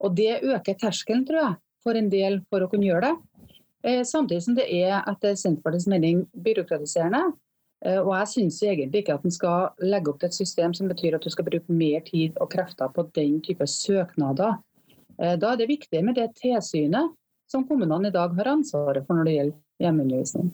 Og 0.00 0.16
Det 0.16 0.40
øker 0.42 0.78
terskelen 0.80 1.26
tror 1.28 1.40
jeg, 1.40 1.58
for 1.84 1.96
en 1.96 2.10
del 2.12 2.40
for 2.50 2.64
å 2.64 2.70
kunne 2.72 2.88
gjøre 2.88 3.10
det. 3.10 3.14
Eh, 3.82 4.02
samtidig 4.04 4.42
som 4.44 4.56
det 4.56 4.66
er 4.68 4.98
etter 5.08 5.36
Senterpartiets 5.38 5.88
mening 5.88 6.24
byråkratiserende. 6.44 7.32
Eh, 7.84 8.00
og 8.00 8.12
jeg 8.18 8.32
syns 8.34 8.58
egentlig 8.66 9.04
ikke 9.04 9.16
at 9.16 9.24
en 9.24 9.32
skal 9.32 9.70
legge 9.80 10.12
opp 10.12 10.20
til 10.20 10.28
et 10.28 10.36
system 10.36 10.74
som 10.76 10.90
betyr 10.90 11.16
at 11.16 11.24
du 11.24 11.32
skal 11.32 11.48
bruke 11.48 11.72
mer 11.72 12.04
tid 12.04 12.36
og 12.40 12.50
krefter 12.52 12.92
på 12.92 13.06
den 13.16 13.38
type 13.44 13.64
søknader. 13.64 14.58
Eh, 15.18 15.36
Da 15.36 15.52
er 15.52 15.56
det 15.56 15.70
viktig 15.72 16.04
med 16.04 16.16
det 16.16 16.34
tilsynet 16.36 17.16
som 17.48 17.66
kommunene 17.66 18.08
i 18.08 18.14
dag 18.14 18.36
har 18.36 18.52
ansvaret 18.52 19.06
for 19.06 19.16
når 19.16 19.24
det 19.24 19.36
gjelder 19.38 19.58
hjemmeundervisning. 19.80 20.52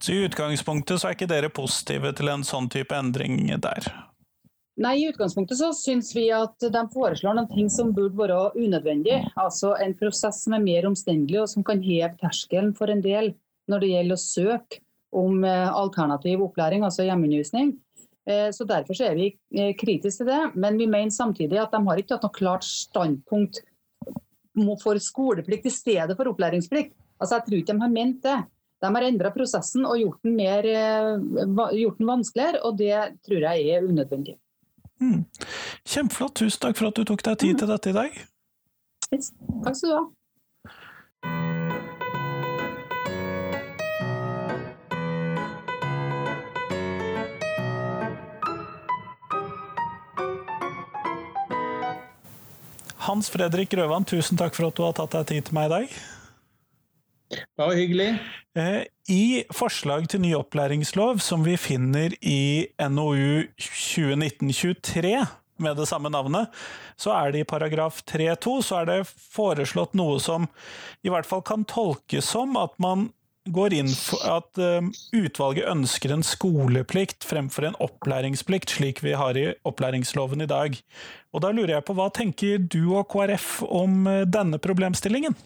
Så 0.00 0.12
i 0.12 0.24
utgangspunktet 0.26 1.00
så 1.00 1.08
er 1.08 1.16
ikke 1.16 1.30
dere 1.30 1.52
positive 1.52 2.12
til 2.16 2.32
en 2.32 2.44
sånn 2.44 2.68
type 2.72 2.96
endring 2.96 3.46
der? 3.62 3.86
Nei, 4.74 4.96
I 4.98 5.10
utgangspunktet 5.12 5.60
så 5.60 5.68
syns 5.76 6.10
vi 6.16 6.26
at 6.34 6.58
de 6.58 6.80
foreslår 6.90 7.36
noen 7.38 7.50
ting 7.52 7.68
som 7.70 7.92
burde 7.94 8.18
være 8.18 8.38
unødvendig. 8.58 9.20
Altså 9.38 9.76
en 9.78 9.94
prosess 9.98 10.42
som 10.42 10.56
er 10.56 10.64
mer 10.64 10.88
omstendelig 10.88 11.44
og 11.44 11.52
som 11.52 11.66
kan 11.66 11.82
heve 11.84 12.10
terskelen 12.18 12.72
for 12.74 12.90
en 12.90 13.04
del 13.04 13.32
når 13.70 13.84
det 13.84 13.92
gjelder 13.92 14.18
å 14.18 14.24
søke 14.24 14.80
om 15.14 15.44
eh, 15.46 15.68
alternativ 15.70 16.42
opplæring, 16.42 16.82
altså 16.82 17.06
hjemmeundervisning. 17.06 17.76
Eh, 18.26 18.50
Så 18.50 18.66
Derfor 18.66 18.98
så 18.98 19.06
er 19.12 19.14
vi 19.14 19.28
eh, 19.54 19.76
kritiske 19.78 20.24
til 20.24 20.32
det, 20.32 20.42
men 20.58 20.76
vi 20.80 20.90
mener 20.90 21.14
samtidig 21.14 21.62
at 21.62 21.70
de 21.70 21.80
har 21.86 22.02
ikke 22.02 22.18
hatt 22.18 22.26
noe 22.26 22.34
klart 22.34 22.66
standpunkt 22.66 23.62
for 24.82 24.98
skoleplikt 25.02 25.70
i 25.70 25.74
stedet 25.74 26.18
for 26.18 26.34
opplæringsplikt. 26.34 26.98
Altså 27.20 27.38
Jeg 27.38 27.46
tror 27.46 27.60
ikke 27.60 27.72
de 27.72 27.84
har 27.84 27.94
ment 27.94 28.22
det. 28.24 28.38
De 28.84 28.90
har 28.94 29.06
endra 29.06 29.30
prosessen 29.32 29.86
og 29.88 29.96
gjort 30.00 30.26
den, 30.26 30.34
mer, 30.36 30.66
eh, 30.66 31.78
gjort 31.78 32.00
den 32.00 32.10
vanskeligere, 32.10 32.60
og 32.66 32.76
det 32.76 32.98
tror 33.24 33.46
jeg 33.46 33.68
er 33.76 33.86
unødvendig. 33.86 34.36
Mm. 35.00 35.24
Kjempeflott. 35.84 36.36
Tusen 36.36 36.60
takk 36.60 36.76
for 36.78 36.90
at 36.90 36.98
du 36.98 37.04
tok 37.08 37.24
deg 37.24 37.40
tid 37.40 37.62
til 37.62 37.70
dette 37.70 37.90
i 37.90 37.96
dag. 37.96 38.20
Yes. 39.14 39.32
Takk 39.64 39.78
skal 39.78 39.90
du 39.90 39.96
ha. 39.96 40.04
Hans 53.04 53.28
Fredrik 53.28 53.68
Grøvan, 53.74 54.06
tusen 54.08 54.38
takk 54.40 54.54
for 54.56 54.70
at 54.70 54.76
du 54.78 54.84
har 54.86 54.94
tatt 54.96 55.12
deg 55.12 55.26
tid 55.28 55.48
til 55.48 55.56
meg 55.58 55.68
i 55.68 55.72
dag. 55.74 55.96
Bare 57.58 57.76
hyggelig. 57.78 58.10
Eh, 58.58 58.84
I 59.10 59.44
forslag 59.54 60.08
til 60.10 60.22
ny 60.22 60.34
opplæringslov, 60.38 61.18
som 61.24 61.44
vi 61.46 61.56
finner 61.58 62.14
i 62.20 62.66
NOU 62.78 63.46
2019-23 63.58 65.16
med 65.62 65.76
det 65.78 65.88
samme 65.88 66.10
navnet, 66.10 66.50
så 66.98 67.14
er 67.14 67.32
det 67.32 67.44
i 67.44 67.48
paragraf 67.48 68.02
3-2 68.10 68.56
så 68.66 68.80
er 68.80 68.90
det 68.90 69.00
foreslått 69.08 69.94
noe 69.98 70.18
som 70.22 70.48
i 71.06 71.12
hvert 71.12 71.28
fall 71.28 71.44
kan 71.46 71.66
tolkes 71.68 72.26
som 72.34 72.58
at 72.58 72.74
man 72.82 73.12
går 73.54 73.74
inn 73.76 73.90
for 73.92 74.22
at 74.24 74.60
eh, 74.62 74.86
utvalget 75.12 75.68
ønsker 75.68 76.14
en 76.14 76.24
skoleplikt 76.24 77.26
fremfor 77.28 77.68
en 77.68 77.76
opplæringsplikt, 77.82 78.72
slik 78.78 79.02
vi 79.04 79.12
har 79.20 79.36
i 79.36 79.50
opplæringsloven 79.68 80.46
i 80.46 80.48
dag. 80.48 80.78
Og 81.34 81.44
da 81.44 81.50
lurer 81.52 81.76
jeg 81.76 81.84
på, 81.84 81.96
hva 81.98 82.08
tenker 82.14 82.62
du 82.62 82.94
og 82.96 83.10
KrF 83.12 83.58
om 83.68 84.06
eh, 84.08 84.22
denne 84.24 84.60
problemstillingen? 84.62 85.36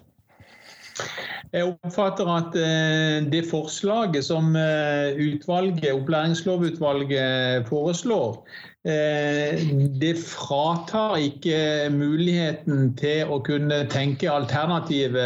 Jeg 1.53 1.65
oppfatter 1.65 2.29
at 2.29 2.57
eh, 2.61 3.27
det 3.33 3.47
forslaget 3.49 4.25
som 4.27 4.57
eh, 4.57 5.17
utvalget, 5.17 5.93
opplæringslovutvalget 5.95 7.67
foreslår, 7.71 8.43
eh, 8.85 9.63
det 10.01 10.15
fratar 10.21 11.17
ikke 11.17 11.89
muligheten 11.95 12.93
til 13.01 13.33
å 13.33 13.41
kunne 13.47 13.87
tenke 13.93 14.29
alternative 14.33 15.25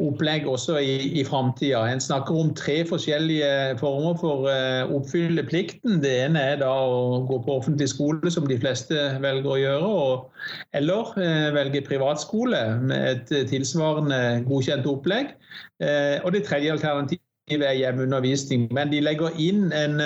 opplegg 0.00 0.46
også 0.48 0.78
i, 0.80 0.94
i 1.20 1.24
framtida. 1.24 1.82
En 1.92 2.00
snakker 2.00 2.38
om 2.38 2.52
tre 2.56 2.78
forskjellige 2.88 3.78
former 3.80 4.16
for 4.20 4.46
å 4.48 4.54
oppfylle 4.98 5.44
plikten. 5.48 6.00
Det 6.04 6.12
ene 6.26 6.44
er 6.52 6.62
da 6.62 6.70
å 6.70 7.22
gå 7.28 7.40
på 7.44 7.58
offentlig 7.60 7.90
skole, 7.92 8.32
som 8.32 8.48
de 8.48 8.58
fleste 8.62 8.96
velger 9.22 9.50
å 9.52 9.58
gjøre, 9.60 9.90
og, 10.06 10.46
eller 10.78 11.12
velge 11.56 11.84
privatskole 11.86 12.62
med 12.80 13.10
et 13.10 13.50
tilsvarende 13.52 14.22
godkjent 14.48 14.88
opplegg. 14.88 15.34
Og 15.82 16.32
det 16.34 16.46
tredje 16.48 16.72
alternativet 16.72 17.26
er 17.50 17.72
hjemmeundervisning. 17.74 18.68
Men 18.72 18.92
de 18.92 19.00
legger 19.02 19.34
inn 19.40 19.72
en, 19.74 20.00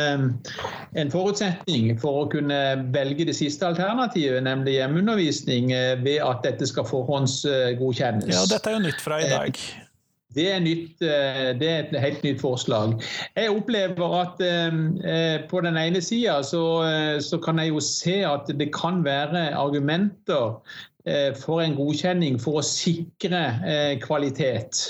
en, 0.96 1.10
forutsetning 1.12 1.92
for 2.00 2.24
å 2.24 2.28
kunne 2.32 2.60
velge 2.94 3.26
det 3.28 3.36
siste 3.36 3.66
alternativet, 3.66 4.42
nemlig 4.46 4.78
hjemmeundervisning, 4.78 5.72
ved 6.04 6.22
at 6.24 6.44
dette 6.46 6.66
skal 6.66 6.88
forhåndsgodkjennes. 6.88 8.32
Ja, 8.32 8.46
dette 8.50 8.72
er 8.72 8.78
jo 8.78 8.86
nytt 8.88 9.02
fra 9.04 9.20
i 9.20 9.28
dag. 9.30 9.60
Det 10.36 10.50
er, 10.52 10.58
nytt, 10.60 10.98
det 11.00 11.68
er, 11.68 11.86
et 11.86 11.94
helt 11.96 12.24
nytt 12.26 12.42
forslag. 12.42 12.98
Jeg 13.38 13.54
opplever 13.54 14.16
at 14.18 14.42
eh, 14.44 15.38
på 15.48 15.62
den 15.64 15.78
ene 15.80 16.02
sida 16.04 16.42
så, 16.44 16.64
så, 17.24 17.38
kan 17.40 17.56
jeg 17.62 17.72
jo 17.72 17.80
se 17.80 18.18
at 18.28 18.50
det 18.60 18.68
kan 18.74 19.00
være 19.06 19.48
argumenter 19.56 20.58
eh, 20.58 20.84
for 21.38 21.62
en 21.62 21.76
godkjenning 21.78 22.38
for 22.42 22.58
å 22.58 22.64
sikre 22.66 23.42
eh, 23.62 23.92
kvalitet. 24.02 24.80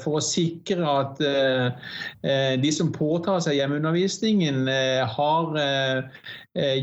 For 0.00 0.16
å 0.16 0.22
sikre 0.24 0.86
at 0.88 1.20
de 2.62 2.70
som 2.72 2.92
påtar 2.94 3.42
seg 3.44 3.58
hjemmeundervisningen, 3.58 4.64
har 5.14 5.60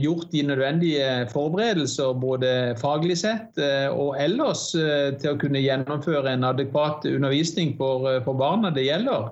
gjort 0.03 0.31
de 0.33 0.43
nødvendige 0.45 1.09
forberedelser 1.31 2.17
både 2.21 2.53
faglig 2.81 3.17
sett 3.23 3.57
og 3.95 4.17
ellers 4.21 4.67
til 4.75 5.31
å 5.31 5.39
kunne 5.41 5.63
gjennomføre 5.63 6.35
en 6.35 6.45
adekvat 6.51 7.07
undervisning 7.09 7.73
for 7.79 8.35
barna 8.37 8.73
det 8.75 8.89
gjelder. 8.89 9.31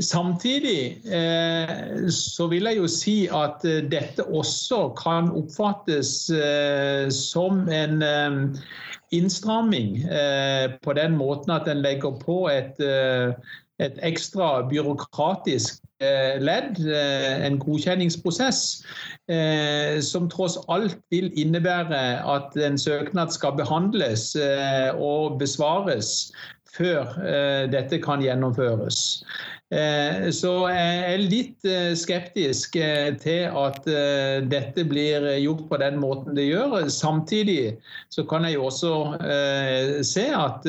Samtidig 0.00 1.04
eh, 1.12 2.08
så 2.08 2.46
vil 2.46 2.64
jeg 2.64 2.76
jo 2.76 2.86
si 2.88 3.26
at 3.28 3.64
eh, 3.68 3.82
dette 3.92 4.24
også 4.24 4.86
kan 4.96 5.28
oppfattes 5.36 6.30
eh, 6.32 7.10
som 7.12 7.68
en 7.68 8.00
innstramming 9.12 9.98
på 10.82 10.92
den 10.96 11.16
måten 11.16 11.52
at 11.52 11.68
en 11.68 11.82
legger 11.84 12.14
på 12.24 12.48
et, 12.48 12.80
et 13.84 13.98
ekstra 14.00 14.62
byråkratisk 14.70 15.82
ledd, 16.40 16.80
en 17.44 17.58
godkjenningsprosess, 17.60 18.62
som 20.08 20.30
tross 20.32 20.56
alt 20.72 20.96
vil 21.12 21.28
innebære 21.36 22.00
at 22.24 22.56
en 22.56 22.80
søknad 22.80 23.36
skal 23.36 23.52
behandles 23.60 24.32
og 24.96 25.36
besvares 25.38 26.32
før 26.72 27.16
dette 27.72 27.98
kan 28.02 28.22
gjennomføres. 28.24 29.00
Så 30.36 30.50
jeg 30.68 30.96
er 31.08 31.22
litt 31.22 31.66
skeptisk 31.96 32.76
til 33.22 33.58
at 33.62 33.86
dette 34.52 34.84
blir 34.88 35.24
gjort 35.40 35.62
på 35.70 35.78
den 35.80 35.96
måten 36.00 36.36
det 36.36 36.50
gjør. 36.50 36.88
Samtidig 36.92 37.78
så 38.12 38.24
kan 38.28 38.44
jeg 38.48 38.60
også 38.60 38.92
se 40.04 40.26
at 40.36 40.68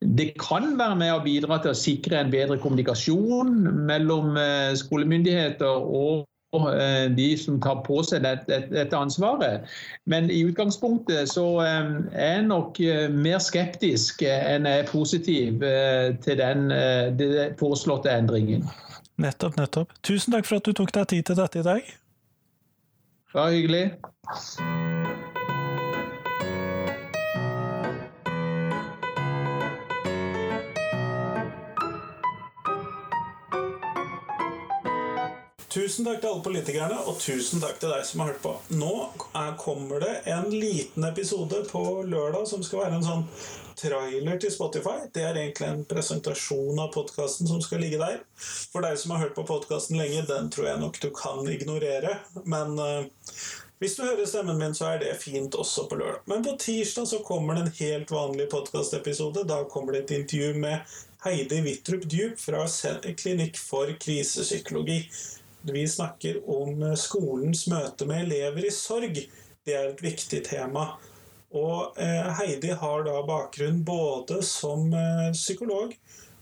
det 0.00 0.30
kan 0.40 0.72
være 0.80 1.00
med 1.02 1.12
å 1.16 1.24
bidra 1.24 1.60
til 1.60 1.74
å 1.74 1.78
sikre 1.78 2.22
en 2.22 2.32
bedre 2.32 2.60
kommunikasjon 2.60 3.52
mellom 3.88 4.38
skolemyndigheter 4.80 5.84
og 5.84 6.24
de 7.16 7.28
som 7.40 7.58
tar 7.62 7.82
på 7.86 8.00
seg 8.06 8.24
dette, 8.24 8.84
ansvaret. 8.96 9.66
Men 10.10 10.30
i 10.30 10.42
utgangspunktet 10.46 11.30
så 11.32 11.46
er 11.64 11.90
jeg 12.12 12.46
nok 12.48 12.80
mer 13.14 13.42
skeptisk 13.42 14.22
enn 14.28 14.68
jeg 14.68 14.84
er 14.84 14.90
positiv 14.90 15.64
til 16.24 16.40
den, 16.40 16.70
den 17.18 17.58
foreslåtte 17.60 18.12
endringen. 18.12 18.66
Nettopp, 19.20 19.58
nettopp. 19.60 19.92
Tusen 20.02 20.34
takk 20.34 20.48
for 20.48 20.58
at 20.58 20.66
du 20.66 20.74
tok 20.74 20.94
deg 20.94 21.10
tid 21.12 21.28
til 21.28 21.38
dette 21.38 21.62
i 21.62 21.66
dag. 21.66 21.92
Bare 23.34 23.54
hyggelig. 23.54 23.84
Tusen 35.74 36.06
takk 36.06 36.20
til 36.22 36.30
alle 36.30 36.42
politikerne, 36.44 36.96
og 37.10 37.16
tusen 37.18 37.58
takk 37.58 37.80
til 37.82 37.90
deg 37.90 38.04
som 38.06 38.20
har 38.22 38.28
hørt 38.30 38.42
på. 38.44 38.52
Nå 38.78 38.92
er, 39.34 39.56
kommer 39.58 40.04
det 40.04 40.12
en 40.30 40.46
liten 40.52 41.02
episode 41.08 41.64
på 41.66 41.82
lørdag 42.06 42.46
som 42.46 42.62
skal 42.62 42.84
være 42.84 43.00
en 43.00 43.06
sånn 43.06 43.24
trailer 43.80 44.38
til 44.38 44.54
Spotify. 44.54 45.08
Det 45.10 45.24
er 45.26 45.40
egentlig 45.40 45.66
en 45.66 45.82
presentasjon 45.90 46.78
av 46.78 46.92
podkasten 46.94 47.50
som 47.50 47.58
skal 47.64 47.82
ligge 47.82 47.98
der. 47.98 48.22
For 48.38 48.86
deg 48.86 49.02
som 49.02 49.16
har 49.16 49.24
hørt 49.24 49.34
på 49.34 49.48
podkasten 49.50 49.98
lenge, 49.98 50.22
den 50.30 50.46
tror 50.54 50.70
jeg 50.70 50.82
nok 50.84 51.02
du 51.02 51.10
kan 51.18 51.42
ignorere. 51.50 52.20
Men 52.46 52.78
uh, 52.78 53.34
hvis 53.82 53.98
du 53.98 54.06
hører 54.06 54.30
stemmen 54.30 54.62
min, 54.62 54.78
så 54.78 54.92
er 54.92 55.02
det 55.02 55.18
fint 55.26 55.58
også 55.58 55.88
på 55.90 55.98
lørdag. 55.98 56.22
Men 56.30 56.46
på 56.46 56.54
tirsdag 56.68 57.10
så 57.10 57.24
kommer 57.26 57.58
det 57.58 57.66
en 57.66 57.78
helt 57.82 58.14
vanlig 58.14 58.46
podkastepisode. 58.54 59.42
Da 59.50 59.64
kommer 59.66 59.98
det 59.98 60.06
et 60.06 60.18
intervju 60.22 60.54
med 60.54 60.98
Heidi 61.26 61.64
Wittrup 61.66 62.06
Djup 62.06 62.38
fra 62.38 62.62
Klinikk 63.18 63.58
for 63.58 63.90
krisepsykologi. 63.98 65.08
Vi 65.64 65.86
snakker 65.88 66.42
om 66.50 66.82
skolens 66.96 67.64
møte 67.72 68.04
med 68.08 68.26
elever 68.26 68.66
i 68.68 68.72
sorg. 68.74 69.16
Det 69.64 69.72
er 69.72 69.90
et 69.90 70.02
viktig 70.04 70.42
tema. 70.44 70.90
Og 71.54 71.96
eh, 72.02 72.28
Heidi 72.36 72.74
har 72.74 73.04
da 73.06 73.20
bakgrunn 73.24 73.80
både 73.86 74.42
som 74.44 74.90
eh, 74.92 75.30
psykolog 75.32 75.94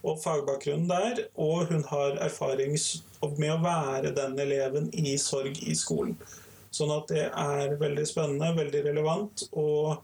og 0.02 0.18
fagbakgrunn 0.18 0.88
der, 0.90 1.26
og 1.38 1.68
hun 1.70 1.84
har 1.86 2.16
erfaring 2.24 2.74
med 3.38 3.52
å 3.52 3.60
være 3.62 4.14
den 4.16 4.38
eleven 4.42 4.88
i 4.90 5.14
sorg 5.20 5.60
i 5.62 5.76
skolen. 5.78 6.16
Sånn 6.74 6.90
at 6.90 7.12
det 7.12 7.28
er 7.28 7.76
veldig 7.78 8.06
spennende, 8.08 8.54
veldig 8.56 8.80
relevant. 8.88 9.44
Og 9.52 10.00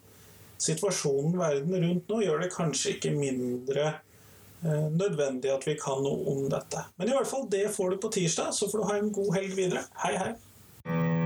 situasjonen 0.63 1.39
verden 1.41 1.75
rundt 1.83 2.13
nå 2.13 2.21
gjør 2.23 2.45
det 2.45 2.53
kanskje 2.55 2.95
ikke 2.97 3.17
mindre 3.17 3.89
eh, 3.89 4.05
Eh, 4.65 4.89
nødvendig 4.91 5.53
at 5.55 5.67
vi 5.67 5.77
kan 5.79 6.03
noe 6.03 6.33
om 6.33 6.49
dette. 6.51 6.83
Men 6.99 7.11
i 7.11 7.15
hvert 7.15 7.31
fall, 7.31 7.47
det 7.51 7.69
får 7.75 7.95
du 7.95 8.03
på 8.03 8.11
tirsdag, 8.19 8.55
så 8.55 8.71
får 8.71 8.79
du 8.79 8.89
ha 8.91 8.99
en 8.99 9.13
god 9.15 9.35
helg 9.39 9.55
videre. 9.59 9.87
Hei, 10.03 10.17
hei. 10.19 11.18